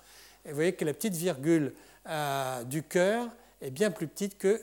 Et 0.44 0.50
vous 0.50 0.56
voyez 0.56 0.74
que 0.74 0.84
la 0.84 0.94
petite 0.94 1.16
virgule 1.16 1.74
du 2.66 2.84
cœur 2.84 3.28
est 3.62 3.70
bien 3.70 3.92
plus 3.92 4.08
petite 4.08 4.38
que 4.38 4.62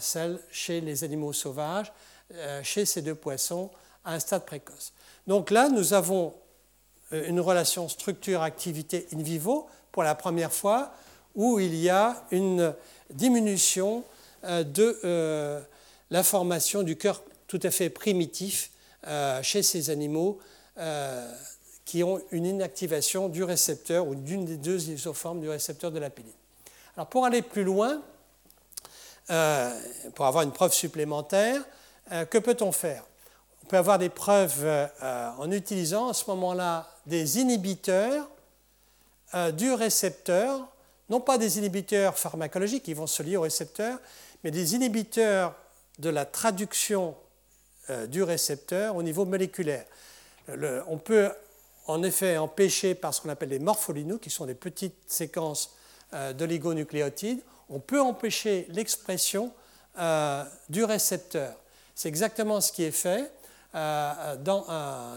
celle 0.00 0.40
chez 0.50 0.80
les 0.80 1.04
animaux 1.04 1.32
sauvages, 1.32 1.92
euh, 2.34 2.62
chez 2.62 2.86
ces 2.86 3.02
deux 3.02 3.14
poissons 3.14 3.70
à 4.04 4.14
un 4.14 4.20
stade 4.20 4.46
précoce. 4.46 4.92
Donc 5.26 5.50
là, 5.50 5.68
nous 5.68 5.94
avons 5.94 6.28
euh, 6.28 6.30
une 7.12 7.40
relation 7.40 7.88
structure-activité 7.88 9.06
in 9.14 9.22
vivo 9.22 9.68
pour 9.92 10.02
la 10.02 10.14
première 10.14 10.52
fois 10.52 10.92
où 11.34 11.58
il 11.60 11.74
y 11.74 11.88
a 11.88 12.24
une 12.30 12.74
diminution 13.10 14.04
euh, 14.44 14.64
de 14.64 15.60
la 16.10 16.22
formation 16.22 16.82
du 16.82 16.96
cœur 16.96 17.22
tout 17.46 17.60
à 17.62 17.70
fait 17.70 17.90
primitif 17.90 18.70
chez 19.42 19.62
ces 19.62 19.90
animaux 19.90 20.38
qui 21.84 22.02
ont 22.02 22.20
une 22.32 22.46
inactivation 22.46 23.28
du 23.28 23.44
récepteur 23.44 24.06
ou 24.06 24.14
d'une 24.14 24.44
des 24.44 24.56
deux 24.56 24.90
isoformes 24.90 25.40
du 25.40 25.48
récepteur 25.48 25.90
de 25.90 25.98
la 25.98 26.10
péline. 26.10 26.32
Alors 26.96 27.06
pour 27.08 27.24
aller 27.24 27.42
plus 27.42 27.64
loin, 27.64 28.02
pour 29.26 30.26
avoir 30.26 30.42
une 30.42 30.52
preuve 30.52 30.72
supplémentaire, 30.72 31.62
euh, 32.12 32.24
que 32.24 32.38
peut-on 32.38 32.72
faire? 32.72 33.04
On 33.64 33.66
peut 33.66 33.76
avoir 33.76 33.98
des 33.98 34.08
preuves 34.08 34.64
euh, 34.64 35.30
en 35.38 35.50
utilisant 35.52 36.08
à 36.08 36.14
ce 36.14 36.24
moment-là 36.30 36.88
des 37.06 37.38
inhibiteurs 37.38 38.28
euh, 39.34 39.52
du 39.52 39.72
récepteur, 39.72 40.68
non 41.08 41.20
pas 41.20 41.38
des 41.38 41.58
inhibiteurs 41.58 42.18
pharmacologiques 42.18 42.84
qui 42.84 42.94
vont 42.94 43.06
se 43.06 43.22
lier 43.22 43.36
au 43.36 43.42
récepteur, 43.42 43.98
mais 44.44 44.50
des 44.50 44.74
inhibiteurs 44.74 45.54
de 45.98 46.08
la 46.10 46.24
traduction 46.24 47.14
du 48.08 48.22
récepteur 48.22 48.94
au 48.94 49.02
niveau 49.02 49.24
moléculaire. 49.24 49.84
on 50.86 50.96
peut 50.96 51.32
en 51.88 52.04
effet 52.04 52.36
empêcher 52.36 52.94
par 52.94 53.12
ce 53.12 53.20
qu'on 53.20 53.30
appelle 53.30 53.48
les 53.48 53.58
morpholinous, 53.58 54.18
qui 54.18 54.30
sont 54.30 54.46
des 54.46 54.54
petites 54.54 55.10
séquences 55.10 55.74
d'oligonucléotides, 56.34 57.40
on 57.68 57.80
peut 57.80 58.00
empêcher 58.00 58.66
l'expression 58.70 59.52
du 60.68 60.84
récepteur. 60.84 61.56
C'est 62.00 62.08
exactement 62.08 62.62
ce 62.62 62.72
qui 62.72 62.84
est 62.84 62.92
fait 62.92 63.30
euh, 63.74 64.36
dans 64.36 64.64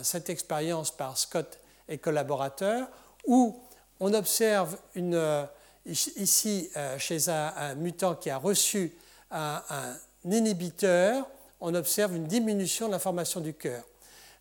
cette 0.03 0.29
expérience 0.29 0.91
par 0.91 1.17
Scott 1.17 1.57
et 1.87 1.97
collaborateurs, 1.97 2.87
où 3.25 3.59
on 3.99 4.13
observe 4.13 4.77
une, 4.95 5.15
euh, 5.15 5.45
ici 5.85 6.69
euh, 6.75 6.97
chez 6.97 7.29
un, 7.29 7.75
mutant 7.75 8.15
qui 8.15 8.29
a 8.29 8.37
reçu 8.37 8.93
un, 9.31 9.61
inhibiteur, 10.25 11.27
on 11.59 11.73
observe 11.75 12.15
une 12.15 12.25
diminution 12.25 12.87
de 12.87 12.91
la 12.93 12.99
formation 12.99 13.39
du 13.39 13.53
cœur. 13.53 13.83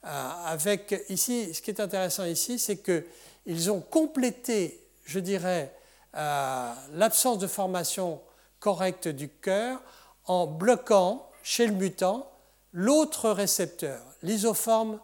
avec 0.03 1.05
ici, 1.09 1.55
ce 1.55 1.63
qui 1.63 1.71
est 1.71 1.81
intéressant 1.81 2.25
ici, 2.25 2.59
c'est 2.59 2.79
qu'ils 2.79 3.71
ont 3.71 3.81
complété, 3.81 4.81
je 5.05 5.19
dirais, 5.21 5.73
l'absence 6.15 7.39
de 7.39 7.47
formation 7.47 8.21
correcte 8.61 9.09
du 9.09 9.29
cœur 9.29 9.81
en 10.27 10.47
bloquant 10.47 11.29
chez 11.43 11.67
le 11.67 11.73
mutant 11.73 12.29
l'autre 12.73 13.31
récepteur, 13.31 14.01
l'isoforme 14.23 14.99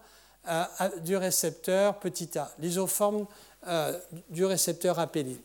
du 1.05 1.17
récepteur 1.17 1.99
petit 1.99 2.39
a, 2.39 2.51
l'isoforme 2.59 3.27
euh, 3.67 3.99
du 4.31 4.45
récepteur 4.45 4.99
apéline. 4.99 5.41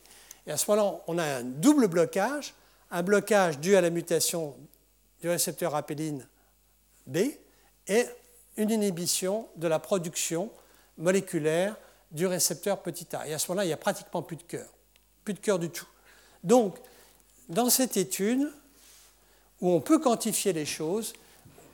Et 0.47 0.51
à 0.51 0.57
ce 0.57 0.69
moment-là, 0.69 0.99
on 1.07 1.17
a 1.17 1.23
un 1.23 1.43
double 1.43 1.87
blocage, 1.87 2.53
un 2.91 3.03
blocage 3.03 3.59
dû 3.59 3.75
à 3.75 3.81
la 3.81 3.89
mutation 3.89 4.55
du 5.21 5.29
récepteur 5.29 5.75
apéline 5.75 6.25
B 7.07 7.17
et 7.87 8.05
une 8.57 8.69
inhibition 8.69 9.47
de 9.55 9.67
la 9.67 9.79
production 9.79 10.51
moléculaire 10.97 11.75
du 12.11 12.27
récepteur 12.27 12.81
petit 12.81 13.07
a. 13.15 13.27
Et 13.27 13.33
à 13.33 13.39
ce 13.39 13.49
moment-là, 13.49 13.65
il 13.65 13.69
n'y 13.69 13.73
a 13.73 13.77
pratiquement 13.77 14.21
plus 14.21 14.35
de 14.35 14.43
cœur, 14.43 14.67
plus 15.23 15.33
de 15.33 15.39
cœur 15.39 15.59
du 15.59 15.69
tout. 15.69 15.87
Donc, 16.43 16.77
dans 17.49 17.69
cette 17.69 17.97
étude, 17.97 18.51
où 19.61 19.71
on 19.71 19.81
peut 19.81 19.97
quantifier 19.97 20.53
les 20.53 20.65
choses, 20.65 21.13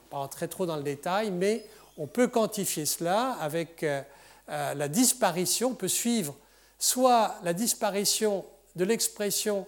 pas 0.09 0.17
rentrer 0.17 0.47
trop 0.47 0.65
dans 0.65 0.77
le 0.77 0.83
détail, 0.83 1.31
mais 1.31 1.65
on 1.99 2.07
peut 2.07 2.29
quantifier 2.29 2.85
cela 2.85 3.33
avec 3.41 3.83
euh, 3.83 4.01
euh, 4.49 4.73
la 4.73 4.87
disparition, 4.87 5.71
on 5.71 5.75
peut 5.75 5.89
suivre 5.89 6.35
soit 6.79 7.35
la 7.43 7.53
disparition 7.53 8.45
de 8.75 8.85
l'expression 8.85 9.67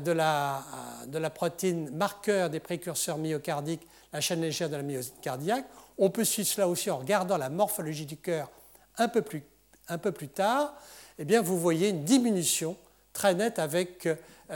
de 0.00 0.10
la, 0.10 0.64
de 1.06 1.18
la 1.18 1.30
protéine 1.30 1.94
marqueur 1.94 2.50
des 2.50 2.58
précurseurs 2.58 3.18
myocardiques, 3.18 3.86
la 4.12 4.20
chaîne 4.20 4.40
légère 4.40 4.68
de 4.68 4.74
la 4.74 4.82
myosine 4.82 5.14
cardiaque. 5.20 5.66
On 5.96 6.10
peut 6.10 6.24
suivre 6.24 6.48
cela 6.48 6.66
aussi 6.66 6.90
en 6.90 6.96
regardant 6.96 7.36
la 7.36 7.50
morphologie 7.50 8.06
du 8.06 8.16
cœur 8.16 8.50
un 8.96 9.06
peu 9.06 9.22
plus, 9.22 9.44
un 9.88 9.98
peu 9.98 10.10
plus 10.10 10.28
tard. 10.28 10.74
Eh 11.18 11.24
bien, 11.24 11.40
vous 11.40 11.60
voyez 11.60 11.90
une 11.90 12.04
diminution 12.04 12.76
très 13.12 13.34
nette 13.34 13.60
avec 13.60 14.08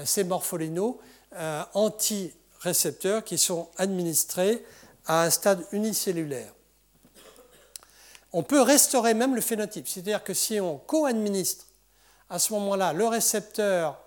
ces 0.04 0.24
morpholinos 0.24 0.98
anti-récepteurs 1.74 3.22
qui 3.22 3.38
sont 3.38 3.68
administrés 3.76 4.64
à 5.06 5.24
un 5.24 5.30
stade 5.30 5.64
unicellulaire. 5.70 6.52
On 8.33 8.43
peut 8.43 8.62
restaurer 8.62 9.14
même 9.14 9.35
le 9.35 9.40
phénotype, 9.40 9.88
c'est-à-dire 9.88 10.23
que 10.23 10.35
si 10.35 10.61
on 10.61 10.79
co-administre 10.79 11.66
à 12.29 12.38
ce 12.38 12.53
moment-là 12.53 12.93
le 12.93 13.07
récepteur 13.07 13.99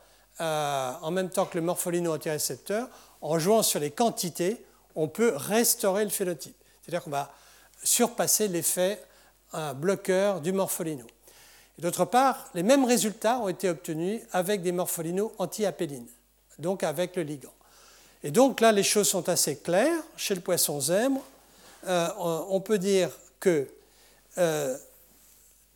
euh, 0.42 0.92
en 1.02 1.12
même 1.12 1.30
temps 1.30 1.46
que 1.46 1.58
le 1.58 1.64
morpholino 1.64 2.14
antirécepteur, 2.14 2.88
en 3.22 3.38
jouant 3.38 3.64
sur 3.64 3.80
les 3.80 3.92
quantités, 3.92 4.66
on 4.96 5.08
peut 5.08 5.34
restaurer 5.36 6.04
le 6.04 6.10
phénotype. 6.10 6.56
C'est-à-dire 6.82 7.04
qu'on 7.04 7.12
va 7.12 7.32
surpasser 7.84 8.48
l'effet 8.48 9.02
euh, 9.54 9.74
bloqueur 9.74 10.42
du 10.42 10.52
morpholino. 10.52 11.06
D'autre 11.78 12.06
part, 12.06 12.50
les 12.54 12.64
mêmes 12.64 12.86
résultats 12.86 13.40
ont 13.40 13.50
été 13.50 13.70
obtenus 13.70 14.22
avec 14.32 14.62
des 14.62 14.72
morpholinos 14.72 15.34
anti-apéline, 15.38 16.08
donc 16.60 16.84
avec 16.84 17.16
le 17.16 17.24
ligand. 17.24 17.54
Et 18.24 18.32
donc 18.32 18.62
là, 18.62 18.72
les 18.72 18.84
choses 18.84 19.10
sont 19.10 19.28
assez 19.28 19.58
claires. 19.58 20.02
Chez 20.16 20.34
le 20.34 20.42
poisson 20.42 20.80
zèbre, 20.80 21.22
euh, 21.88 22.08
on 22.18 22.62
peut 22.62 22.78
dire 22.78 23.10
que 23.40 23.68
euh, 24.38 24.78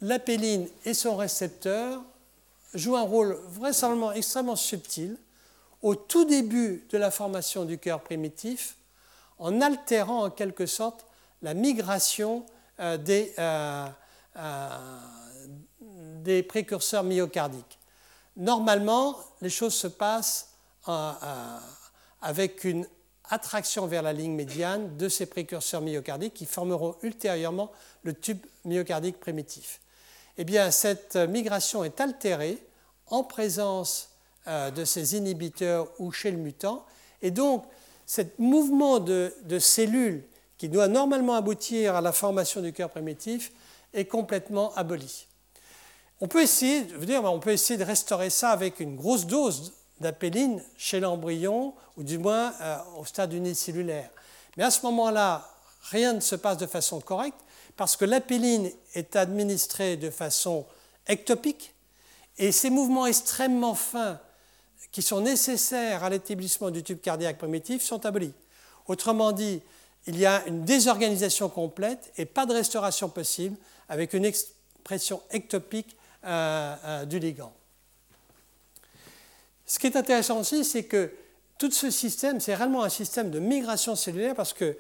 l'apéline 0.02 0.68
et 0.86 0.94
son 0.94 1.16
récepteur 1.16 2.02
jouent 2.74 2.98
un 2.98 3.02
rôle 3.02 3.40
vraisemblablement 3.50 4.12
extrêmement 4.12 4.56
subtil 4.56 5.18
au 5.82 5.96
tout 5.96 6.26
début 6.26 6.86
de 6.90 6.98
la 6.98 7.12
formation 7.12 7.66
du 7.66 7.78
cœur 7.78 8.02
primitif, 8.02 8.78
en 9.40 9.62
altérant 9.62 10.26
en 10.26 10.30
quelque 10.30 10.66
sorte 10.66 11.06
la 11.42 11.54
migration 11.54 12.46
euh, 12.80 12.98
des, 12.98 13.34
des, 16.24 16.44
précurseurs 16.44 17.04
myocardiques. 17.04 17.80
Normalement, 18.36 19.18
les 19.42 19.50
choses 19.50 19.76
se 19.76 19.88
passent 19.88 20.54
avec 22.22 22.64
une 22.64 22.88
attraction 23.30 23.88
vers 23.88 24.02
la 24.02 24.14
ligne 24.14 24.34
médiane 24.34 24.96
de 24.98 25.10
ces 25.10 25.26
précurseurs 25.26 25.82
myocardiques 25.82 26.34
qui 26.34 26.46
formeront 26.46 26.96
ultérieurement 27.04 27.72
le 28.04 28.14
tube 28.14 28.40
myocardique 28.66 29.20
primitif. 29.20 29.82
Eh 30.38 30.44
bien, 30.44 30.72
cette 30.72 31.16
migration 31.16 31.84
est 31.84 32.00
altérée 32.00 32.58
en 33.08 33.24
présence 33.24 34.12
euh, 34.48 34.72
de 34.72 34.86
ces 34.86 35.16
inhibiteurs 35.16 35.88
ou 36.00 36.12
chez 36.12 36.32
le 36.32 36.38
mutant, 36.38 36.86
et 37.22 37.32
donc 37.32 37.66
ce 38.06 38.22
mouvement 38.38 39.00
de, 39.00 39.34
cellules 39.60 40.24
qui 40.58 40.70
doit 40.70 40.88
normalement 40.88 41.36
aboutir 41.36 41.96
à 41.96 42.02
la 42.02 42.12
formation 42.12 42.62
du 42.62 42.72
cœur 42.74 42.90
primitif 42.90 43.52
est 43.94 44.06
complètement 44.06 44.74
aboli. 44.76 45.28
On 46.22 46.28
peut 46.28 46.42
essayer, 46.42 46.88
je 46.90 46.96
veux 46.96 47.06
dire, 47.06 47.24
on 47.24 47.40
peut 47.40 47.52
essayer 47.52 47.78
de 47.78 47.84
restaurer 47.84 48.30
ça 48.30 48.52
avec 48.52 48.80
une 48.80 48.96
grosse 48.96 49.28
dose 49.28 49.74
d'apéline 50.00 50.62
chez 50.78 51.00
l'embryon, 51.00 51.74
ou 51.98 52.04
du 52.04 52.18
moins 52.18 52.54
euh, 52.62 52.78
au 53.00 53.06
stade 53.06 53.34
unicellulaire. 53.34 54.10
Mais 54.56 54.64
à 54.64 54.72
ce 54.72 54.86
moment-là, 54.86 55.50
rien 55.90 56.14
ne 56.14 56.20
se 56.20 56.36
passe 56.36 56.58
de 56.58 56.68
façon 56.68 57.00
correcte, 57.02 57.40
parce 57.76 57.96
que 57.96 58.06
l'apéline 58.06 58.72
est 58.94 59.16
administrée 59.16 59.98
de 59.98 60.10
façon 60.10 60.66
ectopique, 61.08 61.74
et 62.38 62.52
ces 62.52 62.70
mouvements 62.70 63.06
extrêmement 63.06 63.76
fins 63.76 64.20
qui 64.92 65.02
sont 65.02 65.22
nécessaires 65.22 66.04
à 66.04 66.10
l'établissement 66.10 66.70
du 66.70 66.84
tube 66.84 67.02
cardiaque 67.02 67.38
primitif 67.38 67.82
sont 67.82 68.06
abolis. 68.06 68.34
Autrement 68.88 69.32
dit, 69.32 69.62
il 70.08 70.18
y 70.18 70.26
a 70.26 70.46
une 70.48 70.64
désorganisation 70.64 71.50
complète 71.50 72.12
et 72.18 72.26
pas 72.26 72.46
de 72.46 72.54
restauration 72.54 73.10
possible 73.10 73.58
avec 73.90 74.14
une 74.14 74.26
expression 74.26 75.22
ectopique 75.32 75.98
euh, 76.26 76.76
euh, 76.86 77.06
du 77.06 77.20
ligand. 77.20 77.54
Ce 79.68 79.80
qui 79.80 79.88
est 79.88 79.98
intéressant 79.98 80.40
aussi, 80.40 80.64
c'est 80.64 80.84
que 80.84 81.12
tout 81.58 81.72
ce 81.72 81.92
système, 81.92 82.40
c'est 82.40 82.56
réellement 82.56 82.84
un 82.84 82.90
système 82.90 83.30
de 83.30 83.40
migration 83.40 83.96
cellulaire 83.96 84.34
parce 84.34 84.54
que 84.54 84.66
euh, 84.66 84.76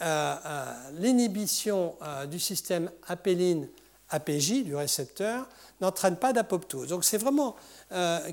euh, 0.00 0.72
l'inhibition 0.98 1.94
euh, 2.02 2.26
du 2.26 2.40
système 2.40 2.90
apéline 3.06 3.68
APJ, 4.10 4.64
du 4.64 4.74
récepteur, 4.74 5.48
n'entraîne 5.80 6.16
pas 6.16 6.32
d'apoptose. 6.32 6.88
Donc 6.88 7.04
c'est 7.04 7.18
vraiment 7.18 7.56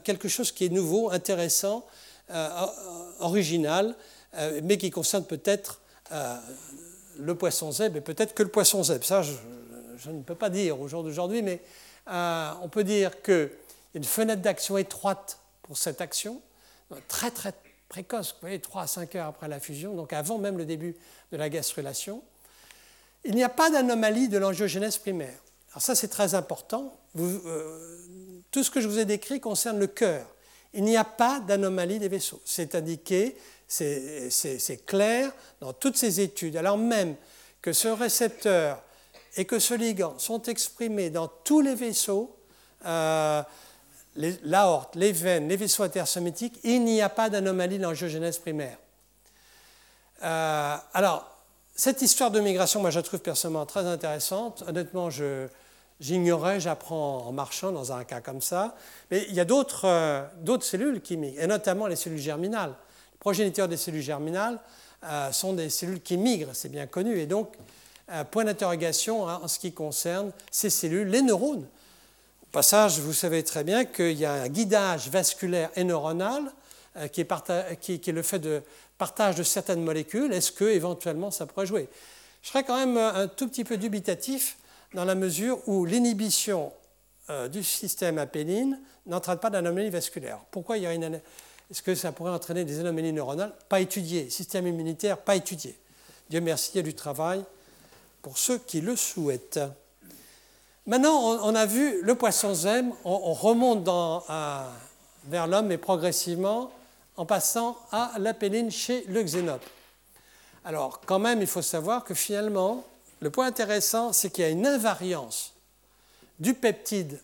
quelque 0.03 0.27
chose 0.27 0.51
qui 0.51 0.65
est 0.65 0.69
nouveau, 0.69 1.09
intéressant, 1.09 1.85
original, 3.19 3.95
mais 4.63 4.77
qui 4.77 4.91
concerne 4.91 5.23
peut-être 5.23 5.79
le 7.17 7.35
poisson 7.35 7.71
zèbre 7.71 7.95
et 7.95 8.01
peut-être 8.01 8.33
que 8.33 8.43
le 8.43 8.49
poisson 8.49 8.83
zèbre. 8.83 9.05
Ça, 9.05 9.21
je, 9.21 9.31
je, 9.97 10.11
ne 10.11 10.21
peux 10.21 10.35
pas 10.35 10.49
dire 10.49 10.81
au 10.81 10.89
jour 10.89 11.01
d'aujourd'hui, 11.01 11.41
mais 11.41 11.61
on 12.07 12.67
peut 12.69 12.83
dire 12.83 13.21
qu'il 13.21 13.49
y 13.93 13.97
a 13.97 13.99
une 13.99 14.03
fenêtre 14.03 14.41
d'action 14.41 14.77
étroite 14.77 15.38
pour 15.69 15.77
cette 15.77 16.01
action, 16.01 16.41
très 17.07 17.29
très 17.29 17.53
précoce, 17.89 18.31
vous 18.31 18.39
voyez, 18.41 18.59
3 18.59 18.81
à 18.81 18.87
5 18.87 19.13
heures 19.13 19.27
après 19.27 19.47
la 19.47 19.59
fusion, 19.59 19.93
donc 19.93 20.13
avant 20.13 20.39
même 20.39 20.57
le 20.57 20.65
début 20.65 20.95
de 21.31 21.37
la 21.37 21.47
gastrulation. 21.47 22.23
Il 23.23 23.35
n'y 23.35 23.43
a 23.43 23.49
pas 23.49 23.69
d'anomalie 23.69 24.29
de 24.29 24.39
l'angiogénèse 24.39 24.97
primaire. 24.97 25.37
Alors 25.69 25.83
ça 25.83 25.93
c'est 25.93 26.07
très 26.07 26.33
important. 26.33 26.99
Euh, 27.19 27.99
tout 28.49 28.63
ce 28.63 28.71
que 28.71 28.81
je 28.81 28.87
vous 28.87 28.97
ai 28.97 29.05
décrit 29.05 29.39
concerne 29.39 29.77
le 29.77 29.85
cœur. 29.85 30.25
Il 30.73 30.83
n'y 30.83 30.97
a 30.97 31.03
pas 31.03 31.39
d'anomalie 31.39 31.99
des 31.99 32.07
vaisseaux. 32.07 32.41
C'est 32.45 32.73
indiqué, 32.73 33.37
c'est 33.67 34.85
clair 34.87 35.31
dans 35.61 35.73
toutes 35.73 35.97
ces 35.97 36.19
études. 36.19 36.57
Alors 36.57 36.79
même 36.79 37.15
que 37.61 37.73
ce 37.73 37.89
récepteur 37.89 38.81
et 39.37 39.45
que 39.45 39.59
ce 39.59 39.75
ligand 39.75 40.17
sont 40.17 40.41
exprimés 40.41 41.11
dans 41.11 41.27
tous 41.27 41.61
les 41.61 41.75
vaisseaux, 41.75 42.35
euh, 42.87 43.43
l'aorte, 44.43 44.95
les 44.95 45.11
veines, 45.11 45.47
les 45.47 45.55
vaisseaux 45.55 45.83
intersométiques, 45.83 46.59
il 46.63 46.83
n'y 46.83 47.01
a 47.01 47.09
pas 47.09 47.29
d'anomalie 47.29 47.79
dans 47.79 47.89
l'angiogénèse 47.89 48.37
primaire. 48.37 48.77
Euh, 50.23 50.75
alors, 50.93 51.29
cette 51.75 52.01
histoire 52.01 52.31
de 52.31 52.39
migration, 52.39 52.81
moi 52.81 52.89
je 52.89 52.99
la 52.99 53.03
trouve 53.03 53.21
personnellement 53.21 53.65
très 53.65 53.85
intéressante. 53.85 54.63
Honnêtement, 54.67 55.09
j'ignorais, 55.99 56.59
j'apprends 56.59 57.25
en 57.27 57.31
marchant 57.31 57.71
dans 57.71 57.93
un 57.93 58.03
cas 58.03 58.19
comme 58.19 58.41
ça. 58.41 58.75
Mais 59.11 59.25
il 59.29 59.35
y 59.35 59.39
a 59.39 59.45
d'autres 59.45 59.85
euh, 59.85 60.59
cellules 60.61 61.01
qui 61.01 61.15
migrent, 61.15 61.41
et 61.41 61.47
notamment 61.47 61.87
les 61.87 61.95
cellules 61.95 62.19
germinales. 62.19 62.73
Les 63.13 63.19
progéniteurs 63.19 63.69
des 63.69 63.77
cellules 63.77 64.01
germinales 64.01 64.59
euh, 65.05 65.31
sont 65.31 65.53
des 65.53 65.69
cellules 65.69 66.01
qui 66.01 66.17
migrent, 66.17 66.51
c'est 66.53 66.69
bien 66.69 66.87
connu. 66.87 67.19
Et 67.19 67.25
donc, 67.25 67.53
point 68.31 68.43
d'interrogation 68.43 69.29
hein, 69.29 69.39
en 69.43 69.47
ce 69.47 69.59
qui 69.59 69.71
concerne 69.71 70.31
ces 70.49 70.71
cellules, 70.71 71.07
les 71.07 71.21
neurones 71.21 71.67
passage, 72.51 72.99
vous 72.99 73.13
savez 73.13 73.43
très 73.43 73.63
bien 73.63 73.85
qu'il 73.85 74.17
y 74.17 74.25
a 74.25 74.33
un 74.33 74.47
guidage 74.47 75.09
vasculaire 75.09 75.69
et 75.75 75.83
neuronal 75.83 76.51
euh, 76.97 77.07
qui, 77.07 77.21
est 77.21 78.07
le 78.11 78.21
fait 78.23 78.39
de 78.39 78.61
partage 78.97 79.35
de 79.35 79.43
certaines 79.43 79.83
molécules. 79.83 80.33
Est-ce 80.33 80.51
que 80.51 80.65
éventuellement 80.65 81.31
ça 81.31 81.45
pourrait 81.45 81.65
jouer? 81.65 81.87
Je 82.41 82.49
serais 82.49 82.63
quand 82.63 82.77
même 82.77 82.97
un 82.97 83.27
tout 83.27 83.47
petit 83.47 83.63
peu 83.63 83.77
dubitatif 83.77 84.57
dans 84.93 85.05
la 85.05 85.15
mesure 85.15 85.59
où 85.67 85.85
l'inhibition 85.85 86.73
euh, 87.29 87.47
du 87.47 87.63
système 87.63 88.17
apéline 88.17 88.79
n'entraîne 89.05 89.37
pas 89.37 89.49
d'anomalie 89.49 89.89
vasculaire. 89.89 90.39
Pourquoi 90.51 90.77
il 90.77 90.83
y 90.83 90.87
a 90.87 90.93
une 90.93 91.03
Est-ce 91.69 91.81
que 91.81 91.93
ça 91.93 92.11
pourrait 92.11 92.31
entraîner 92.31 92.65
des 92.65 92.79
anomalies 92.79 93.13
neuronales 93.13 93.53
Pas 93.67 93.79
étudié. 93.79 94.29
Système 94.29 94.67
immunitaire, 94.67 95.17
pas 95.19 95.35
étudié? 95.35 95.77
Dieu 96.29 96.41
merci, 96.41 96.71
il 96.73 96.77
y 96.77 96.79
a 96.79 96.83
du 96.83 96.95
travail 96.95 97.43
pour 98.21 98.37
ceux 98.37 98.57
qui 98.57 98.81
le 98.81 98.95
souhaitent. 98.95 99.59
Maintenant, 100.89 101.45
on, 101.45 101.53
a 101.53 101.67
vu 101.67 102.01
le 102.01 102.15
poisson 102.15 102.55
zème, 102.55 102.91
on, 103.05 103.31
remonte 103.35 103.87
vers 105.27 105.45
l'homme, 105.45 105.71
et 105.71 105.77
progressivement, 105.77 106.71
en 107.15 107.27
passant 107.27 107.77
à 107.91 108.13
l'apéline 108.17 108.71
chez 108.71 109.05
le 109.07 109.21
xénope. 109.21 109.63
Alors, 110.65 110.99
quand 111.01 111.19
même, 111.19 111.41
il 111.41 111.47
faut 111.47 111.61
savoir 111.61 112.03
que 112.03 112.15
finalement, 112.15 112.83
le 113.19 113.29
point 113.29 113.45
intéressant, 113.45 114.13
c'est 114.13 114.31
qu'il 114.31 114.43
y 114.43 114.47
a 114.47 114.49
une 114.49 114.65
invariance 114.65 115.53
du 116.39 116.55
peptide 116.55 117.21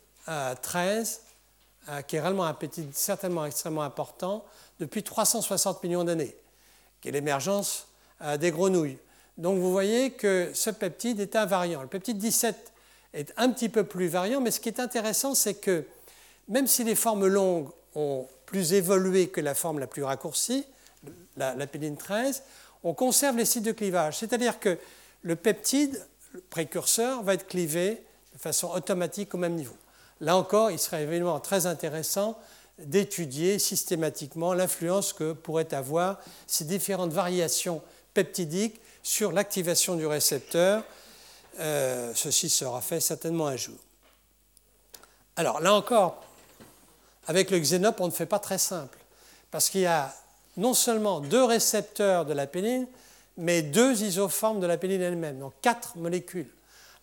13, 0.62 1.22
euh, 1.90 2.04
qui 2.04 2.18
est 2.18 2.22
réellement 2.22 2.46
un 2.46 2.54
peptide 2.54 2.94
certainement 2.94 3.48
extrêmement 3.48 3.82
important, 3.82 4.46
depuis 4.80 5.02
360 5.02 5.82
millions 5.82 6.04
d'années, 6.04 6.36
qui 7.02 7.08
est 7.08 7.12
l'émergence 7.12 7.88
euh, 8.22 8.38
des 8.38 8.52
grenouilles. 8.52 9.00
Donc 9.40 9.58
vous 9.58 9.72
voyez 9.72 10.12
que 10.12 10.52
ce 10.54 10.70
peptide 10.70 11.20
est 11.20 11.36
invariant. 11.36 11.82
Le 11.82 11.88
peptide 11.88 12.20
17 12.20 12.74
est 13.16 13.34
un 13.38 13.50
petit 13.50 13.70
peu 13.70 13.84
plus 13.84 14.08
variant, 14.08 14.42
mais 14.42 14.52
ce 14.52 14.60
qui 14.60 14.70
est 14.70 14.80
intéressant, 14.80 15.34
c'est 15.34 15.56
que 15.56 15.86
même 16.48 16.68
si 16.68 16.84
les 16.84 16.96
formes 16.96 17.26
longues 17.26 17.70
ont 17.96 18.28
plus 18.46 18.74
évolué 18.74 19.30
que 19.30 19.42
la 19.42 19.56
forme 19.56 19.80
la 19.80 19.88
plus 19.88 20.04
raccourcie, 20.04 20.66
la, 21.38 21.56
la 21.56 21.68
13, 21.68 22.44
on 22.84 22.94
conserve 22.94 23.38
les 23.38 23.46
sites 23.46 23.64
de 23.64 23.72
clivage. 23.72 24.18
C'est-à-dire 24.20 24.60
que 24.60 24.78
le 25.24 25.36
peptide, 25.36 26.06
le 26.34 26.42
précurseur, 26.42 27.24
va 27.24 27.34
être 27.34 27.48
clivé 27.48 28.04
de 28.34 28.40
façon 28.40 28.70
automatique 28.70 29.34
au 29.34 29.38
même 29.38 29.56
niveau. 29.56 29.76
Là 30.22 30.38
encore, 30.38 30.72
il 30.72 30.80
serait 30.80 31.04
évidemment 31.04 31.40
très 31.40 31.66
intéressant 31.66 32.38
d'étudier 32.78 33.58
systématiquement 33.58 34.54
l'influence 34.54 35.14
que 35.14 35.34
pourraient 35.34 35.74
avoir 35.74 36.20
ces 36.46 36.66
différentes 36.66 37.14
variations 37.14 37.82
peptidiques 38.14 38.80
sur 39.02 39.32
l'activation 39.32 39.96
du 39.96 40.06
récepteur. 40.06 40.84
Euh, 41.60 42.12
ceci 42.16 42.50
sera 42.50 42.82
fait 42.82 43.00
certainement 43.00 43.48
un 43.48 43.56
jour. 43.56 43.78
Alors 45.38 45.62
là 45.62 45.74
encore, 45.74 46.24
avec 47.28 47.52
le 47.52 47.60
xénope, 47.60 48.00
on 48.00 48.08
ne 48.08 48.12
fait 48.12 48.26
pas 48.26 48.40
très 48.40 48.58
simple, 48.58 48.98
parce 49.52 49.70
qu'il 49.70 49.82
y 49.82 49.86
a 49.86 50.14
non 50.58 50.74
seulement 50.74 51.20
deux 51.20 51.44
récepteurs 51.44 52.26
de 52.26 52.34
la 52.34 52.48
mais 53.38 53.62
deux 53.62 54.04
isoformes 54.04 54.60
de 54.60 54.68
la 54.68 54.78
péline 54.78 55.02
elle-même, 55.02 55.40
donc 55.40 55.54
quatre 55.62 55.98
molécules. 55.98 56.50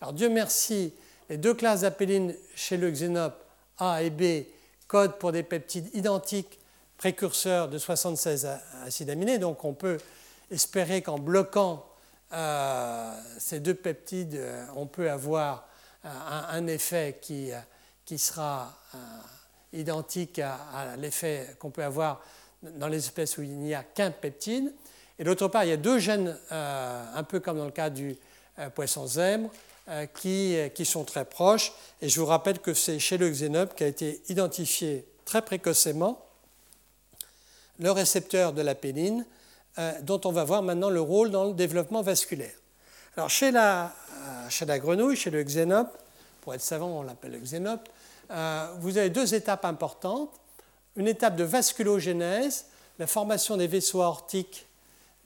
Alors 0.01 0.13
Dieu 0.13 0.29
merci, 0.29 0.93
les 1.29 1.37
deux 1.37 1.53
classes 1.53 1.81
d'apéline 1.81 2.35
chez 2.55 2.77
le 2.77 2.89
xénope 2.89 3.43
A 3.77 4.01
et 4.01 4.09
B 4.09 4.47
codent 4.87 5.17
pour 5.17 5.31
des 5.31 5.43
peptides 5.43 5.89
identiques 5.93 6.59
précurseurs 6.97 7.69
de 7.69 7.77
76 7.77 8.47
acides 8.85 9.09
aminés, 9.09 9.37
donc 9.37 9.63
on 9.65 9.73
peut 9.73 9.97
espérer 10.51 11.01
qu'en 11.01 11.19
bloquant 11.19 11.85
euh, 12.33 13.13
ces 13.37 13.59
deux 13.59 13.75
peptides, 13.75 14.35
euh, 14.35 14.65
on 14.75 14.87
peut 14.87 15.09
avoir 15.09 15.67
euh, 16.05 16.09
un, 16.49 16.65
effet 16.67 17.19
qui, 17.21 17.51
qui 18.05 18.17
sera 18.17 18.75
identique 19.71 20.39
à, 20.39 20.95
l'effet 20.97 21.55
qu'on 21.59 21.69
peut 21.69 21.83
avoir 21.83 22.21
dans 22.61 22.87
les 22.87 22.97
espèces 22.97 23.37
où 23.37 23.43
il 23.43 23.57
n'y 23.57 23.73
a 23.73 23.83
qu'un 23.83 24.11
peptide. 24.11 24.73
Et 25.19 25.23
d'autre 25.23 25.47
part, 25.47 25.63
il 25.63 25.69
y 25.69 25.73
a 25.73 25.77
deux 25.77 25.99
gènes, 25.99 26.37
un 26.49 27.23
peu 27.23 27.39
comme 27.39 27.57
dans 27.57 27.65
le 27.65 27.71
cas 27.71 27.89
du 27.89 28.17
poisson 28.75 29.07
zèbre, 29.07 29.49
qui, 30.15 30.57
qui, 30.73 30.85
sont 30.85 31.03
très 31.03 31.25
proches. 31.25 31.71
Et 32.01 32.09
je 32.09 32.19
vous 32.19 32.25
rappelle 32.25 32.59
que 32.59 32.73
c'est 32.73 32.99
chez 32.99 33.17
le 33.17 33.29
xénope 33.29 33.75
qui 33.75 33.83
a 33.83 33.87
été 33.87 34.21
identifié 34.29 35.05
très 35.25 35.41
précocement 35.41 36.25
le 37.79 37.91
récepteur 37.91 38.53
de 38.53 38.61
la 38.61 38.75
péline 38.75 39.25
euh, 39.79 39.91
dont 40.01 40.21
on 40.25 40.31
va 40.31 40.43
voir 40.43 40.61
maintenant 40.61 40.91
le 40.91 41.01
rôle 41.01 41.31
dans 41.31 41.45
le 41.45 41.53
développement 41.53 42.03
vasculaire. 42.03 42.53
Alors 43.17 43.31
chez 43.31 43.49
la, 43.49 43.91
euh, 44.61 44.77
grenouille, 44.77 45.15
chez 45.15 45.31
le 45.31 45.41
xénope, 45.43 45.97
pour 46.41 46.53
être 46.53 46.61
savant 46.61 46.99
on 46.99 47.01
l'appelle 47.01 47.31
le 47.31 47.39
xénope, 47.39 47.89
euh, 48.29 48.67
vous 48.79 48.97
avez 48.99 49.09
deux 49.09 49.33
étapes 49.33 49.65
importantes. 49.65 50.29
Une 50.95 51.07
étape 51.07 51.35
de 51.35 51.43
vasculogénèse, 51.43 52.65
la 52.99 53.07
formation 53.07 53.57
des 53.57 53.65
vaisseaux 53.65 54.03
aortiques, 54.03 54.67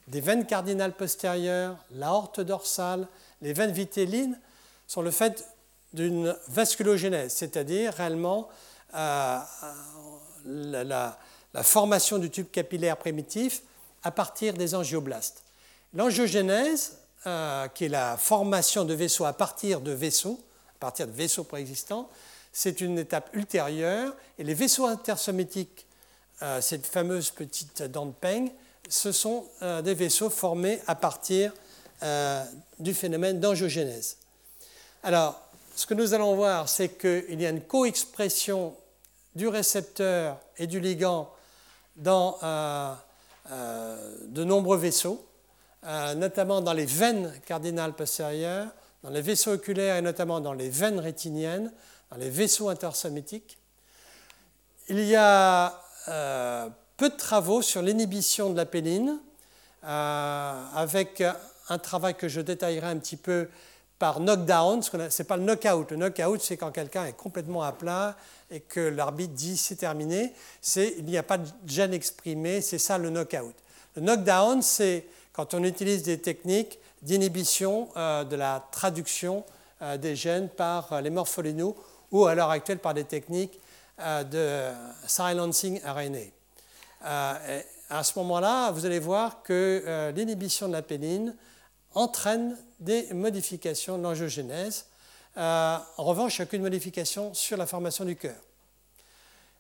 des 0.08 0.22
veines 0.22 0.46
cardinales 0.46 0.94
postérieures, 0.94 1.76
l'aorte 1.94 2.40
dorsale, 2.40 3.06
les 3.42 3.52
veines 3.52 3.74
vitellines, 3.74 4.40
sont 4.88 5.02
le 5.02 5.12
fait 5.12 5.46
d'une 5.92 6.34
vasculogénèse, 6.48 7.34
c'est-à-dire 7.34 7.94
réellement 7.94 8.48
la, 8.94 9.46
formation 11.64 12.18
du 12.18 12.30
tube 12.30 12.50
capillaire 12.50 12.96
primitif 12.96 13.62
à 14.04 14.12
partir 14.12 14.54
des 14.54 14.76
angioblastes. 14.76 15.44
L'angiogénèse, 15.94 16.98
euh, 17.26 17.68
qui 17.70 17.86
est 17.86 17.90
la 17.90 18.18
formation 18.18 18.86
de 18.86 18.94
vaisseaux 18.94 19.26
à 19.26 19.34
partir 19.34 19.82
de 19.82 19.92
vaisseaux, 19.92 20.40
à 20.76 20.80
partir 20.80 21.08
de 21.08 21.12
vaisseaux 21.12 21.44
préexistants, 21.44 22.10
c'est 22.54 22.82
une 22.82 23.00
étape 23.00 23.30
ultérieure. 23.34 24.16
Et 24.38 24.44
les 24.44 24.54
vaisseaux 24.54 24.86
intersométiques, 24.86 25.86
euh, 26.42 26.62
cette 26.62 26.86
fameuse 26.86 27.32
petite 27.32 27.84
dent 27.84 28.06
de 28.06 28.12
peigne, 28.12 28.52
ce 28.90 29.12
sont 29.12 29.46
euh, 29.62 29.82
des 29.82 29.94
vaisseaux 29.94 30.30
formés 30.30 30.82
à 30.88 30.96
partir 30.96 31.54
du 32.78 32.94
phénomène 32.94 33.40
d'angiogénèse. 33.40 34.18
Alors, 35.02 35.42
ce 35.76 35.88
que 35.88 35.96
nous 35.96 36.14
allons 36.14 36.36
voir, 36.36 36.70
c'est 36.70 36.90
qu'il 36.90 37.42
y 37.42 37.46
a 37.46 37.50
une 37.50 37.62
co-expression 37.62 38.76
du 39.36 39.48
récepteur 39.48 40.38
et 40.58 40.68
du 40.68 40.80
ligand 40.80 41.32
dans 41.96 42.38
euh, 42.42 42.94
de 43.50 44.44
nombreux 44.44 44.78
vaisseaux, 44.78 45.26
euh, 45.86 46.16
notamment 46.16 46.62
dans 46.62 46.74
les 46.74 46.86
veines 46.86 47.32
cardinales 47.46 47.94
postérieures, 47.94 48.68
dans 49.04 49.10
les 49.10 49.22
vaisseaux 49.22 49.54
oculaires 49.54 49.96
et 49.96 50.02
notamment 50.02 50.40
dans 50.40 50.54
les 50.54 50.70
veines 50.70 51.00
rétiniennes, 51.00 51.72
dans 52.12 52.18
les 52.18 52.30
vaisseaux 52.30 52.70
intersométiques. 52.70 53.58
Il 54.90 55.00
y 55.00 55.16
a 55.16 55.82
euh, 56.08 56.70
peu 56.98 57.10
de 57.10 57.16
travaux 57.16 57.62
sur 57.62 57.82
l'inhibition 57.82 58.50
de 58.50 58.58
la 58.58 58.66
péline, 58.66 59.20
avec 59.84 61.24
un 61.70 61.78
travail 61.78 62.16
que 62.16 62.28
je 62.28 62.42
détaillerai 62.42 62.88
un 62.88 62.98
petit 62.98 63.16
peu 63.16 63.48
par 64.00 64.20
knockdown. 64.20 64.82
Ce 64.82 64.96
n'est 64.98 65.28
pas 65.28 65.38
le 65.38 65.44
knockout. 65.44 65.92
Le 65.92 65.98
knockout, 65.98 66.42
c'est 66.42 66.58
quand 66.58 66.72
quelqu'un 66.72 67.06
est 67.06 67.18
complètement 67.18 67.64
à 67.64 67.72
plat 67.72 68.16
et 68.52 68.62
que 68.62 68.80
l'arbitre 68.80 69.34
dit 69.34 69.58
c'est 69.58 69.76
terminé, 69.76 70.34
il 70.76 71.06
n'y 71.06 71.18
a 71.18 71.24
pas 71.24 71.38
de 71.38 71.48
gène 71.66 71.94
exprimé, 71.94 72.62
c'est 72.62 72.78
ça 72.78 72.98
le 72.98 73.10
knockout. 73.10 73.56
Le 73.96 74.02
knockdown, 74.02 74.62
c'est 74.62 75.06
quand 75.34 75.54
on 75.54 75.64
utilise 75.64 76.04
des 76.04 76.20
techniques 76.20 76.80
d'inhibition 77.02 77.90
euh, 77.96 78.24
de 78.24 78.36
la 78.36 78.66
traduction 78.72 79.44
euh, 79.82 79.98
des 79.98 80.16
gènes 80.16 80.50
par 80.50 80.92
euh, 80.94 81.02
les 81.02 81.10
morpholénaux 81.10 81.76
ou 82.12 82.26
à 82.26 82.36
l'heure 82.36 82.50
actuelle 82.50 82.80
par 82.80 82.94
des 82.94 83.04
techniques 83.04 83.60
de 84.00 84.72
silencing 85.08 85.82
RNA. 85.84 86.30
à 87.02 88.04
ce 88.04 88.20
moment-là, 88.20 88.70
vous 88.70 88.86
allez 88.86 89.00
voir 89.00 89.42
que 89.42 90.12
l'inhibition 90.16 90.68
de 90.68 90.74
la 90.74 90.84
péline 90.84 91.36
entraîne 91.96 92.56
des 92.80 93.14
modifications 93.14 93.98
de 93.98 94.04
l'angiogénèse 94.04 94.86
euh, 95.38 95.78
en 95.98 96.04
revanche, 96.04 96.38
il 96.38 96.42
n'y 96.42 96.44
a 96.44 96.46
qu'une 96.48 96.62
modification 96.64 97.34
sur 97.34 97.58
la 97.58 97.68
formation 97.68 98.06
du 98.06 98.16
cœur. 98.16 98.36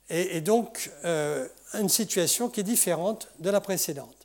Et, 0.09 0.39
donc, 0.39 0.89
euh, 1.03 1.47
une 1.73 1.89
situation 1.89 2.49
qui 2.49 2.61
est 2.61 2.63
différente 2.63 3.27
de 3.39 3.49
la 3.49 3.59
précédente. 3.59 4.15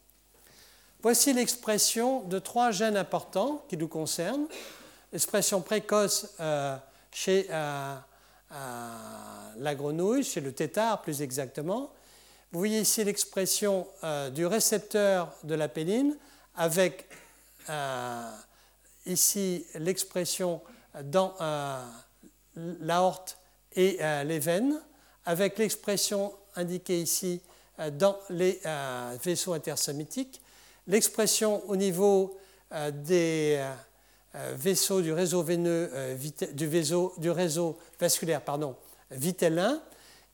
Voici 1.02 1.32
l'expression 1.32 2.20
de 2.22 2.38
trois 2.38 2.70
gènes 2.70 2.96
importants 2.96 3.64
qui 3.68 3.76
nous 3.76 3.88
concernent. 3.88 4.46
L'expression 5.12 5.60
précoce 5.60 6.34
euh, 6.38 6.76
chez 7.10 7.48
la 7.48 8.04
grenouille, 9.74 10.22
chez 10.22 10.40
le 10.40 10.52
tétard 10.52 11.02
plus 11.02 11.20
exactement. 11.20 11.90
Vous 12.52 12.60
voyez 12.60 12.80
ici 12.80 13.02
l'expression 13.02 13.86
du 14.32 14.46
récepteur 14.46 15.34
de 15.42 15.54
la 15.54 15.68
péline 15.68 16.16
avec 16.54 17.08
ici 19.06 19.66
l'expression 19.74 20.60
dans 21.04 21.34
euh, 21.40 21.82
l'aorte 22.80 23.38
et 23.74 23.98
euh, 24.00 24.24
les 24.24 24.38
veines, 24.38 24.80
avec 25.24 25.58
l'expression 25.58 26.32
indiquée 26.56 27.00
ici 27.00 27.40
euh, 27.78 27.90
dans 27.90 28.18
les 28.28 28.60
vaisseaux 29.22 29.54
intersométiques, 29.54 30.42
l'expression 30.86 31.62
au 31.68 31.76
niveau 31.76 32.38
des 32.92 33.62
vaisseaux 34.54 35.02
du 35.02 35.12
réseau 35.12 35.42
veineux, 35.42 35.90
du, 36.54 37.30
réseau 37.30 37.78
vasculaire 38.00 38.40
pardon, 38.40 38.74
vitellin, 39.10 39.80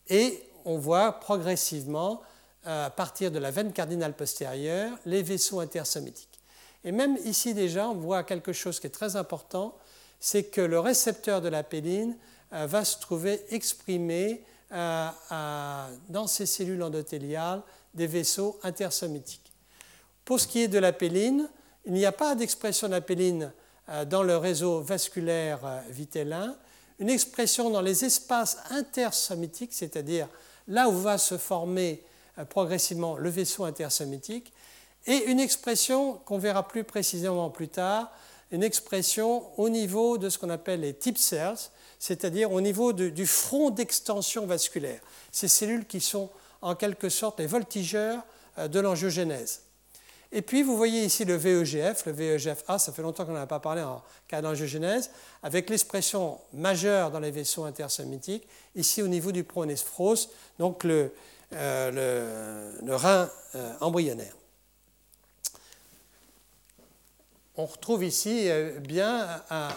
et 0.08 0.40
on 0.64 0.78
voit 0.78 1.18
progressivement, 1.18 2.22
à 2.64 2.90
partir 2.90 3.30
de 3.32 3.38
la 3.38 3.50
veine 3.50 3.72
cardinale 3.72 4.14
postérieure, 4.14 4.92
les 5.04 5.22
vaisseaux 5.22 5.58
intersométiques. 5.60 6.37
Et 6.84 6.92
même 6.92 7.16
ici 7.24 7.54
déjà, 7.54 7.88
on 7.88 7.94
voit 7.94 8.22
quelque 8.22 8.52
chose 8.52 8.80
qui 8.80 8.86
est 8.86 8.90
très 8.90 9.16
important, 9.16 9.76
c'est 10.20 10.44
que 10.44 10.60
le 10.60 10.80
récepteur 10.80 11.40
de 11.40 11.48
la 11.48 11.62
péline 11.62 12.16
euh, 12.52 12.66
va 12.66 12.84
se 12.84 12.98
trouver 12.98 13.44
exprimé 13.50 14.42
euh, 14.72 15.08
dans 16.08 16.26
ces 16.26 16.46
cellules 16.46 16.82
endothéliales 16.82 17.62
des 17.94 18.06
vaisseaux 18.06 18.58
intersométiques. 18.62 19.52
Pour 20.24 20.40
ce 20.40 20.46
qui 20.46 20.62
est 20.62 20.68
de 20.68 20.78
la 20.78 20.92
péline, 20.92 21.48
il 21.86 21.92
n'y 21.92 22.06
a 22.06 22.12
pas 22.12 22.34
d'expression 22.34 22.86
de 22.86 22.92
la 22.92 23.00
péline 23.00 23.52
euh, 23.88 24.04
dans 24.04 24.22
le 24.22 24.36
réseau 24.36 24.80
vasculaire 24.80 25.82
vitellin, 25.88 26.56
une 26.98 27.10
expression 27.10 27.70
dans 27.70 27.80
les 27.80 28.04
espaces 28.04 28.58
intersométiques, 28.70 29.72
c'est-à-dire 29.72 30.28
là 30.66 30.88
où 30.88 30.98
va 30.98 31.16
se 31.16 31.38
former 31.38 32.02
progressivement 32.50 33.16
le 33.16 33.30
vaisseau 33.30 33.64
intersométique, 33.64 34.52
et 35.08 35.24
une 35.24 35.40
expression 35.40 36.20
qu'on 36.24 36.38
verra 36.38 36.68
plus 36.68 36.84
précisément 36.84 37.50
plus 37.50 37.68
tard 37.68 38.12
une 38.50 38.62
expression 38.62 39.44
au 39.58 39.68
niveau 39.68 40.18
de 40.18 40.28
ce 40.28 40.38
qu'on 40.38 40.50
appelle 40.50 40.80
les 40.80 40.94
tip 40.94 41.18
cells, 41.18 41.70
c'est-à-dire 41.98 42.52
au 42.52 42.60
niveau 42.60 42.92
du 42.92 43.26
front 43.26 43.70
d'extension 43.70 44.46
vasculaire. 44.46 45.00
Ces 45.32 45.48
cellules 45.48 45.86
qui 45.86 46.00
sont 46.00 46.30
en 46.62 46.74
quelque 46.74 47.08
sorte 47.08 47.40
les 47.40 47.46
voltigeurs 47.46 48.22
euh, 48.58 48.68
de 48.68 48.80
l'angiogénèse. 48.80 49.62
Et 50.30 50.42
puis 50.42 50.62
vous 50.62 50.76
voyez 50.76 51.04
ici 51.04 51.24
le 51.24 51.36
VEGF, 51.36 52.04
le 52.06 52.12
VEGF-A, 52.12 52.78
ça 52.78 52.92
fait 52.92 53.02
longtemps 53.02 53.24
qu'on 53.24 53.32
n'en 53.32 53.40
a 53.40 53.46
pas 53.46 53.60
parlé 53.60 53.82
en 53.82 54.02
cas 54.26 54.42
d'angiogénèse, 54.42 55.10
avec 55.42 55.70
l'expression 55.70 56.38
majeure 56.52 57.10
dans 57.10 57.20
les 57.20 57.30
vaisseaux 57.30 57.64
intersométiques, 57.64 58.46
ici 58.74 59.02
au 59.02 59.08
niveau 59.08 59.32
du 59.32 59.44
pronéphros, 59.44 60.28
donc 60.58 60.84
le, 60.84 61.12
euh, 61.54 62.72
rein 62.88 63.30
euh, 63.54 63.72
embryonnaire 63.80 64.37
on 67.58 67.66
retrouve 67.66 68.04
ici 68.04 68.48
euh, 68.48 68.78
bien 68.78 69.42
à, 69.50 69.74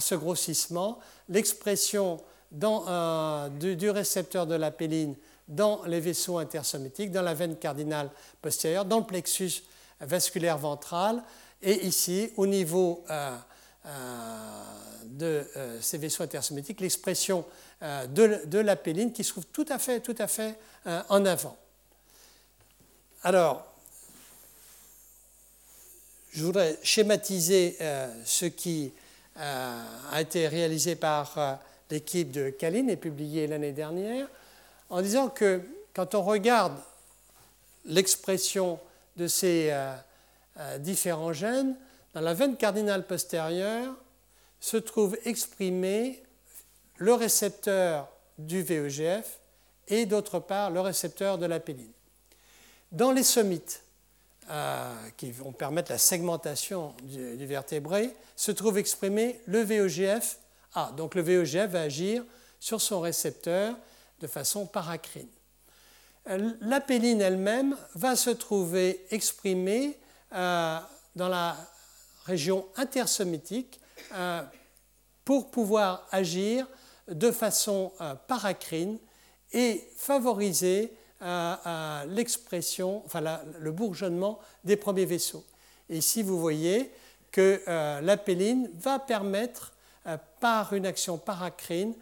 ce 0.00 0.14
grossissement 0.14 0.98
l'expression 1.28 2.20
du, 2.50 3.90
récepteur 3.90 4.46
de 4.46 4.54
la 4.54 4.70
péline 4.70 5.14
dans 5.46 5.84
les 5.84 6.00
vaisseaux 6.00 6.38
intersométiques, 6.38 7.12
dans 7.12 7.22
la 7.22 7.34
veine 7.34 7.56
cardinale 7.56 8.10
postérieure, 8.40 8.86
dans 8.86 9.00
le 9.00 9.04
plexus 9.04 9.62
vasculaire 10.00 10.56
ventral, 10.56 11.22
et 11.62 11.86
ici, 11.86 12.30
au 12.36 12.46
niveau 12.46 13.04
euh, 13.10 13.36
euh, 13.86 13.90
de 15.04 15.46
ces 15.80 15.98
vaisseaux 15.98 16.22
intersométiques, 16.22 16.80
l'expression 16.80 17.44
de, 17.82 18.46
de 18.46 18.58
l'apéline 18.58 19.12
qui 19.12 19.22
se 19.22 19.32
trouve 19.32 19.46
tout 19.46 19.66
à 19.68 19.78
fait, 19.78 20.00
tout 20.00 20.14
à 20.18 20.26
fait 20.26 20.58
en 21.08 21.24
avant. 21.26 21.56
Alors, 23.22 23.73
je 26.34 26.44
voudrais 26.44 26.78
schématiser 26.82 27.78
ce 28.24 28.44
qui 28.46 28.92
a 29.36 30.20
été 30.20 30.48
réalisé 30.48 30.96
par 30.96 31.60
l'équipe 31.90 32.30
de 32.30 32.50
Caline 32.50 32.90
et 32.90 32.96
publié 32.96 33.46
l'année 33.46 33.72
dernière 33.72 34.26
en 34.90 35.00
disant 35.00 35.28
que 35.28 35.60
quand 35.94 36.14
on 36.14 36.22
regarde 36.22 36.76
l'expression 37.84 38.78
de 39.16 39.26
ces 39.26 39.70
euh, 39.70 39.94
euh, 40.58 40.78
différents 40.78 41.32
gènes, 41.32 41.76
dans 42.14 42.20
la 42.20 42.34
veine 42.34 42.56
cardinale 42.56 43.06
postérieure 43.06 43.94
se 44.60 44.76
trouve 44.76 45.16
exprimé 45.24 46.22
le 46.96 47.14
récepteur 47.14 48.08
du 48.38 48.62
VEGF 48.62 49.38
et 49.88 50.06
d'autre 50.06 50.38
part 50.38 50.70
le 50.70 50.80
récepteur 50.80 51.38
de 51.38 51.46
la 51.46 51.60
péline. 51.60 51.92
Dans 52.92 53.12
les 53.12 53.22
somites, 53.22 53.82
euh, 54.50 54.92
qui 55.16 55.30
vont 55.30 55.52
permettre 55.52 55.90
la 55.90 55.98
segmentation 55.98 56.94
du, 57.02 57.46
vertébré, 57.46 58.14
se 58.36 58.52
trouve 58.52 58.78
exprimé 58.78 59.40
le 59.46 59.60
VEGF 59.60 60.38
A. 60.74 60.92
Donc 60.96 61.14
le 61.14 61.22
VEGF 61.22 61.70
va 61.70 61.82
agir 61.82 62.24
sur 62.60 62.80
son 62.80 63.00
récepteur 63.00 63.76
de 64.20 64.26
façon 64.26 64.66
paracrine. 64.66 65.28
Euh, 66.28 66.52
la 66.62 66.80
péline 66.80 67.20
elle-même 67.20 67.76
va 67.94 68.16
se 68.16 68.30
trouver 68.30 69.04
exprimée 69.10 69.98
euh, 70.34 70.78
dans 71.14 71.28
la 71.28 71.56
région 72.24 72.66
intersomitique 72.76 73.78
euh, 74.14 74.42
pour 75.24 75.50
pouvoir 75.50 76.06
agir 76.10 76.66
de 77.08 77.30
façon 77.30 77.92
paracrine 78.26 78.98
et 79.52 79.86
favoriser 79.96 80.90
l'expression, 82.08 83.02
enfin 83.06 83.22
le 83.58 83.72
bourgeonnement 83.72 84.38
des 84.64 84.76
premiers 84.76 85.06
vaisseaux. 85.06 85.44
Et 85.88 85.98
ici, 85.98 86.22
vous 86.22 86.38
voyez 86.38 86.92
que 87.32 87.62
la 87.66 88.16
péline 88.16 88.70
va 88.78 88.98
permettre, 88.98 89.72
par 90.40 90.74
une 90.74 90.84
action 90.84 91.16
paracrine, 91.16 91.94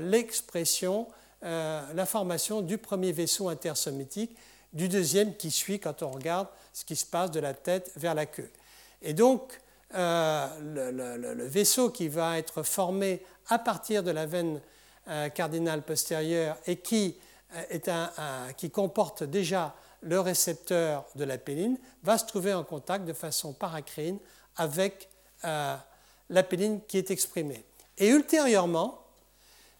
l'expression 0.00 1.08
euh, 1.42 1.80
la 1.94 2.04
formation 2.04 2.60
du 2.60 2.76
premier 2.76 3.12
vaisseau 3.12 3.48
intersométique, 3.48 4.36
du 4.74 4.88
deuxième 4.88 5.34
qui 5.34 5.50
suit 5.50 5.80
quand 5.80 6.02
on 6.02 6.10
regarde 6.10 6.46
ce 6.74 6.84
qui 6.84 6.96
se 6.96 7.06
passe 7.06 7.30
de 7.30 7.40
la 7.40 7.54
tête 7.54 7.90
vers 7.96 8.14
la 8.14 8.26
queue. 8.26 8.50
Et 9.00 9.14
donc, 9.14 9.58
euh, 9.94 10.46
le, 11.16 11.46
vaisseau 11.46 11.88
qui 11.88 12.08
va 12.08 12.38
être 12.38 12.62
formé 12.62 13.22
à 13.48 13.58
partir 13.58 14.02
de 14.02 14.10
la 14.10 14.26
veine 14.26 14.60
euh, 15.08 15.30
cardinale 15.30 15.80
postérieure 15.80 16.58
et 16.66 16.76
qui, 16.76 17.16
est 17.70 17.88
un, 17.88 18.10
qui 18.56 18.70
comporte 18.70 19.24
déjà 19.24 19.74
le 20.02 20.20
récepteur 20.20 21.04
de 21.14 21.24
la 21.24 21.38
péline 21.38 21.78
va 22.02 22.16
se 22.16 22.24
trouver 22.24 22.54
en 22.54 22.64
contact 22.64 23.04
de 23.04 23.12
façon 23.12 23.52
paracrine 23.52 24.18
avec 24.56 25.08
péline 26.48 26.80
qui 26.86 26.98
est 26.98 27.10
exprimée. 27.10 27.64
Et 27.98 28.08
ultérieurement, 28.08 29.04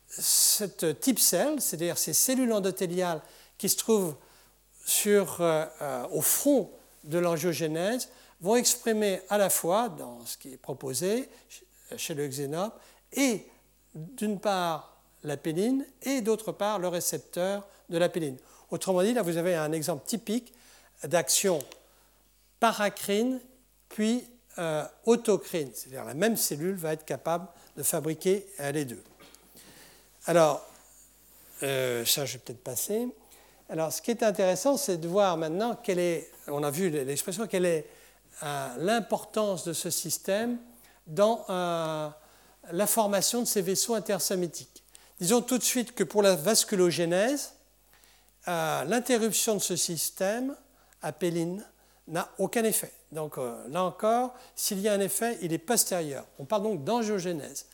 cette 0.09 1.01
type 1.01 1.19
cell, 1.19 1.61
c'est-à-dire 1.61 1.97
ces 1.97 2.13
cellules 2.13 2.53
endothéliales 2.53 3.23
qui 3.59 3.69
se 3.69 3.77
trouvent 3.77 4.17
sur, 4.85 5.41
euh, 5.41 5.65
euh, 5.81 6.07
au 6.09 6.21
front 6.21 6.71
de 7.05 7.19
l'angiogénèse, 7.19 8.09
vont 8.41 8.57
exprimer 8.57 9.21
à 9.29 9.39
la 9.39 9.51
fois, 9.51 9.89
dans 9.89 10.25
ce 10.25 10.37
qui 10.37 10.53
est 10.55 10.57
proposé 10.57 11.29
chez 11.97 12.15
le 12.15 12.27
xénope, 12.27 12.79
et 13.13 13.47
d'une 13.95 14.41
part 14.41 15.00
la 15.23 15.37
péline 15.37 15.85
et 16.03 16.21
d'autre 16.21 16.53
part 16.53 16.79
le 16.79 16.89
récepteur 16.89 17.67
de 17.89 17.99
la 17.99 18.09
péline. 18.09 18.37
Autrement 18.71 19.03
dit, 19.03 19.13
là 19.13 19.23
vous 19.23 19.37
avez 19.37 19.55
un 19.55 19.73
exemple 19.73 20.07
typique 20.07 20.53
d'action 21.05 21.59
paracrine 22.59 23.41
puis 23.89 24.25
euh, 24.59 24.85
autocrine, 25.07 25.71
c'est-à-dire 25.75 26.05
la 26.05 26.15
même 26.15 26.37
cellule 26.37 26.75
va 26.75 26.93
être 26.93 27.05
capable 27.05 27.49
de 27.77 27.83
fabriquer 27.83 28.47
les 28.73 28.85
deux. 28.85 29.03
Alors, 30.27 30.65
euh, 31.63 32.05
ça, 32.05 32.25
je 32.25 32.35
vais 32.35 32.39
peut-être 32.39 32.63
passer. 32.63 33.09
Alors, 33.69 33.93
ce 33.93 34.03
qui 34.03 34.11
est 34.11 34.23
intéressant, 34.23 34.77
c'est 34.77 34.97
de 34.97 35.09
voir 35.09 35.37
maintenant 35.37 35.77
quelle 35.77 35.99
est, 35.99 36.31
on 36.49 36.63
a 36.63 36.71
vu 36.71 36.91
l'expression, 36.91 37.47
quelle 37.47 37.67
est 37.67 37.87
euh, 38.43 38.69
l'importance 38.79 39.65
de 39.65 39.73
ce 39.73 39.91
système 39.91 40.59
dans 41.07 41.45
euh, 41.49 42.09
la 42.73 42.87
formation 42.87 43.41
de 43.41 43.47
ces 43.47 43.63
vaisseaux 43.63 43.95
intersométiques. 43.95 44.80
Disons 45.21 45.43
tout 45.43 45.59
de 45.59 45.63
suite 45.63 45.95
que 45.95 46.05
pour 46.05 46.23
la 46.23 46.35
vasculogénèse, 46.35 47.53
l'interruption 48.47 49.55
de 49.55 49.61
ce 49.61 49.77
système 49.77 50.57
à 51.03 51.13
péline 51.13 51.65
n'a 52.09 52.31
aucun 52.39 52.65
effet. 52.65 52.93
Donc 53.13 53.37
là 53.37 53.85
encore, 53.85 54.35
s'il 54.55 54.81
y 54.81 54.89
a 54.89 54.95
un 54.95 55.01
effet, 55.01 55.39
il 55.43 55.53
est 55.53 55.59
postérieur. 55.59 56.25
On 56.39 56.45
parle 56.45 56.63
donc 56.63 56.85
d'angiogénèse. 56.85 57.67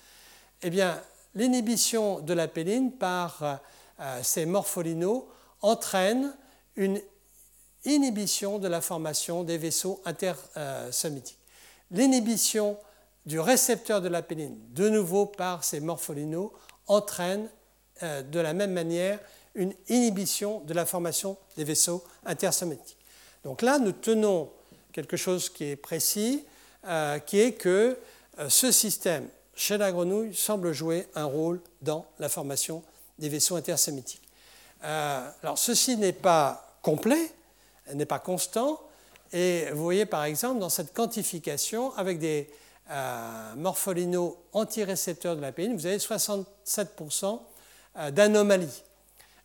Eh 0.63 0.71
bien, 0.71 1.01
l'inhibition 1.35 2.21
de 2.21 2.33
la 2.33 2.49
péline 2.49 2.93
par 2.93 3.61
euh, 4.01 4.21
ces 4.23 4.47
morpholinos 4.47 5.27
entraîne 5.63 6.35
une 6.77 7.01
inhibition 7.85 8.59
de 8.59 8.69
la 8.69 8.81
formation 8.81 9.45
des 9.45 9.59
vaisseaux 9.59 10.01
intersométiques. 10.05 11.39
L'inhibition 11.91 12.77
du 13.27 13.39
récepteur 13.39 14.01
de 14.01 14.09
la 14.09 14.23
péline, 14.23 14.59
de 14.71 14.89
nouveau 14.89 15.27
par 15.27 15.63
ces 15.65 15.81
morpholinos, 15.81 16.53
entraîne 16.87 17.49
euh, 18.03 18.23
de 18.23 18.41
la 18.41 18.53
même 18.53 18.73
manière 18.73 19.19
une 19.55 19.73
inhibition 19.89 20.61
de 20.61 20.75
la 20.75 20.85
formation 20.85 21.37
des 21.57 21.65
vaisseaux 21.65 22.05
intersométiques. 22.25 22.99
Donc 23.45 23.63
là, 23.63 23.79
nous 23.79 23.93
tenons 23.93 24.51
quelque 24.93 25.17
chose 25.17 25.49
qui 25.49 25.65
est 25.65 25.77
précis, 25.77 26.45
euh, 26.87 27.19
qui 27.19 27.41
est 27.41 27.53
que 27.53 27.99
ce 28.49 28.71
système 28.71 29.29
chez 29.57 29.79
la 29.79 29.91
grenouille 29.91 30.35
semble 30.35 30.73
jouer 30.73 31.09
un 31.15 31.25
rôle 31.25 31.61
dans 31.81 32.05
la 32.19 32.29
formation 32.29 32.83
des 33.19 33.31
vaisseaux 33.31 33.57
intersémitiques. 33.57 34.23
Euh, 34.85 35.29
alors 35.43 35.59
ceci 35.59 35.97
n'est 35.97 36.13
pas 36.13 36.79
complet, 36.83 37.33
n'est 37.95 38.07
pas 38.07 38.19
constant, 38.19 38.81
et 39.33 39.67
vous 39.73 39.83
voyez 39.83 40.07
par 40.07 40.25
exemple 40.25 40.61
dans 40.61 40.69
cette 40.69 40.93
quantification 40.93 41.95
avec 41.97 42.19
des 42.19 42.49
euh, 42.91 43.55
morpholinos 43.57 44.37
antirécepteurs 44.53 45.37
de 45.37 45.41
la 45.41 45.53
péine, 45.53 45.77
vous 45.77 45.87
avez 45.87 45.99
67% 45.99 47.41
euh, 47.97 48.11
d'anomalies. 48.11 48.83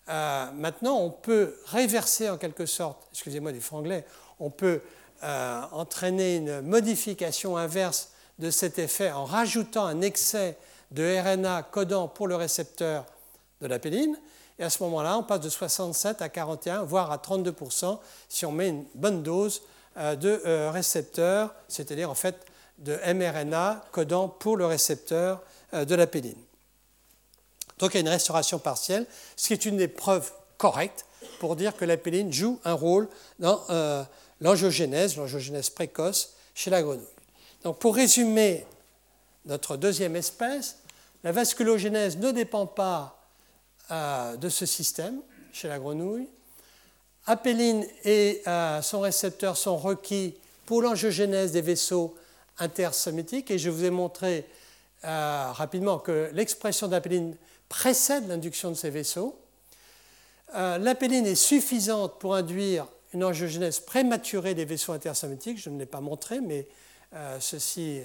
Euh, 0.10 0.52
maintenant, 0.52 0.98
on 0.98 1.10
peut 1.10 1.56
réverser 1.66 2.30
en 2.30 2.38
quelque 2.38 2.66
sorte, 2.66 3.08
excusez-moi 3.12 3.52
du 3.52 3.62
franglais, 3.62 4.06
on 4.40 4.50
peut 4.50 4.82
entraîner 5.72 6.38
une 6.38 6.62
modification 6.62 7.56
inverse 7.56 8.10
de 8.40 8.50
cet 8.50 8.80
effet 8.80 9.12
en 9.12 9.24
rajoutant 9.24 9.86
un 9.86 10.02
excès 10.02 10.58
de 10.90 11.04
RNA 11.04 11.62
codant 11.72 12.08
pour 12.08 12.28
le 12.28 12.36
récepteur 12.36 13.06
de 13.62 13.68
la 13.68 13.78
péline. 13.78 14.18
Et 14.60 14.64
à 14.64 14.70
ce 14.70 14.84
moment-là, 14.84 15.18
on 15.18 15.24
passe 15.24 15.42
de 15.42 15.50
67 15.50 16.22
à 16.22 16.30
41, 16.30 16.84
voire 16.84 17.12
à 17.12 17.18
32% 17.18 18.00
si 18.30 18.46
on 18.46 18.52
met 18.52 18.70
une 18.70 18.86
bonne 18.96 19.24
dose 19.24 19.62
euh, 19.98 20.16
de 20.16 20.42
euh, 20.46 20.72
récepteurs, 20.72 21.54
c'est-à-dire 21.68 22.10
en 22.10 22.16
fait 22.16 22.46
de 22.82 22.98
mRNA 23.14 23.86
codant 23.92 24.28
pour 24.28 24.58
le 24.58 24.66
récepteur 24.66 25.42
euh, 25.74 25.86
de 25.86 25.96
la 25.96 26.08
péline. 26.08 26.38
Donc 27.80 27.94
il 27.94 27.96
y 27.96 27.98
a 27.98 28.02
une 28.02 28.10
restauration 28.10 28.60
partielle, 28.60 29.06
ce 29.36 29.48
qui 29.48 29.54
est 29.54 29.66
une 29.66 29.78
des 29.78 29.88
preuves 29.88 30.32
correctes 30.58 31.06
pour 31.40 31.56
dire 31.56 31.76
que 31.76 31.86
la 31.86 31.98
péline 31.98 32.32
joue 32.32 32.60
un 32.64 32.74
rôle 32.74 33.08
dans 33.40 33.62
l'angiogénèse, 34.42 35.18
l'angiogénèse 35.18 35.72
précoce 35.72 36.34
chez 36.54 36.70
la 36.70 36.84
grenouille. 36.84 37.06
Donc 37.64 37.80
pour 37.80 37.96
résumer 37.96 38.66
notre 39.46 39.78
deuxième 39.78 40.16
espèce, 40.16 40.78
la 41.24 41.32
vasculogénèse 41.32 42.18
ne 42.18 42.32
dépend 42.32 42.66
pas 42.66 43.18
euh, 43.92 44.36
de 44.38 44.50
ce 44.50 44.66
système 44.66 45.22
chez 45.54 45.68
la 45.68 45.80
grenouille. 45.80 46.28
Apéline 47.26 47.86
et 48.04 48.42
euh, 48.48 48.82
son 48.82 49.02
récepteur 49.02 49.58
sont 49.58 49.78
requis 49.78 50.36
pour 50.66 50.82
l'angiogénèse 50.82 51.52
des 51.52 51.62
vaisseaux 51.62 52.16
intersométiques 52.62 53.52
et 53.52 53.60
je 53.60 53.70
vous 53.70 53.84
ai 53.84 53.90
montré 53.90 54.46
euh, 55.04 55.52
rapidement 55.52 56.00
que 56.00 56.30
l'expression 56.34 56.88
d'apéline 56.88 57.36
précède 57.68 58.28
l'induction 58.30 58.70
de 58.70 58.76
ces 58.76 58.90
vaisseaux. 58.90 59.38
L'apéline 60.54 61.26
est 61.26 61.36
suffisante 61.36 62.20
pour 62.20 62.36
induire 62.36 62.86
une 63.14 63.24
angiogénèse 63.24 63.80
prématurée 63.80 64.54
des 64.54 64.66
vaisseaux 64.66 64.94
intersométiques, 64.94 65.62
je 65.62 65.70
ne 65.70 65.80
l'ai 65.80 65.86
pas 65.86 66.02
montré, 66.02 66.40
mais 66.40 66.68
euh, 67.14 67.38
ceci 67.40 68.02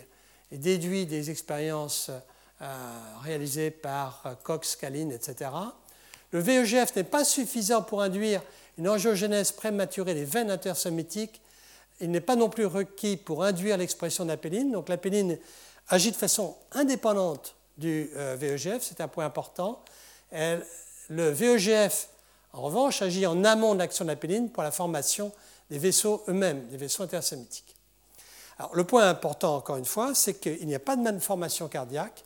est 0.52 0.59
déduit 0.59 1.07
des 1.07 1.30
expériences 1.30 2.11
euh, 2.62 2.66
réalisées 3.22 3.70
par 3.70 4.36
Cox, 4.42 4.76
Kalin, 4.76 5.11
etc. 5.11 5.50
le 6.32 6.40
VEGF 6.40 6.96
n'est 6.96 7.04
pas 7.04 7.24
suffisant 7.24 7.82
pour 7.82 8.02
induire 8.02 8.42
une 8.78 8.88
angiogénèse 8.88 9.52
prématurée 9.52 10.14
des 10.14 10.24
veines 10.24 10.50
intersométiques. 10.50 11.40
Il 12.01 12.11
n'est 12.11 12.20
pas 12.20 12.36
non 12.36 12.49
plus 12.49 12.66
requis 12.66 13.16
pour 13.16 13.44
induire 13.44 13.76
l'expression 13.76 14.24
d'apéline. 14.24 14.72
Donc 14.72 14.88
l'apéline 14.88 15.38
agit 15.88 16.11
de 16.11 16.16
façon 16.16 16.57
indépendante 16.72 17.55
du 17.78 18.11
euh, 18.16 18.36
VEGF, 18.38 18.82
c'est 18.82 19.01
un 19.01 19.09
point 19.09 19.26
important. 19.26 19.82
le 20.32 21.30
VEGF, 21.30 22.09
en 22.53 22.62
revanche, 22.62 23.03
agit 23.03 23.26
en 23.26 23.44
amont 23.44 23.74
de 23.74 23.80
l'action 23.80 24.05
de 24.05 24.11
l'apéline 24.11 24.51
pour 24.51 24.62
la 24.62 24.70
formation 24.70 25.32
des 25.70 25.78
vaisseaux 25.78 26.22
eux-mêmes, 26.28 26.66
des 26.68 26.76
vaisseaux 26.76 27.03
intersémitiques. 27.03 27.76
Le 28.72 28.84
point 28.84 29.09
important, 29.09 29.57
encore 29.57 29.76
une 29.76 29.84
fois, 29.84 30.14
c'est 30.14 30.34
qu'il 30.34 30.66
n'y 30.66 30.74
a 30.74 30.80
pas 30.80 30.97
de 30.97 31.03
malformation 31.03 31.68
cardiaque, 31.68 32.24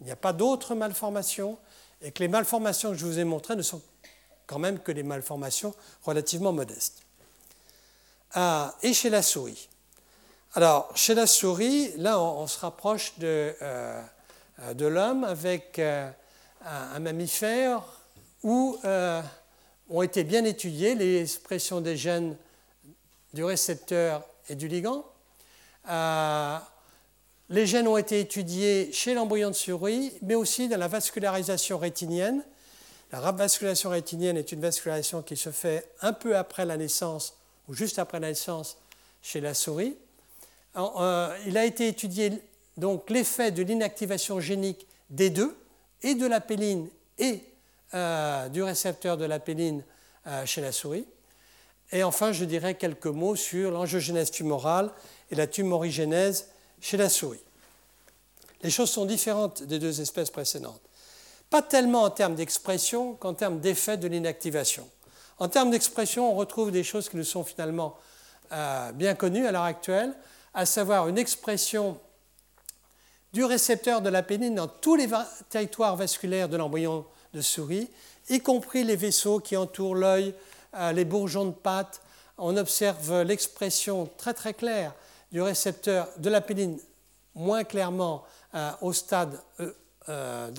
il 0.00 0.06
n'y 0.06 0.12
a 0.12 0.16
pas 0.16 0.32
d'autres 0.32 0.74
malformations, 0.74 1.58
et 2.02 2.12
que 2.12 2.22
les 2.22 2.28
malformations 2.28 2.90
que 2.90 2.96
je 2.96 3.06
vous 3.06 3.18
ai 3.18 3.24
montrées 3.24 3.56
ne 3.56 3.62
sont 3.62 3.82
quand 4.46 4.58
même 4.58 4.78
que 4.78 4.92
des 4.92 5.02
malformations 5.02 5.74
relativement 6.02 6.52
modestes. 6.52 7.02
Et 8.82 8.92
chez 8.92 9.10
la 9.10 9.22
souris. 9.22 9.68
Alors, 10.56 10.90
chez 10.94 11.14
la 11.14 11.26
souris, 11.26 11.92
là, 11.98 12.18
on, 12.18 12.46
se 12.46 12.58
rapproche 12.58 13.18
de, 13.18 13.54
euh, 13.60 14.02
l'homme 14.78 15.24
avec 15.24 15.78
euh, 15.78 16.10
un, 16.64 16.98
mammifère 16.98 17.82
où 18.42 18.78
euh, 18.86 19.20
ont 19.90 20.00
été 20.00 20.24
bien 20.24 20.46
étudiées 20.46 20.94
les 20.94 21.20
expressions 21.20 21.82
des 21.82 21.98
gènes 21.98 22.36
du 23.34 23.44
récepteur 23.44 24.22
et 24.48 24.54
du 24.54 24.66
ligand. 24.66 25.04
les 27.50 27.66
gènes 27.66 27.86
ont 27.86 27.98
été 27.98 28.20
étudiés 28.20 28.90
chez 28.92 29.12
l'embryon 29.12 29.50
de 29.50 29.54
souris, 29.54 30.14
mais 30.22 30.36
aussi 30.36 30.68
dans 30.68 30.78
la 30.78 30.88
vascularisation 30.88 31.76
rétinienne. 31.76 32.42
La 33.12 33.20
vascularisation 33.30 33.90
rétinienne 33.90 34.38
est 34.38 34.52
une 34.52 34.62
vascularisation 34.62 35.20
qui 35.20 35.36
se 35.36 35.50
fait 35.50 35.92
un 36.00 36.14
peu 36.14 36.34
après 36.34 36.64
la 36.64 36.78
naissance 36.78 37.36
ou 37.68 37.74
juste 37.74 37.98
après 37.98 38.20
la 38.20 38.28
naissance 38.28 38.76
chez 39.22 39.40
la 39.40 39.54
souris. 39.54 39.96
Euh, 40.76 41.36
il 41.46 41.56
a 41.56 41.64
été 41.64 41.88
étudié 41.88 42.32
donc 42.76 43.08
l'effet 43.10 43.50
de 43.50 43.62
l'inactivation 43.62 44.40
génique 44.40 44.86
des 45.10 45.30
deux, 45.30 45.56
et 46.02 46.14
de 46.14 46.26
la 46.26 46.40
péline 46.40 46.88
et 47.18 47.42
euh, 47.94 48.48
du 48.48 48.62
récepteur 48.62 49.16
de 49.16 49.24
la 49.24 49.38
péline 49.38 49.82
euh, 50.26 50.44
chez 50.46 50.60
la 50.60 50.72
souris. 50.72 51.06
Et 51.92 52.02
enfin, 52.02 52.32
je 52.32 52.44
dirais 52.44 52.74
quelques 52.74 53.06
mots 53.06 53.36
sur 53.36 53.70
l'angiogénèse 53.70 54.30
tumorale 54.30 54.90
et 55.30 55.34
la 55.34 55.46
tumorigénèse 55.46 56.48
chez 56.80 56.96
la 56.96 57.08
souris. 57.08 57.40
Les 58.62 58.70
choses 58.70 58.90
sont 58.90 59.04
différentes 59.04 59.62
des 59.62 59.78
deux 59.78 60.00
espèces 60.00 60.30
précédentes. 60.30 60.80
Pas 61.50 61.62
tellement 61.62 62.02
en 62.02 62.10
termes 62.10 62.34
d'expression 62.34 63.14
qu'en 63.14 63.34
termes 63.34 63.60
d'effet 63.60 63.96
de 63.96 64.08
l'inactivation. 64.08 64.88
En 65.38 65.48
termes 65.48 65.70
d'expression, 65.70 66.32
on 66.32 66.34
retrouve 66.34 66.70
des 66.70 66.84
choses 66.84 67.08
qui 67.08 67.16
nous 67.16 67.24
sont 67.24 67.44
finalement 67.44 67.96
bien 68.94 69.14
connues 69.14 69.46
à 69.46 69.52
l'heure 69.52 69.62
actuelle 69.64 70.14
à 70.56 70.64
savoir 70.64 71.06
une 71.08 71.18
expression 71.18 71.98
du 73.34 73.44
récepteur 73.44 74.00
de 74.00 74.08
la 74.08 74.22
pénine 74.22 74.54
dans 74.54 74.66
tous 74.66 74.96
les 74.96 75.06
territoires 75.50 75.94
vasculaires 75.94 76.48
de 76.48 76.56
l'embryon 76.56 77.04
de 77.34 77.42
souris, 77.42 77.90
y 78.30 78.40
compris 78.40 78.82
les 78.82 78.96
vaisseaux 78.96 79.38
qui 79.38 79.54
entourent 79.58 79.94
l'œil, 79.94 80.34
euh, 80.74 80.92
les 80.92 81.04
bourgeons 81.04 81.44
de 81.44 81.50
pattes. 81.52 82.00
On 82.38 82.56
observe 82.56 83.20
l'expression 83.20 84.08
très 84.16 84.32
très 84.32 84.54
claire 84.54 84.94
du 85.30 85.42
récepteur 85.42 86.08
de 86.16 86.30
la 86.30 86.42
moins 87.34 87.64
clairement 87.64 88.24
euh, 88.54 88.70
au 88.80 88.94
stade 88.94 89.38
euh, 90.08 90.50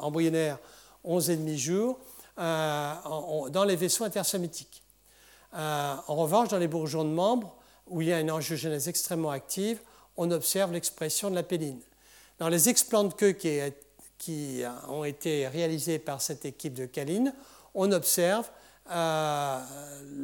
embryonnaire 0.00 0.58
11,5 1.04 1.56
jours, 1.56 1.98
dans 2.36 3.64
les 3.66 3.76
vaisseaux 3.76 4.04
intersométiques. 4.04 4.82
en 5.52 6.16
revanche, 6.16 6.48
dans 6.48 6.58
les 6.58 6.68
bourgeons 6.68 7.04
de 7.04 7.10
membres, 7.10 7.54
où 7.86 8.00
il 8.00 8.08
y 8.08 8.12
a 8.12 8.20
une 8.20 8.30
angiogénèse 8.30 8.88
extrêmement 8.88 9.30
active, 9.30 9.78
on 10.16 10.30
observe 10.30 10.72
l'expression 10.72 11.30
de 11.30 11.34
la 11.34 11.42
péline. 11.42 11.80
Dans 12.38 12.48
les 12.48 12.68
explants 12.68 13.04
de 13.04 13.14
queue 13.14 13.32
qui, 13.32 14.62
ont 14.88 15.04
été 15.04 15.46
réalisés 15.48 15.98
par 15.98 16.22
cette 16.22 16.44
équipe 16.44 16.74
de 16.74 16.86
Caline, 16.86 17.34
on 17.74 17.92
observe 17.92 18.48
euh, 18.90 19.60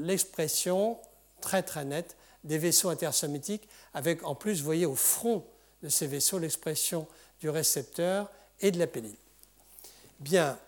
l'expression 0.04 0.98
très 1.40 1.62
très 1.62 1.84
nette 1.84 2.16
des 2.44 2.58
vaisseaux 2.58 2.88
intersométiques, 2.88 3.68
avec 3.92 4.24
en 4.24 4.34
plus, 4.34 4.58
vous 4.58 4.64
voyez 4.64 4.86
au 4.86 4.94
front 4.94 5.44
de 5.82 5.88
ces 5.88 6.06
vaisseaux 6.06 6.38
l'expression 6.38 7.06
du 7.40 7.50
récepteur 7.50 8.30
et 8.60 8.70
de 8.70 8.78
la 8.78 8.86
péline. 8.86 9.16
Bien, 10.20 10.58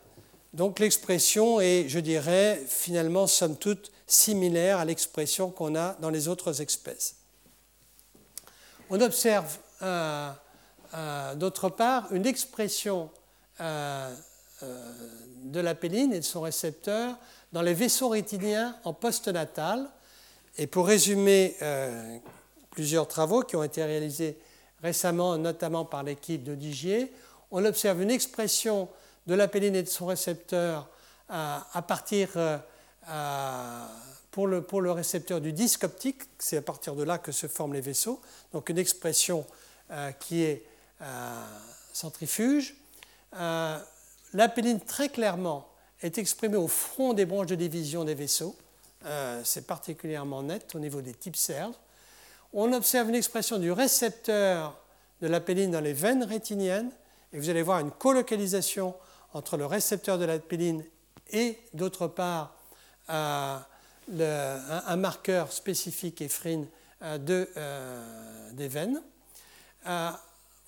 donc 0.53 0.79
l'expression 0.79 1.61
est, 1.61 1.89
je 1.89 1.99
dirais, 1.99 2.63
finalement, 2.69 3.27
somme 3.27 3.57
toute, 3.57 3.91
similaire 4.07 4.79
à 4.79 4.85
l'expression 4.85 5.51
qu'on 5.51 5.75
a 5.75 5.97
dans 6.01 6.11
les 6.11 6.29
autres 6.29 6.61
espèces. 6.61 7.17
On 8.91 9.01
observe 9.01 9.57
euh, 9.81 10.31
euh, 10.95 11.35
d'autre 11.35 11.71
part 11.71 12.13
une 12.13 12.27
expression 12.27 13.09
euh, 13.61 14.15
de 15.45 15.61
la 15.61 15.75
péline 15.75 16.13
et 16.13 16.21
de 16.21 16.25
son 16.25 16.43
récepteur 16.43 17.17
dans 17.53 17.63
les 17.63 17.73
vaisseaux 17.73 18.11
rétiniens 18.11 18.77
en 18.85 18.93
postnatal. 18.93 19.89
Et 20.59 20.67
pour 20.67 20.87
résumer 20.87 21.57
plusieurs 22.71 23.09
travaux 23.09 23.43
qui 23.43 23.57
ont 23.57 23.63
été 23.63 23.83
réalisés 23.83 24.39
récemment, 24.83 25.39
notamment 25.39 25.87
par 25.87 26.03
l'équipe 26.03 26.45
de 26.45 26.55
Digier, 26.55 27.11
on 27.51 27.65
observe 27.65 28.03
une 28.03 28.11
expression 28.11 28.89
de 29.27 29.35
la 29.35 29.49
péline 29.49 29.77
et 29.77 29.83
de 29.83 29.89
son 29.89 30.07
récepteur 30.07 30.89
à 31.29 31.83
partir 31.87 32.31
pour 34.33 34.47
le, 34.47 34.63
pour 34.63 34.81
le, 34.81 34.91
récepteur 34.91 35.41
du 35.41 35.53
disque 35.53 35.85
optique, 35.85 36.23
c'est 36.39 36.57
à 36.57 36.63
partir 36.63 36.97
de 36.97 37.03
là 37.05 37.19
que 37.19 37.33
se 37.33 37.47
forment 37.47 37.75
les 37.75 37.81
vaisseaux, 37.81 38.21
donc 38.53 38.71
une 38.71 38.79
expression 38.79 39.47
euh, 39.91 40.11
qui 40.13 40.43
est 40.43 40.65
euh, 41.03 41.45
centrifuge. 41.93 42.75
Euh, 43.37 43.79
la 44.33 44.49
péline, 44.49 44.81
très 44.81 45.11
clairement, 45.11 45.69
est 46.01 46.17
exprimée 46.17 46.57
au 46.57 46.67
front 46.67 47.13
des 47.13 47.27
branches 47.27 47.49
de 47.49 47.55
division 47.55 48.05
des 48.05 48.15
vaisseaux. 48.15 48.57
c'est 49.45 49.67
particulièrement 49.67 50.43
net 50.43 50.75
au 50.75 50.79
niveau 50.79 51.03
des 51.03 51.13
types 51.13 51.37
cerves. 51.37 51.75
On 52.55 52.73
observe 52.73 53.11
une 53.11 53.15
expression 53.15 53.59
du 53.59 53.71
récepteur 53.71 54.79
de 55.21 55.27
la 55.27 55.41
péline 55.41 55.71
dans 55.71 55.81
les 55.81 55.93
veines 55.93 56.25
rétiniennes, 56.25 56.91
et 57.33 57.39
vous 57.39 57.51
allez 57.51 57.63
voir 57.63 57.81
une 57.81 57.91
colocalisation 57.91 58.95
entre 59.35 59.57
le 59.57 59.67
récepteur 59.67 60.19
de 60.19 60.25
la 60.25 60.39
péline 60.39 60.85
et, 61.31 61.59
d'autre 61.75 62.07
part, 62.07 62.57
un, 63.09 63.65
marqueur 64.97 65.53
spécifique 65.53 66.21
éphrine 66.21 66.67
euh, 67.03 67.19
de, 67.19 67.49
euh, 67.57 68.51
des 68.53 68.69
veines. 68.69 69.03
Euh, 69.87 70.11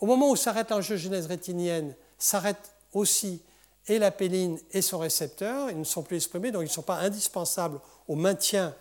au 0.01 0.07
moment 0.07 0.31
où 0.31 0.37
s'arrête 0.37 0.71
l'angiogénèse 0.71 1.27
rétinienne, 1.27 1.95
s'arrête 2.19 2.75
aussi 2.93 3.41
et 3.87 3.99
la 3.99 4.11
péline 4.11 4.59
et 4.73 4.83
son 4.83 4.99
récepteur. 4.99 5.71
Ils 5.71 5.79
ne 5.79 5.85
sont 5.85 6.03
plus 6.03 6.17
exprimés, 6.17 6.51
donc 6.51 6.62
ils 6.62 6.67
ne 6.67 6.71
sont 6.71 6.83
pas 6.83 6.99
indispensables 6.99 7.81
au 8.09 8.15
maintien 8.15 8.75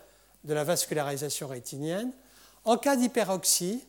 de 0.44 0.54
la 0.54 0.64
vascularisation 0.64 1.46
rétinienne. 1.46 2.12
En 2.64 2.76
cas 2.76 2.96
d'hyperoxie, 2.96 3.84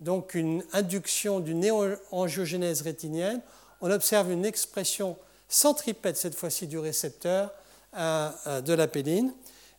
donc 0.00 0.34
une 0.34 0.64
induction 0.72 1.40
d'une 1.40 1.60
néo-angiogénèse 1.60 2.82
rétinienne, 2.82 3.40
on 3.82 3.90
observe 3.90 4.30
une 4.30 4.46
expression 4.46 5.16
centripète, 5.48 6.16
cette 6.16 6.34
fois-ci 6.34 6.66
du 6.66 6.78
récepteur 6.78 7.50
de 7.94 8.72
la 8.72 8.88
péline. 8.88 9.34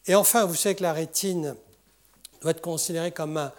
Et 0.05 0.13
enfin, 0.13 0.45
vous 0.45 0.53
savez 0.53 0.75
que 0.75 0.83
la 0.83 0.93
rétine 0.93 1.55
doit 2.41 2.51
être 2.51 2.61
considérée 2.61 3.11
comme 3.11 3.49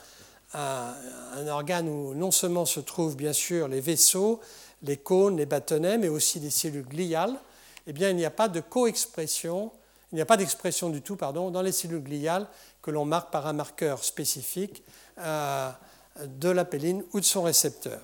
un, 0.53 1.49
organe 1.49 1.89
où 1.89 2.15
non 2.15 2.31
seulement 2.31 2.67
se 2.67 2.81
trouvent 2.81 3.17
bien 3.17 3.33
sûr 3.33 3.67
les 3.67 3.81
vaisseaux, 3.81 4.41
les 4.83 4.99
cônes, 4.99 5.39
les 5.39 5.47
bâtonnets, 5.47 5.99
mais 5.99 6.09
aussi 6.09 6.39
les 6.39 6.51
cellules 6.51 6.87
gliales. 6.87 7.35
Eh 7.87 7.93
bien, 7.93 8.11
il 8.11 8.17
n'y 8.17 8.25
a 8.25 8.31
pas 8.31 8.49
de 8.49 8.61
co-expression, 8.61 9.73
il 10.13 10.17
n'y 10.17 10.21
a 10.21 10.27
pas 10.27 10.37
d'expression 10.37 10.91
du 10.91 11.03
tout, 11.03 11.17
dans 11.17 11.63
les 11.63 11.73
cellules 11.73 12.03
gliales 12.03 12.47
que 12.83 12.91
l'on 12.91 13.05
marque 13.05 13.33
par 13.33 13.47
un 13.47 13.55
marqueur 13.55 14.05
spécifique 14.05 14.83
euh, 15.19 15.71
de 16.25 16.51
la 16.51 16.65
péline 16.65 17.03
ou 17.13 17.21
de 17.21 17.25
son 17.25 17.43
récepteur. 17.43 18.01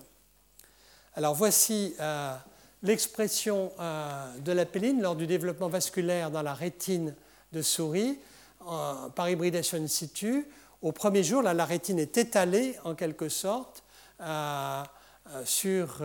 Alors 1.14 1.34
voici 1.34 1.94
euh, 1.98 2.36
l'expression 2.84 3.72
euh, 3.80 4.38
de 4.38 4.52
la 4.52 4.64
péline 4.64 5.02
lors 5.02 5.16
du 5.16 5.26
développement 5.26 5.68
vasculaire 5.68 6.30
dans 6.30 6.42
la 6.42 6.54
rétine 6.54 7.14
de 7.52 7.62
souris 7.62 8.18
par 9.16 9.28
hybridation 9.28 9.78
in 9.78 9.88
situ. 9.88 10.46
Au 10.82 10.92
premier 10.92 11.24
jour, 11.24 11.42
la 11.42 11.64
rétine 11.64 11.98
est 11.98 12.16
étalée 12.16 12.76
en 12.84 12.94
quelque 12.94 13.28
sorte 13.28 13.82
euh, 14.20 14.82
sur 15.44 16.02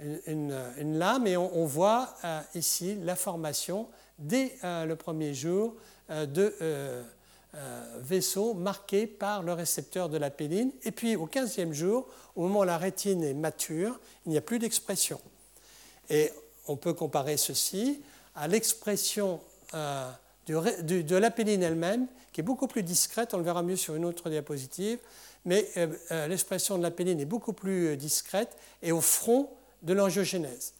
une, 0.00 0.98
lame 0.98 1.26
et 1.26 1.36
on, 1.36 1.66
voit 1.66 2.14
ici 2.54 2.96
la 3.02 3.16
formation 3.16 3.86
dès 4.18 4.56
le 4.62 4.94
premier 4.94 5.34
jour 5.34 5.74
de 6.08 6.54
vaisseaux 8.00 8.54
marqués 8.54 9.06
par 9.06 9.42
le 9.42 9.52
récepteur 9.52 10.08
de 10.08 10.18
la 10.18 10.30
péline. 10.30 10.72
Et 10.82 10.90
puis 10.90 11.16
au 11.16 11.26
15e 11.26 11.72
jour, 11.72 12.06
au 12.36 12.42
moment 12.42 12.60
où 12.60 12.64
la 12.64 12.78
rétine 12.78 13.22
est 13.22 13.34
mature, 13.34 14.00
il 14.26 14.32
n'y 14.32 14.38
a 14.38 14.40
plus 14.40 14.58
d'expression. 14.58 15.20
Et 16.10 16.32
on 16.66 16.76
peut 16.76 16.94
comparer 16.94 17.36
ceci 17.36 18.02
à 18.34 18.48
l'expression 18.48 19.40
de 19.72 21.16
l'apéline 21.16 21.62
elle-même, 21.62 22.06
qui 22.32 22.40
est 22.40 22.44
beaucoup 22.44 22.66
plus 22.66 22.82
discrète, 22.82 23.34
on 23.34 23.38
le 23.38 23.44
verra 23.44 23.62
mieux 23.62 23.76
sur 23.76 23.94
une 23.94 24.04
autre 24.04 24.28
diapositive, 24.28 24.98
mais 25.44 25.68
l'expression 26.10 26.76
de 26.78 26.82
l'apéline 26.82 27.20
est 27.20 27.26
beaucoup 27.26 27.52
plus 27.52 27.96
discrète 27.96 28.56
et 28.82 28.90
au 28.90 29.00
front 29.00 29.48
de 29.82 29.92
l'angiogénèse, 29.92 30.72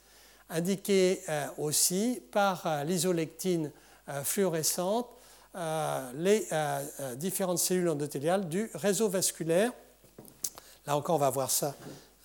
indiquée 0.51 1.21
aussi 1.59 2.21
par 2.33 2.85
l'isolectine 2.85 3.71
fluorescente 4.25 5.09
euh, 5.57 6.11
les 6.17 6.49
euh, 6.51 6.85
euh, 6.99 7.15
différentes 7.15 7.61
cellules 7.61 7.89
endothéliales 7.89 8.49
du 8.49 8.69
réseau 8.75 9.09
vasculaire. 9.09 9.71
Là 10.85 10.97
encore, 10.97 11.15
on 11.15 11.19
va 11.19 11.31
voir 11.31 11.49
ça 11.49 11.77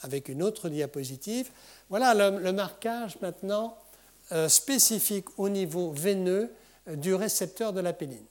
avec 0.01 0.29
une 0.29 0.41
autre 0.41 0.67
diapositive. 0.67 1.51
Voilà 1.89 2.31
le, 2.31 2.51
marquage 2.51 3.17
maintenant 3.21 3.77
spécifique 4.47 5.27
au 5.37 5.49
niveau 5.49 5.91
veineux 5.91 6.51
du 6.87 7.13
récepteur 7.13 7.73
de 7.73 7.81
la 7.81 7.93
péline. 7.93 8.25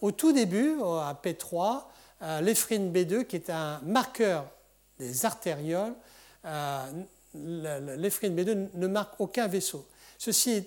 au 0.00 0.12
tout 0.12 0.32
début, 0.32 0.78
à 0.82 1.18
P3, 1.22 1.84
l'éphrine 2.42 2.92
B2, 2.92 3.24
qui 3.24 3.36
est 3.36 3.50
un 3.50 3.80
marqueur 3.84 4.44
des 4.98 5.24
artérioles, 5.24 5.94
l'éphrine 7.34 8.36
B2 8.36 8.68
ne 8.74 8.86
marque 8.86 9.20
aucun 9.20 9.48
vaisseau. 9.48 9.86
Ceci 10.18 10.64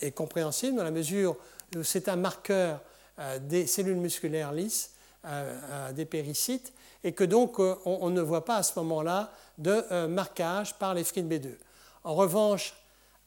est 0.00 0.10
compréhensible 0.12 0.76
dans 0.76 0.84
la 0.84 0.90
mesure 0.90 1.36
c'est 1.82 2.08
un 2.08 2.16
marqueur 2.16 2.80
euh, 3.18 3.38
des 3.38 3.66
cellules 3.66 3.96
musculaires 3.96 4.52
lisses, 4.52 4.90
euh, 5.24 5.58
euh, 5.70 5.92
des 5.92 6.04
péricytes, 6.04 6.72
et 7.02 7.12
que 7.12 7.24
donc 7.24 7.58
on, 7.58 8.10
ne 8.10 8.20
voit 8.20 8.44
pas 8.44 8.56
à 8.56 8.62
ce 8.62 8.78
moment-là 8.80 9.30
de 9.58 10.06
marquage 10.06 10.76
par 10.76 10.92
les 10.92 11.04
B2. 11.04 11.54
En 12.02 12.14
revanche, 12.16 12.74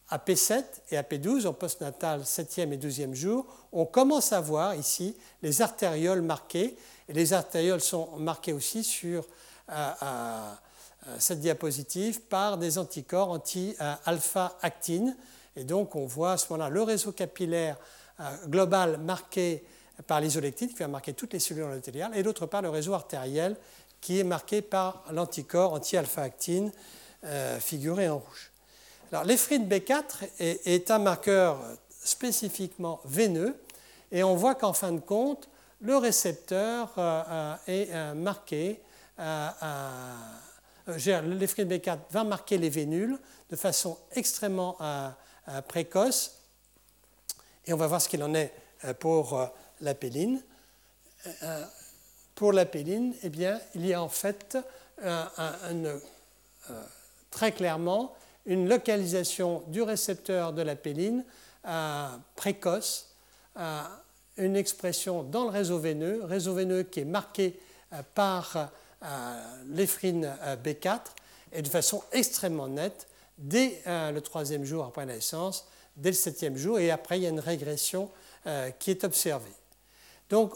à 0.09 0.17
P7 0.17 0.63
et 0.91 0.97
à 0.97 1.03
P12, 1.03 1.47
en 1.47 1.53
postnatal 1.53 2.21
7e 2.21 2.73
et 2.73 2.77
12e 2.77 3.13
jour, 3.13 3.45
on 3.71 3.85
commence 3.85 4.33
à 4.33 4.41
voir 4.41 4.75
ici 4.75 5.15
les 5.41 5.61
artérioles 5.61 6.21
marquées, 6.21 6.75
et 7.07 7.13
les 7.13 7.31
artérioles 7.31 7.79
sont 7.79 8.17
marquées 8.17 8.53
aussi 8.53 8.83
sur 8.83 9.25
cette 11.17 11.39
diapositive 11.39 12.19
par 12.21 12.57
des 12.57 12.77
anticorps 12.77 13.29
anti-alpha-actine. 13.29 15.15
Et 15.55 15.63
donc 15.63 15.95
on 15.95 16.05
voit 16.05 16.33
à 16.33 16.37
ce 16.37 16.51
moment-là 16.51 16.69
le 16.69 16.83
réseau 16.83 17.13
capillaire 17.13 17.77
euh, 17.77 17.98
global 18.47 18.97
marqué 18.97 19.63
par 20.07 20.21
l'isolectine 20.21 20.69
qui 20.69 20.75
va 20.75 20.87
marquer 20.87 21.13
toutes 21.13 21.33
les 21.33 21.39
cellules 21.39 21.63
endothéliales, 21.63 22.15
et 22.15 22.23
d'autre 22.23 22.45
part 22.45 22.61
le 22.61 22.69
réseau 22.69 22.93
artériel 22.93 23.55
qui 24.01 24.19
est 24.19 24.23
marqué 24.23 24.61
par 24.61 25.03
l'anticorps 25.11 25.73
anti-alpha-actine 25.73 26.71
euh, 27.25 27.59
figuré 27.59 28.07
en 28.07 28.19
rouge. 28.19 28.51
Alors, 29.11 29.25
l'éphrine 29.25 29.67
B4 29.67 30.29
est, 30.39 30.91
un 30.91 30.99
marqueur 30.99 31.59
spécifiquement 32.03 33.01
veineux 33.03 33.59
et 34.11 34.23
on 34.23 34.35
voit 34.35 34.55
qu'en 34.55 34.73
fin 34.73 34.91
de 34.91 34.99
compte, 34.99 35.49
le 35.81 35.97
récepteur 35.97 36.93
euh, 36.97 37.55
est 37.67 38.13
marqué, 38.13 38.79
l'éphrine 40.87 41.67
B4 41.67 41.97
va 42.11 42.23
marquer 42.23 42.57
les 42.57 42.69
vénules 42.69 43.17
de 43.49 43.55
façon 43.55 43.97
extrêmement 44.15 44.77
précoce 45.67 46.38
et 47.69 47.73
on 47.73 47.77
va 47.77 47.85
voir 47.85 48.01
ce 48.01 48.09
qu'il 48.09 48.23
en 48.23 48.33
est 48.33 48.51
euh, 48.83 48.93
pour 48.95 49.37
euh, 49.37 49.45
la 49.81 49.93
péline. 49.93 50.41
Euh, 51.43 51.63
pour 52.33 52.51
la 52.51 52.65
péline, 52.65 53.13
il 53.23 53.39
y 53.87 53.93
a 53.93 54.01
en 54.01 54.09
fait 54.09 54.57
très 57.29 57.51
clairement 57.51 58.15
une 58.45 58.67
localisation 58.67 59.61
du 59.67 59.81
récepteur 59.81 60.53
de 60.53 60.61
la 60.61 60.77
péline 60.77 61.25
précoce, 62.37 63.13
une 64.37 64.55
expression 64.55 65.23
dans 65.23 65.43
le 65.43 65.49
réseau 65.49 65.79
veineux, 65.79 66.23
réseau 66.23 66.53
veineux 66.53 66.83
qui 66.83 67.01
est 67.01 67.05
marqué 67.05 67.59
par 68.15 68.71
l'éphrine 69.67 70.33
B4 70.63 71.01
et 71.51 71.61
de 71.61 71.67
façon 71.67 72.01
extrêmement 72.13 72.69
nette 72.69 73.07
dès 73.37 73.81
le 73.85 74.19
troisième 74.21 74.63
jour 74.63 74.85
après 74.85 75.05
la 75.05 75.15
naissance 75.15 75.67
dès 75.95 76.09
le 76.09 76.15
septième 76.15 76.57
jour, 76.57 76.79
et 76.79 76.91
après 76.91 77.19
il 77.19 77.23
y 77.23 77.25
a 77.25 77.29
une 77.29 77.39
régression 77.39 78.09
euh, 78.47 78.69
qui 78.71 78.91
est 78.91 79.03
observée. 79.03 79.51
Donc, 80.29 80.53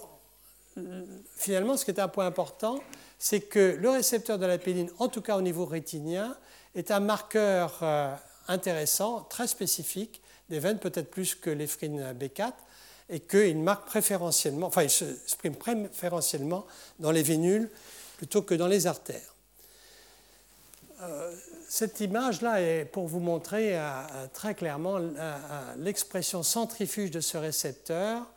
finalement, 1.35 1.77
ce 1.77 1.85
qui 1.85 1.91
est 1.91 1.99
un 1.99 2.07
point 2.07 2.25
important, 2.25 2.79
c'est 3.19 3.41
que 3.41 3.77
le 3.79 3.89
récepteur 3.89 4.37
de 4.39 4.45
la 4.45 4.57
péline, 4.57 4.89
en 4.99 5.07
tout 5.07 5.21
cas 5.21 5.37
au 5.37 5.41
niveau 5.41 5.65
rétinien, 5.65 6.35
est 6.75 6.91
un 6.91 6.99
marqueur 6.99 7.79
euh, 7.81 8.13
intéressant, 8.47 9.21
très 9.21 9.47
spécifique 9.47 10.21
des 10.49 10.59
veines, 10.59 10.79
peut-être 10.79 11.09
plus 11.09 11.35
que 11.35 11.49
l'éphrine 11.49 12.13
B4, 12.13 12.53
et 13.09 13.19
qu'il 13.19 13.59
marque 13.59 13.85
préférentiellement, 13.85 14.67
enfin 14.67 14.83
il 14.83 14.89
s'exprime 14.89 15.55
préférentiellement 15.55 16.65
dans 16.99 17.11
les 17.11 17.23
vénules 17.23 17.69
plutôt 18.17 18.41
que 18.41 18.55
dans 18.55 18.67
les 18.67 18.87
artères. 18.87 19.33
Euh, 21.01 21.35
cette 21.75 22.01
image-là 22.01 22.61
est 22.61 22.85
pour 22.85 23.07
vous 23.07 23.19
montrer 23.19 23.75
euh, 23.75 23.81
euh, 23.81 24.27
très 24.31 24.53
clairement 24.53 24.99
l'expression 25.75 26.43
centrifuge 26.43 27.09
de 27.09 27.19
ce 27.19 27.35
récepteur 27.35 28.27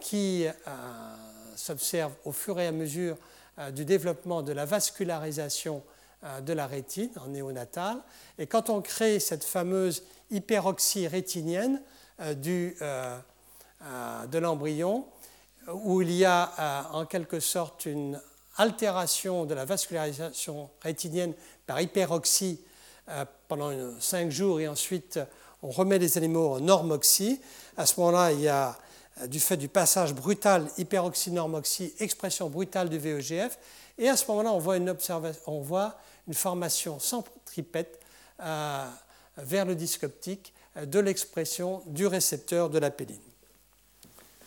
qui 0.00 0.46
s'observe 1.56 2.12
au 2.24 2.30
fur 2.30 2.60
et 2.60 2.68
à 2.68 2.72
mesure 2.72 3.16
du 3.72 3.84
développement 3.84 4.42
de 4.42 4.52
la 4.52 4.64
vascularisation 4.64 5.82
de 6.40 6.52
la 6.54 6.66
rétine 6.66 7.10
en 7.20 7.26
néonatal. 7.26 7.98
Et 8.38 8.46
quand 8.46 8.70
on 8.70 8.80
crée 8.80 9.18
cette 9.18 9.44
fameuse 9.44 10.04
hyperoxie 10.30 11.06
rétinienne 11.06 11.82
de 12.20 12.72
l'embryon, 14.38 15.04
où 15.68 16.00
il 16.00 16.12
y 16.12 16.24
a 16.24 16.88
en 16.92 17.04
quelque 17.04 17.40
sorte 17.40 17.84
une 17.84 18.18
altération 18.56 19.44
de 19.44 19.54
la 19.54 19.64
vascularisation 19.64 20.70
rétinienne 20.80 21.34
par 21.66 21.80
hyperoxie 21.80 22.60
euh, 23.08 23.24
pendant 23.48 23.70
5 24.00 24.30
jours 24.30 24.60
et 24.60 24.68
ensuite 24.68 25.20
on 25.62 25.70
remet 25.70 25.98
les 25.98 26.16
animaux 26.16 26.54
en 26.54 26.60
normoxie. 26.60 27.38
À 27.76 27.84
ce 27.86 28.00
moment-là, 28.00 28.32
il 28.32 28.40
y 28.40 28.48
a, 28.48 28.78
euh, 29.20 29.26
du 29.26 29.40
fait 29.40 29.56
du 29.56 29.68
passage 29.68 30.14
brutal 30.14 30.66
hyperoxy-normoxie, 30.78 31.94
expression 32.00 32.48
brutale 32.48 32.88
du 32.88 32.98
VEGF. 32.98 33.58
Et 33.98 34.08
à 34.08 34.16
ce 34.16 34.26
moment-là, 34.28 34.52
on 34.52 34.58
voit 34.58 34.76
une, 34.76 36.34
formation 36.34 36.98
centripète 36.98 38.00
euh, 38.40 38.88
vers 39.36 39.66
le 39.66 39.74
disque 39.74 40.04
optique 40.04 40.52
de 40.82 40.98
l'expression 40.98 41.82
du 41.86 42.06
récepteur 42.06 42.70
de 42.70 42.78
la 42.78 42.90
péline. 42.90 43.20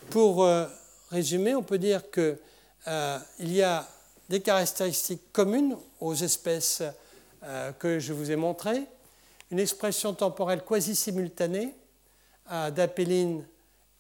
Pour 0.10 0.46
résumer, 1.10 1.56
on 1.56 1.64
peut 1.64 1.78
dire 1.78 2.12
qu'il 2.12 2.38
y 3.40 3.62
a 3.62 3.88
des 4.28 4.42
caractéristiques 4.42 5.32
communes 5.32 5.78
aux 6.02 6.16
espèces 6.16 6.84
euh, 7.48 7.72
que 7.72 7.98
je 7.98 8.12
vous 8.12 8.30
ai 8.30 8.36
montrées, 8.36 8.84
une 9.52 9.60
expression 9.60 10.14
temporelle 10.14 10.66
quasi 10.66 10.98
simultanée 10.98 11.74
euh, 12.52 12.72
d'apéline 12.72 13.48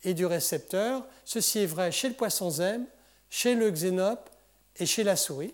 et 0.03 0.13
du 0.13 0.25
récepteur. 0.25 1.05
Ceci 1.23 1.59
est 1.59 1.65
vrai 1.65 1.93
chez 1.93 2.09
le 2.09 2.15
poisson 2.15 2.49
zème, 2.49 2.85
chez 3.29 3.55
le 3.55 3.71
xénope 3.71 4.29
et 4.75 4.85
chez 4.85 5.05
la 5.05 5.15
souris. 5.15 5.53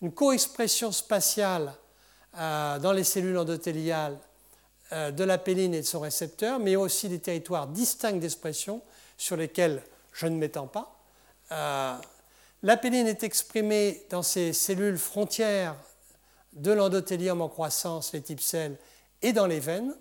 Une 0.00 0.12
co-expression 0.12 0.92
spatiale 0.92 1.74
euh, 2.38 2.78
dans 2.78 2.92
les 2.92 3.04
cellules 3.04 3.36
endothéliales 3.36 4.18
de 4.90 5.22
l'apéline 5.22 5.74
et 5.74 5.82
de 5.82 5.86
son 5.86 6.00
récepteur, 6.00 6.58
mais 6.58 6.74
aussi 6.74 7.08
des 7.08 7.20
territoires 7.20 7.68
distincts 7.68 8.14
d'expression 8.14 8.80
sur 9.16 9.36
lesquels 9.36 9.84
je 10.12 10.26
ne 10.26 10.36
m'étends 10.36 10.66
pas. 10.66 12.00
L'apéline 12.64 13.06
est 13.06 13.22
exprimée 13.22 14.04
dans 14.10 14.24
ces 14.24 14.52
cellules 14.52 14.98
frontières 14.98 15.76
de 16.52 16.72
l'endothélium 16.72 17.40
en 17.40 17.48
croissance, 17.48 18.12
les 18.12 18.22
types 18.22 18.40
sels, 18.40 18.76
et 19.22 19.32
dans 19.32 19.46
les 19.46 19.60
veines. 19.60 19.94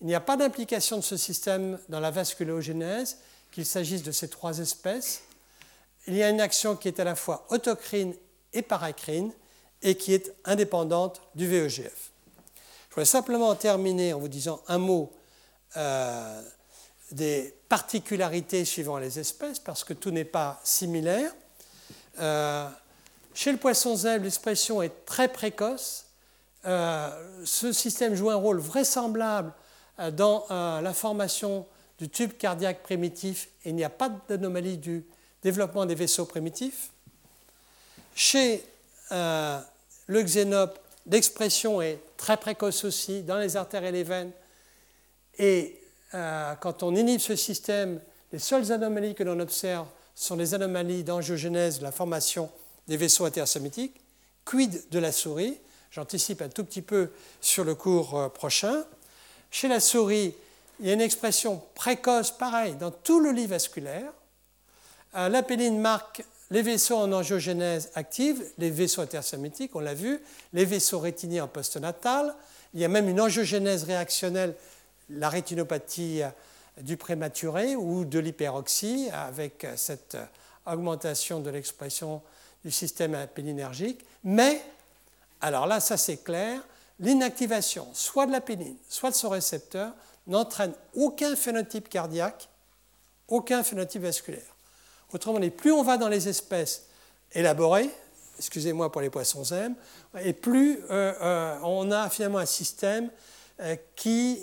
Il 0.00 0.06
n'y 0.06 0.14
a 0.14 0.20
pas 0.20 0.36
d'implication 0.36 0.96
de 0.96 1.02
ce 1.02 1.16
système 1.16 1.78
dans 1.88 2.00
la 2.00 2.10
vasculogénèse, 2.10 3.18
qu'il 3.50 3.66
s'agisse 3.66 4.02
de 4.02 4.12
ces 4.12 4.28
trois 4.28 4.58
espèces. 4.58 5.22
Il 6.06 6.14
y 6.14 6.22
a 6.22 6.28
une 6.28 6.40
action 6.40 6.76
qui 6.76 6.88
est 6.88 7.00
à 7.00 7.04
la 7.04 7.14
fois 7.14 7.46
autocrine 7.50 8.14
et 8.52 8.62
paracrine 8.62 9.32
et 9.82 9.96
qui 9.96 10.12
est 10.12 10.34
indépendante 10.44 11.20
du 11.34 11.46
VEGF. 11.46 12.10
Je 12.88 12.94
voudrais 12.94 13.04
simplement 13.04 13.54
terminer 13.54 14.12
en 14.12 14.18
vous 14.18 14.28
disant 14.28 14.60
un 14.68 14.78
mot 14.78 15.12
euh, 15.76 16.42
des 17.10 17.54
particularités 17.68 18.64
suivant 18.64 18.98
les 18.98 19.18
espèces, 19.18 19.58
parce 19.58 19.84
que 19.84 19.92
tout 19.92 20.10
n'est 20.10 20.24
pas 20.24 20.60
similaire. 20.64 21.32
Euh, 22.18 22.68
chez 23.34 23.52
le 23.52 23.58
poisson 23.58 23.96
zèbre, 23.96 24.24
l'expression 24.24 24.82
est 24.82 25.04
très 25.06 25.28
précoce. 25.28 26.06
Euh, 26.64 27.10
ce 27.44 27.72
système 27.72 28.14
joue 28.14 28.30
un 28.30 28.36
rôle 28.36 28.58
vraisemblable 28.58 29.52
euh, 29.98 30.10
dans 30.10 30.46
la 30.48 30.94
formation 30.94 31.66
du 31.98 32.08
tube 32.08 32.32
cardiaque 32.32 32.82
primitif 32.82 33.48
et 33.64 33.70
il 33.70 33.76
n'y 33.76 33.84
a 33.84 33.90
pas 33.90 34.10
d'anomalie 34.28 34.78
du 34.78 35.04
développement 35.42 35.86
des 35.86 35.94
vaisseaux 35.94 36.24
primitifs. 36.24 36.90
Chez 38.14 38.64
le 39.10 40.22
xénope, 40.22 40.78
l'expression 41.06 41.82
est 41.82 42.00
très 42.16 42.36
précoce 42.36 42.84
aussi 42.84 43.22
dans 43.22 43.38
les 43.38 43.56
artères 43.56 43.84
et 43.84 43.92
les 43.92 44.02
veines 44.02 44.32
Et 45.38 45.80
euh, 46.14 46.54
quand 46.54 46.82
on 46.82 46.94
inhibe 46.94 47.20
ce 47.20 47.36
système, 47.36 48.00
les 48.32 48.38
seules 48.38 48.72
anomalies 48.72 49.14
que 49.14 49.22
l'on 49.22 49.40
observe 49.40 49.86
sont 50.14 50.36
les 50.36 50.54
anomalies 50.54 51.04
d'angiogénèse 51.04 51.78
de 51.78 51.84
la 51.84 51.92
formation 51.92 52.50
des 52.88 52.96
vaisseaux 52.96 53.24
intersométiques. 53.24 54.00
Quid 54.44 54.84
de 54.90 54.98
la 54.98 55.12
souris? 55.12 55.58
J'anticipe 55.90 56.42
un 56.42 56.48
tout 56.48 56.64
petit 56.64 56.82
peu 56.82 57.10
sur 57.40 57.64
le 57.64 57.74
cours 57.74 58.18
euh, 58.18 58.28
prochain. 58.28 58.84
Chez 59.50 59.68
la 59.68 59.80
souris, 59.80 60.34
il 60.80 60.86
y 60.86 60.90
a 60.90 60.92
une 60.92 61.00
expression 61.00 61.62
précoce, 61.74 62.32
pareil, 62.32 62.74
dans 62.74 62.90
tout 62.90 63.20
le 63.20 63.30
lit 63.30 63.46
vasculaire. 63.46 64.12
Euh, 65.14 65.28
L'apéline 65.28 65.78
marque 65.78 66.24
les 66.50 66.62
vaisseaux 66.62 66.96
en 66.96 67.12
angiogénèse 67.12 67.90
active, 67.94 68.44
les 68.58 68.70
vaisseaux 68.70 69.02
intersométiques, 69.02 69.74
on 69.76 69.80
l'a 69.80 69.94
vu, 69.94 70.20
les 70.52 70.64
vaisseaux 70.64 70.98
rétiniens 70.98 71.44
en 71.44 71.48
postnatal. 71.48 72.34
Il 72.74 72.80
y 72.80 72.84
a 72.84 72.88
même 72.88 73.08
une 73.08 73.20
angiogénèse 73.20 73.84
réactionnelle, 73.84 74.54
la 75.08 75.28
rétinopathie 75.28 76.22
du 76.80 76.96
prématuré 76.96 77.76
ou 77.76 78.04
de 78.04 78.18
l'hyperoxie, 78.18 79.08
avec 79.12 79.66
cette 79.76 80.16
augmentation 80.66 81.40
de 81.40 81.50
l'expression 81.50 82.20
du 82.64 82.70
système 82.70 83.14
apélinergique. 83.14 84.04
Mais, 84.22 84.62
alors 85.40 85.66
là, 85.66 85.80
ça 85.80 85.96
c'est 85.96 86.18
clair, 86.18 86.60
l'inactivation 86.98 87.88
soit 87.92 88.26
de 88.26 88.32
l'apéline, 88.32 88.76
soit 88.88 89.10
de 89.10 89.16
son 89.16 89.28
récepteur 89.28 89.92
n'entraîne 90.26 90.72
aucun 90.94 91.36
phénotype 91.36 91.88
cardiaque, 91.88 92.48
aucun 93.28 93.62
phénotype 93.62 94.02
vasculaire. 94.02 94.54
Autrement 95.12 95.38
dit, 95.38 95.50
plus 95.50 95.72
on 95.72 95.82
va 95.82 95.96
dans 95.96 96.08
les 96.08 96.28
espèces 96.28 96.86
élaborées, 97.32 97.90
excusez-moi 98.38 98.90
pour 98.90 99.00
les 99.00 99.10
poissons 99.10 99.44
M, 99.44 99.74
et 100.20 100.32
plus 100.32 100.80
euh, 100.90 101.12
euh, 101.20 101.58
on 101.62 101.90
a 101.90 102.08
finalement 102.10 102.38
un 102.38 102.46
système 102.46 103.10
euh, 103.60 103.76
qui 103.96 104.40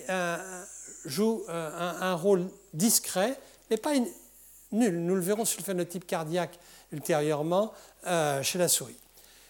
joue 1.06 1.44
un, 1.48 2.14
rôle 2.14 2.48
discret, 2.74 3.38
mais 3.70 3.78
pas 3.78 3.94
nul. 4.72 5.00
Nous 5.00 5.16
le 5.16 5.22
verrons 5.22 5.46
sur 5.46 5.60
le 5.60 5.66
phénotype 5.66 6.06
cardiaque 6.06 6.60
ultérieurement 6.92 7.74
chez 8.42 8.58
la 8.58 8.68
souris. 8.68 8.98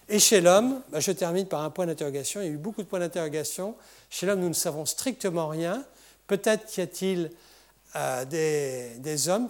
Et 0.10 0.20
chez 0.20 0.42
l'homme, 0.42 0.82
bah, 0.90 1.00
je 1.00 1.12
termine 1.12 1.46
par 1.46 1.62
un 1.62 1.70
point 1.70 1.86
d'interrogation. 1.86 2.42
Il 2.42 2.48
y 2.48 2.50
a 2.50 2.52
eu 2.52 2.58
beaucoup 2.58 2.84
de 2.84 2.88
points 2.88 3.00
d'interrogation. 3.00 3.76
Chez 4.10 4.26
l'homme, 4.26 4.42
nous 4.42 4.50
ne 4.50 4.54
savons 4.54 4.86
strictement 4.86 5.48
rien. 5.48 5.86
Peut-être 6.28 6.76
y 6.78 6.82
a-t-il 6.82 7.32
des, 8.30 9.30
hommes 9.30 9.50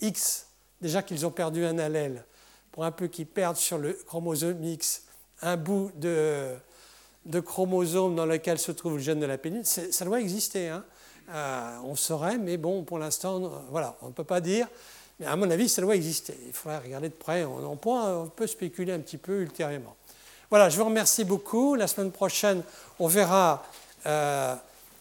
X, 0.00 0.46
déjà 0.80 1.02
qu'ils 1.02 1.24
ont 1.24 1.30
perdu 1.30 1.64
un 1.64 1.78
allèle, 1.78 2.24
pour 2.72 2.84
un 2.84 2.92
peu 2.92 3.08
qu'ils 3.08 3.26
perdent 3.26 3.56
sur 3.56 3.78
le 3.78 3.92
chromosome 3.92 4.62
X 4.62 5.02
un 5.42 5.56
bout 5.56 5.90
de, 5.96 6.56
chromosome 7.44 8.16
dans 8.16 8.26
lequel 8.26 8.58
se 8.58 8.72
trouve 8.72 8.94
le 8.94 8.98
gène 8.98 9.20
de 9.20 9.26
la 9.26 9.38
péninsule, 9.38 9.92
ça 9.92 10.04
doit 10.04 10.20
exister. 10.20 10.68
Hein. 10.68 10.84
Euh, 11.30 11.78
on 11.84 11.94
saurait, 11.94 12.38
mais 12.38 12.56
bon, 12.56 12.84
pour 12.84 12.98
l'instant, 12.98 13.52
voilà, 13.70 13.96
on 14.02 14.08
ne 14.08 14.12
peut 14.12 14.24
pas 14.24 14.40
dire. 14.40 14.66
Mais 15.20 15.26
à 15.26 15.36
mon 15.36 15.50
avis, 15.50 15.68
ça 15.68 15.82
doit 15.82 15.96
exister. 15.96 16.38
Il 16.46 16.52
faudrait 16.52 16.78
regarder 16.78 17.08
de 17.08 17.14
près. 17.14 17.44
On, 17.44 17.76
peut 18.34 18.46
spéculer 18.46 18.92
un 18.92 19.00
petit 19.00 19.16
peu 19.16 19.40
ultérieurement. 19.40 19.96
Voilà, 20.50 20.68
je 20.68 20.76
vous 20.76 20.84
remercie 20.84 21.24
beaucoup. 21.24 21.74
La 21.74 21.86
semaine 21.86 22.12
prochaine, 22.12 22.62
on 22.98 23.08
verra, 23.08 23.64
euh, 24.06 24.54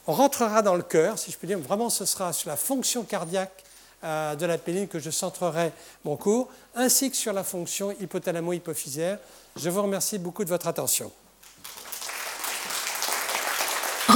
on 0.07 0.13
rentrera 0.13 0.61
dans 0.61 0.75
le 0.75 0.83
cœur, 0.83 1.19
si 1.19 1.31
je 1.31 1.37
puis 1.37 1.47
dire. 1.47 1.59
Vraiment, 1.59 1.89
ce 1.89 2.05
sera 2.05 2.33
sur 2.33 2.49
la 2.49 2.57
fonction 2.57 3.03
cardiaque 3.03 3.63
euh, 4.03 4.35
de 4.35 4.45
la 4.45 4.57
péline 4.57 4.87
que 4.87 4.99
je 4.99 5.11
centrerai 5.11 5.71
mon 6.03 6.17
cours, 6.17 6.49
ainsi 6.75 7.11
que 7.11 7.17
sur 7.17 7.33
la 7.33 7.43
fonction 7.43 7.91
hypothalamo-hypophysaire. 7.91 9.19
Je 9.55 9.69
vous 9.69 9.81
remercie 9.81 10.17
beaucoup 10.17 10.43
de 10.43 10.49
votre 10.49 10.67
attention. 10.67 11.11